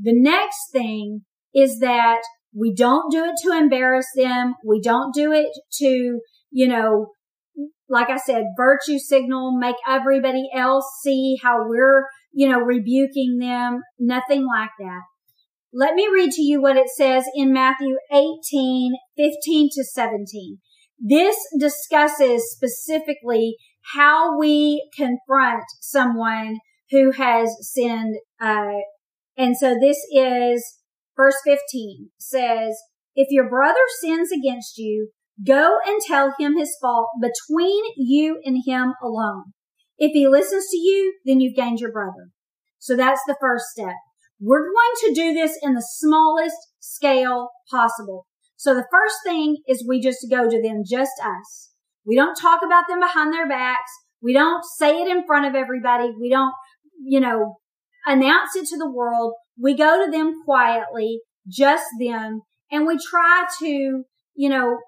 The 0.00 0.14
next 0.14 0.70
thing 0.70 1.22
is 1.52 1.80
that 1.80 2.20
we 2.56 2.72
don't 2.72 3.10
do 3.10 3.24
it 3.24 3.34
to 3.42 3.58
embarrass 3.58 4.06
them. 4.14 4.54
We 4.64 4.80
don't 4.80 5.12
do 5.12 5.32
it 5.32 5.50
to, 5.78 6.20
you 6.52 6.68
know, 6.68 7.08
like 7.88 8.10
I 8.10 8.16
said, 8.16 8.44
virtue 8.56 8.98
signal, 8.98 9.56
make 9.58 9.76
everybody 9.86 10.48
else 10.54 10.84
see 11.02 11.36
how 11.42 11.68
we're, 11.68 12.04
you 12.32 12.48
know, 12.48 12.58
rebuking 12.58 13.38
them. 13.38 13.80
Nothing 13.98 14.46
like 14.46 14.70
that. 14.78 15.02
Let 15.72 15.94
me 15.94 16.08
read 16.12 16.30
to 16.32 16.42
you 16.42 16.62
what 16.62 16.76
it 16.76 16.88
says 16.88 17.24
in 17.34 17.52
Matthew 17.52 17.96
18, 18.12 18.94
15 19.16 19.68
to 19.74 19.84
17. 19.84 20.58
This 20.98 21.36
discusses 21.58 22.42
specifically 22.52 23.56
how 23.94 24.38
we 24.38 24.88
confront 24.96 25.64
someone 25.80 26.58
who 26.90 27.10
has 27.10 27.50
sinned. 27.60 28.16
Uh, 28.40 28.78
and 29.36 29.56
so 29.56 29.74
this 29.80 29.98
is 30.12 30.78
verse 31.16 31.36
15 31.44 32.10
says, 32.18 32.76
if 33.16 33.28
your 33.30 33.48
brother 33.48 33.74
sins 34.00 34.30
against 34.32 34.78
you, 34.78 35.10
Go 35.44 35.78
and 35.86 36.00
tell 36.00 36.34
him 36.38 36.56
his 36.56 36.76
fault 36.80 37.08
between 37.20 37.82
you 37.96 38.40
and 38.44 38.62
him 38.64 38.94
alone. 39.02 39.52
If 39.98 40.12
he 40.12 40.28
listens 40.28 40.66
to 40.70 40.76
you, 40.76 41.14
then 41.24 41.40
you've 41.40 41.56
gained 41.56 41.80
your 41.80 41.92
brother. 41.92 42.30
So 42.78 42.96
that's 42.96 43.22
the 43.26 43.36
first 43.40 43.64
step. 43.72 43.94
We're 44.40 44.60
going 44.60 44.94
to 45.06 45.14
do 45.14 45.32
this 45.32 45.58
in 45.62 45.74
the 45.74 45.86
smallest 45.86 46.56
scale 46.80 47.50
possible. 47.70 48.26
So 48.56 48.74
the 48.74 48.86
first 48.90 49.16
thing 49.24 49.58
is 49.66 49.84
we 49.88 50.00
just 50.00 50.26
go 50.30 50.48
to 50.48 50.62
them, 50.62 50.82
just 50.88 51.12
us. 51.24 51.70
We 52.06 52.16
don't 52.16 52.34
talk 52.34 52.60
about 52.64 52.84
them 52.88 53.00
behind 53.00 53.32
their 53.32 53.48
backs. 53.48 53.90
We 54.22 54.32
don't 54.32 54.62
say 54.78 55.02
it 55.02 55.08
in 55.08 55.26
front 55.26 55.46
of 55.46 55.54
everybody. 55.54 56.12
We 56.20 56.30
don't, 56.30 56.52
you 57.02 57.20
know, 57.20 57.56
announce 58.06 58.56
it 58.56 58.66
to 58.68 58.78
the 58.78 58.90
world. 58.90 59.34
We 59.60 59.74
go 59.74 60.04
to 60.04 60.10
them 60.10 60.34
quietly, 60.44 61.20
just 61.48 61.84
them, 62.00 62.42
and 62.70 62.86
we 62.86 62.98
try 62.98 63.46
to, 63.60 64.04
you 64.34 64.48
know, 64.48 64.78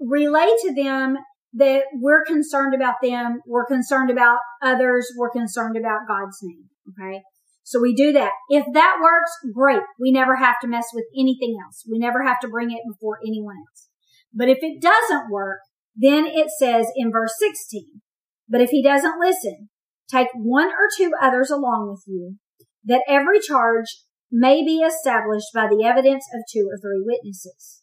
relay 0.00 0.48
to 0.62 0.74
them 0.74 1.16
that 1.54 1.84
we're 1.94 2.24
concerned 2.24 2.74
about 2.74 2.96
them. 3.02 3.40
We're 3.46 3.66
concerned 3.66 4.10
about 4.10 4.38
others. 4.62 5.08
We're 5.16 5.30
concerned 5.30 5.76
about 5.76 6.06
God's 6.06 6.38
name. 6.42 6.64
Okay. 6.90 7.22
So 7.62 7.80
we 7.80 7.94
do 7.94 8.12
that. 8.12 8.32
If 8.48 8.64
that 8.72 8.96
works, 9.02 9.30
great. 9.54 9.82
We 10.00 10.10
never 10.10 10.36
have 10.36 10.56
to 10.62 10.68
mess 10.68 10.86
with 10.94 11.04
anything 11.18 11.56
else. 11.62 11.84
We 11.90 11.98
never 11.98 12.22
have 12.24 12.40
to 12.40 12.48
bring 12.48 12.70
it 12.70 12.80
before 12.88 13.18
anyone 13.26 13.56
else. 13.56 13.88
But 14.32 14.48
if 14.48 14.58
it 14.62 14.80
doesn't 14.80 15.30
work, 15.30 15.58
then 15.94 16.26
it 16.26 16.48
says 16.58 16.86
in 16.96 17.10
verse 17.12 17.32
16, 17.38 18.00
but 18.48 18.60
if 18.60 18.70
he 18.70 18.82
doesn't 18.82 19.20
listen, 19.20 19.68
take 20.10 20.28
one 20.34 20.68
or 20.68 20.88
two 20.96 21.12
others 21.20 21.50
along 21.50 21.90
with 21.90 22.04
you, 22.06 22.36
that 22.84 23.02
every 23.08 23.40
charge 23.40 23.86
may 24.30 24.64
be 24.64 24.78
established 24.78 25.48
by 25.54 25.66
the 25.66 25.84
evidence 25.84 26.24
of 26.32 26.40
two 26.50 26.68
or 26.70 26.78
three 26.78 27.02
witnesses. 27.04 27.82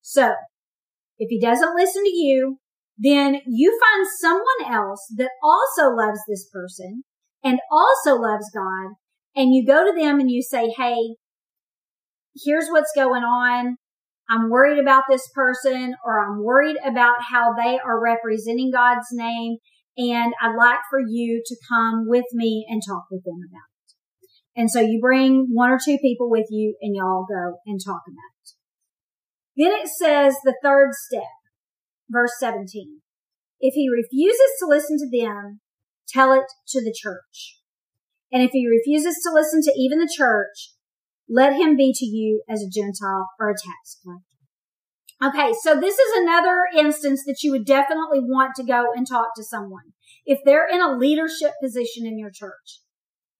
So 0.00 0.34
if 1.22 1.28
he 1.28 1.38
doesn't 1.38 1.76
listen 1.76 2.02
to 2.02 2.16
you, 2.16 2.58
then 2.98 3.36
you 3.46 3.78
find 3.80 4.06
someone 4.20 4.74
else 4.74 5.06
that 5.16 5.30
also 5.40 5.94
loves 5.94 6.18
this 6.28 6.48
person 6.52 7.04
and 7.44 7.60
also 7.70 8.20
loves 8.20 8.50
God. 8.52 8.94
And 9.36 9.54
you 9.54 9.64
go 9.64 9.86
to 9.86 9.96
them 9.96 10.18
and 10.18 10.28
you 10.28 10.42
say, 10.42 10.74
Hey, 10.76 11.14
here's 12.44 12.66
what's 12.70 12.90
going 12.96 13.22
on. 13.22 13.76
I'm 14.28 14.50
worried 14.50 14.80
about 14.80 15.04
this 15.08 15.28
person 15.32 15.94
or 16.04 16.18
I'm 16.18 16.42
worried 16.42 16.76
about 16.84 17.18
how 17.30 17.54
they 17.54 17.78
are 17.78 18.02
representing 18.02 18.72
God's 18.72 19.06
name. 19.12 19.58
And 19.96 20.32
I'd 20.42 20.56
like 20.56 20.80
for 20.90 21.00
you 21.06 21.40
to 21.46 21.56
come 21.68 22.08
with 22.08 22.24
me 22.32 22.66
and 22.68 22.82
talk 22.84 23.04
with 23.12 23.22
them 23.24 23.38
about 23.48 23.68
it. 23.68 24.60
And 24.60 24.70
so 24.70 24.80
you 24.80 24.98
bring 25.00 25.50
one 25.52 25.70
or 25.70 25.78
two 25.78 25.98
people 25.98 26.28
with 26.28 26.46
you 26.50 26.74
and 26.82 26.96
y'all 26.96 27.26
go 27.28 27.58
and 27.64 27.78
talk 27.84 28.02
about 28.08 28.28
it. 28.28 28.31
Then 29.56 29.72
it 29.72 29.88
says 29.88 30.34
the 30.44 30.56
third 30.62 30.90
step, 30.92 31.22
verse 32.08 32.32
17. 32.40 33.00
If 33.60 33.74
he 33.74 33.88
refuses 33.88 34.50
to 34.58 34.66
listen 34.66 34.96
to 34.98 35.18
them, 35.18 35.60
tell 36.08 36.32
it 36.32 36.46
to 36.68 36.80
the 36.80 36.94
church. 36.96 37.58
And 38.32 38.42
if 38.42 38.50
he 38.52 38.66
refuses 38.66 39.16
to 39.22 39.32
listen 39.32 39.60
to 39.62 39.74
even 39.76 39.98
the 39.98 40.12
church, 40.14 40.72
let 41.28 41.54
him 41.54 41.76
be 41.76 41.92
to 41.94 42.06
you 42.06 42.42
as 42.48 42.62
a 42.62 42.70
Gentile 42.70 43.28
or 43.38 43.50
a 43.50 43.54
tax 43.54 43.98
collector. 44.02 44.26
Okay, 45.22 45.52
so 45.62 45.78
this 45.78 45.96
is 45.96 46.22
another 46.22 46.62
instance 46.76 47.22
that 47.26 47.42
you 47.42 47.52
would 47.52 47.64
definitely 47.64 48.18
want 48.20 48.56
to 48.56 48.64
go 48.64 48.86
and 48.94 49.06
talk 49.06 49.28
to 49.36 49.44
someone. 49.44 49.92
If 50.26 50.40
they're 50.44 50.68
in 50.68 50.80
a 50.80 50.96
leadership 50.96 51.52
position 51.62 52.06
in 52.06 52.18
your 52.18 52.30
church, 52.34 52.80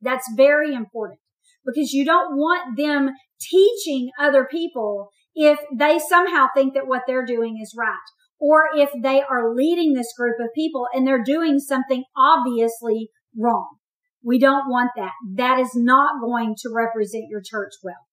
that's 0.01 0.31
very 0.37 0.75
important 0.75 1.19
because 1.65 1.93
you 1.93 2.05
don't 2.05 2.37
want 2.37 2.77
them 2.77 3.11
teaching 3.41 4.11
other 4.19 4.47
people 4.49 5.11
if 5.35 5.59
they 5.77 5.99
somehow 5.99 6.47
think 6.55 6.75
that 6.75 6.87
what 6.87 7.03
they're 7.07 7.25
doing 7.25 7.59
is 7.63 7.75
right. 7.77 7.97
Or 8.41 8.65
if 8.75 8.91
they 9.03 9.23
are 9.23 9.55
leading 9.55 9.95
this 9.95 10.13
group 10.17 10.37
of 10.41 10.49
people 10.55 10.87
and 10.93 11.07
they're 11.07 11.23
doing 11.23 11.61
something 11.61 12.05
obviously 12.17 13.11
wrong. 13.39 13.77
We 14.25 14.39
don't 14.39 14.69
want 14.69 14.91
that. 14.97 15.13
That 15.35 15.59
is 15.59 15.71
not 15.75 16.21
going 16.21 16.55
to 16.59 16.71
represent 16.75 17.25
your 17.29 17.43
church 17.45 17.73
well. 17.83 18.07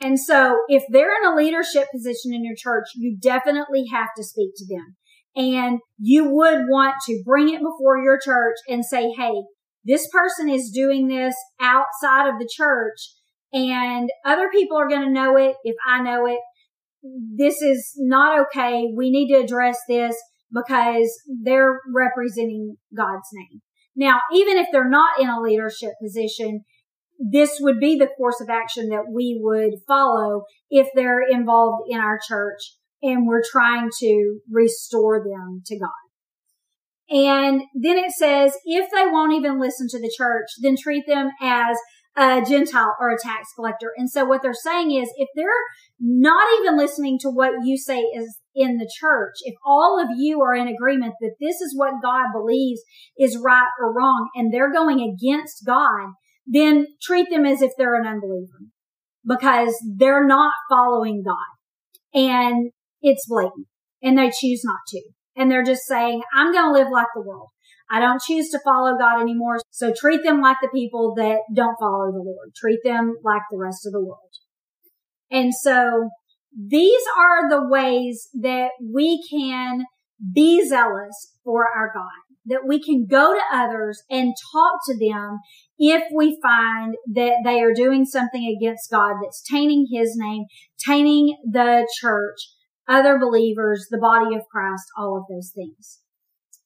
And 0.00 0.18
so 0.18 0.58
if 0.68 0.82
they're 0.88 1.14
in 1.22 1.32
a 1.32 1.36
leadership 1.36 1.88
position 1.92 2.34
in 2.34 2.44
your 2.44 2.56
church, 2.56 2.86
you 2.96 3.16
definitely 3.20 3.86
have 3.92 4.08
to 4.16 4.24
speak 4.24 4.50
to 4.56 4.66
them. 4.66 4.96
And 5.34 5.78
you 5.98 6.28
would 6.28 6.64
want 6.68 6.96
to 7.06 7.22
bring 7.24 7.48
it 7.48 7.60
before 7.60 8.02
your 8.02 8.18
church 8.22 8.56
and 8.68 8.84
say, 8.84 9.12
Hey, 9.16 9.32
this 9.84 10.08
person 10.12 10.48
is 10.48 10.72
doing 10.74 11.08
this 11.08 11.34
outside 11.60 12.28
of 12.28 12.38
the 12.38 12.48
church 12.52 12.98
and 13.52 14.08
other 14.24 14.48
people 14.50 14.78
are 14.78 14.88
going 14.88 15.02
to 15.02 15.10
know 15.10 15.36
it 15.36 15.56
if 15.64 15.76
I 15.86 16.02
know 16.02 16.26
it 16.26 16.38
this 17.02 17.60
is 17.62 17.92
not 17.98 18.46
okay. 18.46 18.86
We 18.94 19.10
need 19.10 19.32
to 19.32 19.40
address 19.40 19.78
this 19.88 20.16
because 20.52 21.10
they're 21.42 21.80
representing 21.94 22.76
God's 22.96 23.28
name. 23.32 23.60
Now, 23.96 24.20
even 24.32 24.58
if 24.58 24.68
they're 24.72 24.88
not 24.88 25.20
in 25.20 25.28
a 25.28 25.40
leadership 25.40 25.92
position, 26.02 26.64
this 27.18 27.58
would 27.60 27.78
be 27.78 27.96
the 27.96 28.08
course 28.16 28.40
of 28.40 28.48
action 28.48 28.88
that 28.88 29.04
we 29.12 29.38
would 29.40 29.74
follow 29.86 30.42
if 30.70 30.88
they're 30.94 31.22
involved 31.22 31.84
in 31.88 32.00
our 32.00 32.18
church 32.26 32.60
and 33.02 33.26
we're 33.26 33.42
trying 33.50 33.90
to 34.00 34.38
restore 34.50 35.22
them 35.22 35.62
to 35.66 35.78
God. 35.78 35.90
And 37.10 37.62
then 37.74 37.98
it 37.98 38.12
says, 38.12 38.54
if 38.64 38.90
they 38.90 39.06
won't 39.06 39.34
even 39.34 39.60
listen 39.60 39.86
to 39.90 40.00
the 40.00 40.12
church, 40.16 40.46
then 40.62 40.76
treat 40.80 41.06
them 41.06 41.30
as 41.42 41.76
a 42.16 42.42
Gentile 42.46 42.94
or 43.00 43.10
a 43.10 43.18
tax 43.18 43.48
collector. 43.54 43.92
And 43.96 44.10
so 44.10 44.24
what 44.24 44.42
they're 44.42 44.52
saying 44.52 44.90
is 44.90 45.10
if 45.16 45.28
they're 45.34 45.46
not 45.98 46.46
even 46.60 46.76
listening 46.76 47.18
to 47.20 47.28
what 47.28 47.64
you 47.64 47.78
say 47.78 48.00
is 48.00 48.38
in 48.54 48.76
the 48.76 48.90
church, 49.00 49.34
if 49.44 49.54
all 49.64 49.98
of 50.00 50.08
you 50.16 50.42
are 50.42 50.54
in 50.54 50.68
agreement 50.68 51.14
that 51.20 51.36
this 51.40 51.60
is 51.60 51.74
what 51.76 52.02
God 52.02 52.26
believes 52.32 52.82
is 53.18 53.38
right 53.42 53.70
or 53.80 53.94
wrong 53.94 54.28
and 54.34 54.52
they're 54.52 54.72
going 54.72 55.00
against 55.00 55.64
God, 55.64 56.12
then 56.46 56.86
treat 57.02 57.28
them 57.30 57.46
as 57.46 57.62
if 57.62 57.72
they're 57.78 58.00
an 58.00 58.06
unbeliever 58.06 58.66
because 59.24 59.74
they're 59.96 60.26
not 60.26 60.52
following 60.68 61.22
God 61.24 61.36
and 62.14 62.72
it's 63.00 63.26
blatant 63.28 63.66
and 64.02 64.18
they 64.18 64.30
choose 64.30 64.62
not 64.64 64.80
to. 64.88 65.02
And 65.34 65.50
they're 65.50 65.64
just 65.64 65.86
saying, 65.86 66.22
I'm 66.34 66.52
going 66.52 66.66
to 66.66 66.78
live 66.78 66.92
like 66.92 67.06
the 67.14 67.22
world. 67.22 67.48
I 67.92 68.00
don't 68.00 68.22
choose 68.22 68.48
to 68.50 68.60
follow 68.64 68.96
God 68.98 69.20
anymore. 69.20 69.58
So 69.70 69.92
treat 69.94 70.22
them 70.24 70.40
like 70.40 70.56
the 70.62 70.70
people 70.72 71.14
that 71.16 71.40
don't 71.54 71.76
follow 71.78 72.10
the 72.10 72.22
Lord. 72.24 72.54
Treat 72.56 72.80
them 72.82 73.16
like 73.22 73.42
the 73.50 73.58
rest 73.58 73.86
of 73.86 73.92
the 73.92 74.00
world. 74.00 74.32
And 75.30 75.52
so 75.54 76.08
these 76.56 77.02
are 77.18 77.50
the 77.50 77.68
ways 77.68 78.28
that 78.40 78.70
we 78.82 79.22
can 79.30 79.84
be 80.32 80.66
zealous 80.66 81.36
for 81.44 81.66
our 81.66 81.90
God, 81.94 82.06
that 82.46 82.66
we 82.66 82.82
can 82.82 83.06
go 83.06 83.34
to 83.34 83.56
others 83.56 84.02
and 84.08 84.32
talk 84.54 84.72
to 84.86 84.98
them 84.98 85.38
if 85.78 86.02
we 86.14 86.38
find 86.42 86.94
that 87.14 87.42
they 87.44 87.60
are 87.60 87.74
doing 87.74 88.06
something 88.06 88.46
against 88.46 88.90
God 88.90 89.16
that's 89.22 89.42
tainting 89.50 89.86
his 89.92 90.14
name, 90.16 90.44
tainting 90.78 91.36
the 91.44 91.86
church, 92.00 92.38
other 92.88 93.18
believers, 93.18 93.86
the 93.90 93.98
body 93.98 94.34
of 94.34 94.42
Christ, 94.50 94.84
all 94.96 95.18
of 95.18 95.24
those 95.28 95.52
things. 95.54 96.01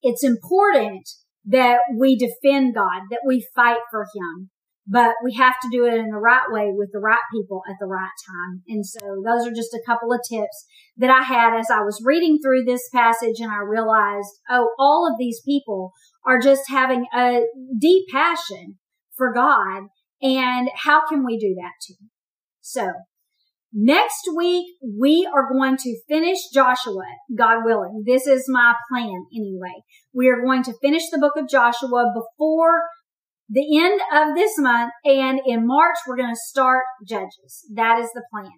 It's 0.02 0.24
important 0.24 1.08
that 1.46 1.80
we 1.96 2.16
defend 2.16 2.74
God, 2.74 3.02
that 3.10 3.22
we 3.26 3.46
fight 3.54 3.80
for 3.90 4.06
him, 4.14 4.50
but 4.86 5.14
we 5.24 5.34
have 5.34 5.54
to 5.62 5.68
do 5.70 5.84
it 5.84 5.94
in 5.94 6.10
the 6.10 6.18
right 6.18 6.46
way 6.48 6.70
with 6.72 6.90
the 6.92 7.00
right 7.00 7.22
people 7.32 7.62
at 7.68 7.76
the 7.80 7.86
right 7.86 8.10
time. 8.28 8.62
And 8.68 8.86
so 8.86 9.22
those 9.24 9.46
are 9.46 9.54
just 9.54 9.74
a 9.74 9.82
couple 9.84 10.12
of 10.12 10.20
tips 10.28 10.66
that 10.96 11.10
I 11.10 11.22
had 11.22 11.58
as 11.58 11.70
I 11.70 11.80
was 11.80 12.02
reading 12.04 12.38
through 12.42 12.64
this 12.64 12.88
passage 12.94 13.40
and 13.40 13.50
I 13.50 13.58
realized, 13.58 14.28
oh, 14.48 14.70
all 14.78 15.08
of 15.10 15.18
these 15.18 15.40
people 15.44 15.92
are 16.24 16.40
just 16.40 16.68
having 16.68 17.06
a 17.14 17.42
deep 17.78 18.06
passion 18.12 18.78
for 19.16 19.32
God. 19.32 19.84
And 20.22 20.70
how 20.74 21.06
can 21.06 21.24
we 21.24 21.38
do 21.38 21.54
that 21.56 21.72
too? 21.86 22.06
So 22.60 22.92
Next 23.78 24.22
week, 24.34 24.64
we 24.82 25.28
are 25.30 25.52
going 25.52 25.76
to 25.76 26.00
finish 26.08 26.38
Joshua, 26.54 27.04
God 27.36 27.58
willing. 27.62 28.04
This 28.06 28.26
is 28.26 28.46
my 28.48 28.72
plan 28.90 29.26
anyway. 29.34 29.82
We 30.14 30.30
are 30.30 30.40
going 30.40 30.62
to 30.62 30.72
finish 30.80 31.02
the 31.12 31.18
book 31.18 31.34
of 31.36 31.46
Joshua 31.46 32.10
before 32.14 32.84
the 33.50 33.78
end 33.78 34.00
of 34.14 34.34
this 34.34 34.52
month. 34.56 34.92
And 35.04 35.42
in 35.44 35.66
March, 35.66 35.98
we're 36.08 36.16
going 36.16 36.32
to 36.32 36.40
start 36.48 36.84
Judges. 37.06 37.66
That 37.74 37.98
is 37.98 38.08
the 38.14 38.22
plan. 38.32 38.50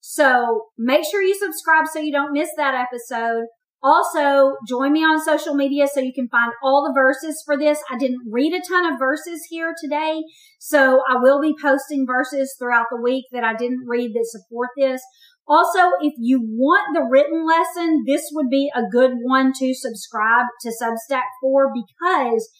So 0.00 0.66
make 0.76 1.06
sure 1.10 1.22
you 1.22 1.34
subscribe 1.34 1.86
so 1.90 2.00
you 2.00 2.12
don't 2.12 2.34
miss 2.34 2.50
that 2.58 2.74
episode. 2.74 3.46
Also, 3.80 4.56
join 4.66 4.92
me 4.92 5.00
on 5.00 5.22
social 5.22 5.54
media 5.54 5.86
so 5.86 6.00
you 6.00 6.12
can 6.12 6.28
find 6.28 6.52
all 6.64 6.84
the 6.84 6.98
verses 6.98 7.42
for 7.46 7.56
this. 7.56 7.78
I 7.88 7.96
didn't 7.96 8.26
read 8.28 8.52
a 8.52 8.60
ton 8.68 8.92
of 8.92 8.98
verses 8.98 9.46
here 9.48 9.72
today, 9.80 10.22
so 10.58 11.00
I 11.08 11.16
will 11.16 11.40
be 11.40 11.54
posting 11.60 12.04
verses 12.04 12.56
throughout 12.58 12.86
the 12.90 13.00
week 13.00 13.26
that 13.30 13.44
I 13.44 13.54
didn't 13.54 13.86
read 13.86 14.14
that 14.14 14.26
support 14.26 14.70
this. 14.76 15.00
Also, 15.46 15.92
if 16.00 16.12
you 16.18 16.40
want 16.42 16.88
the 16.92 17.06
written 17.08 17.46
lesson, 17.46 18.04
this 18.06 18.28
would 18.32 18.50
be 18.50 18.70
a 18.74 18.82
good 18.90 19.12
one 19.22 19.52
to 19.58 19.72
subscribe 19.74 20.46
to 20.62 20.72
Substack 20.82 21.22
for 21.40 21.72
because 21.72 22.50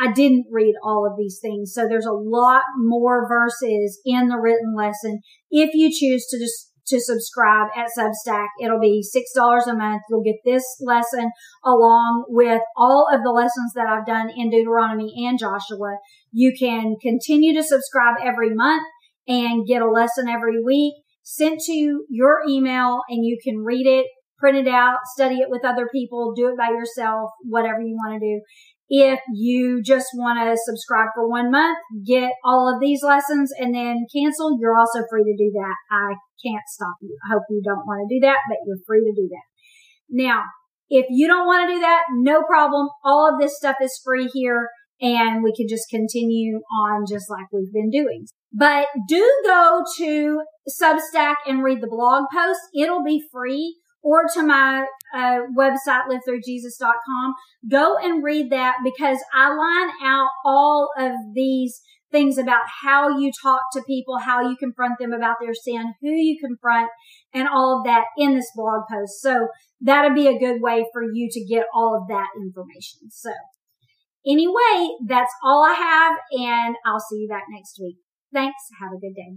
I 0.00 0.12
didn't 0.12 0.46
read 0.50 0.74
all 0.82 1.06
of 1.06 1.18
these 1.18 1.38
things. 1.42 1.74
So 1.74 1.86
there's 1.86 2.06
a 2.06 2.12
lot 2.12 2.62
more 2.78 3.28
verses 3.28 4.00
in 4.06 4.28
the 4.28 4.38
written 4.38 4.74
lesson 4.74 5.20
if 5.50 5.74
you 5.74 5.90
choose 5.92 6.26
to 6.28 6.38
just 6.38 6.69
to 6.90 7.00
subscribe 7.00 7.68
at 7.76 7.88
Substack. 7.96 8.46
It'll 8.60 8.80
be 8.80 9.02
$6 9.02 9.66
a 9.66 9.74
month. 9.74 10.02
You'll 10.08 10.22
get 10.22 10.36
this 10.44 10.64
lesson 10.80 11.30
along 11.64 12.26
with 12.28 12.60
all 12.76 13.08
of 13.12 13.22
the 13.22 13.30
lessons 13.30 13.72
that 13.74 13.86
I've 13.86 14.06
done 14.06 14.30
in 14.36 14.50
Deuteronomy 14.50 15.26
and 15.26 15.38
Joshua. 15.38 15.96
You 16.32 16.52
can 16.58 16.96
continue 17.00 17.54
to 17.54 17.62
subscribe 17.62 18.16
every 18.22 18.54
month 18.54 18.86
and 19.26 19.66
get 19.66 19.82
a 19.82 19.90
lesson 19.90 20.28
every 20.28 20.62
week 20.62 20.94
sent 21.22 21.60
to 21.60 22.04
your 22.08 22.40
email 22.48 23.00
and 23.08 23.24
you 23.24 23.38
can 23.42 23.58
read 23.58 23.86
it, 23.86 24.06
print 24.38 24.56
it 24.56 24.68
out, 24.68 24.98
study 25.14 25.36
it 25.36 25.48
with 25.48 25.64
other 25.64 25.88
people, 25.92 26.32
do 26.34 26.48
it 26.48 26.56
by 26.56 26.70
yourself, 26.70 27.30
whatever 27.44 27.80
you 27.80 27.94
want 27.94 28.20
to 28.20 28.26
do. 28.26 28.40
If 28.92 29.20
you 29.32 29.82
just 29.84 30.08
want 30.14 30.40
to 30.40 30.60
subscribe 30.64 31.10
for 31.14 31.28
one 31.28 31.52
month, 31.52 31.78
get 32.04 32.32
all 32.44 32.68
of 32.68 32.80
these 32.80 33.04
lessons 33.04 33.52
and 33.56 33.72
then 33.72 34.06
cancel, 34.12 34.58
you're 34.60 34.76
also 34.76 35.04
free 35.08 35.22
to 35.22 35.36
do 35.38 35.52
that. 35.54 35.76
I 35.92 36.14
can't 36.44 36.64
stop 36.66 36.96
you. 37.00 37.16
I 37.24 37.34
hope 37.34 37.44
you 37.50 37.62
don't 37.64 37.86
want 37.86 38.08
to 38.08 38.16
do 38.16 38.20
that, 38.26 38.38
but 38.48 38.58
you're 38.66 38.82
free 38.84 39.04
to 39.04 39.14
do 39.14 39.28
that. 39.30 39.46
Now, 40.10 40.42
if 40.88 41.06
you 41.08 41.28
don't 41.28 41.46
want 41.46 41.68
to 41.68 41.74
do 41.76 41.80
that, 41.82 42.02
no 42.14 42.42
problem. 42.42 42.88
All 43.04 43.32
of 43.32 43.40
this 43.40 43.56
stuff 43.56 43.76
is 43.80 44.00
free 44.04 44.28
here 44.34 44.68
and 45.00 45.44
we 45.44 45.54
can 45.56 45.68
just 45.68 45.88
continue 45.88 46.60
on 46.72 47.04
just 47.08 47.30
like 47.30 47.46
we've 47.52 47.72
been 47.72 47.90
doing. 47.90 48.26
But 48.52 48.88
do 49.06 49.32
go 49.46 49.84
to 49.98 50.40
Substack 50.82 51.36
and 51.46 51.62
read 51.62 51.80
the 51.80 51.88
blog 51.88 52.24
post. 52.34 52.60
It'll 52.74 53.04
be 53.04 53.22
free 53.32 53.76
or 54.02 54.22
to 54.34 54.42
my 54.42 54.86
uh, 55.14 55.40
website, 55.56 56.06
livethrujesus.com. 56.08 57.34
Go 57.70 57.96
and 57.98 58.22
read 58.22 58.50
that 58.50 58.76
because 58.84 59.18
I 59.34 59.54
line 59.54 59.90
out 60.02 60.28
all 60.44 60.90
of 60.98 61.12
these 61.34 61.80
things 62.10 62.38
about 62.38 62.62
how 62.82 63.18
you 63.18 63.30
talk 63.42 63.62
to 63.72 63.82
people, 63.86 64.18
how 64.18 64.48
you 64.48 64.56
confront 64.56 64.98
them 64.98 65.12
about 65.12 65.36
their 65.40 65.54
sin, 65.54 65.94
who 66.00 66.08
you 66.08 66.38
confront, 66.40 66.88
and 67.32 67.48
all 67.48 67.78
of 67.78 67.84
that 67.84 68.04
in 68.16 68.34
this 68.34 68.50
blog 68.54 68.82
post. 68.90 69.20
So 69.20 69.48
that'd 69.80 70.14
be 70.14 70.26
a 70.26 70.38
good 70.38 70.60
way 70.60 70.84
for 70.92 71.02
you 71.02 71.28
to 71.30 71.44
get 71.44 71.66
all 71.74 71.96
of 72.00 72.08
that 72.08 72.28
information. 72.40 73.10
So 73.10 73.32
anyway, 74.26 74.96
that's 75.06 75.32
all 75.44 75.64
I 75.64 75.74
have 75.74 76.16
and 76.32 76.76
I'll 76.84 77.00
see 77.00 77.18
you 77.18 77.28
back 77.28 77.44
next 77.48 77.78
week. 77.80 77.96
Thanks. 78.32 78.60
Have 78.80 78.92
a 78.92 78.98
good 78.98 79.14
day. 79.14 79.36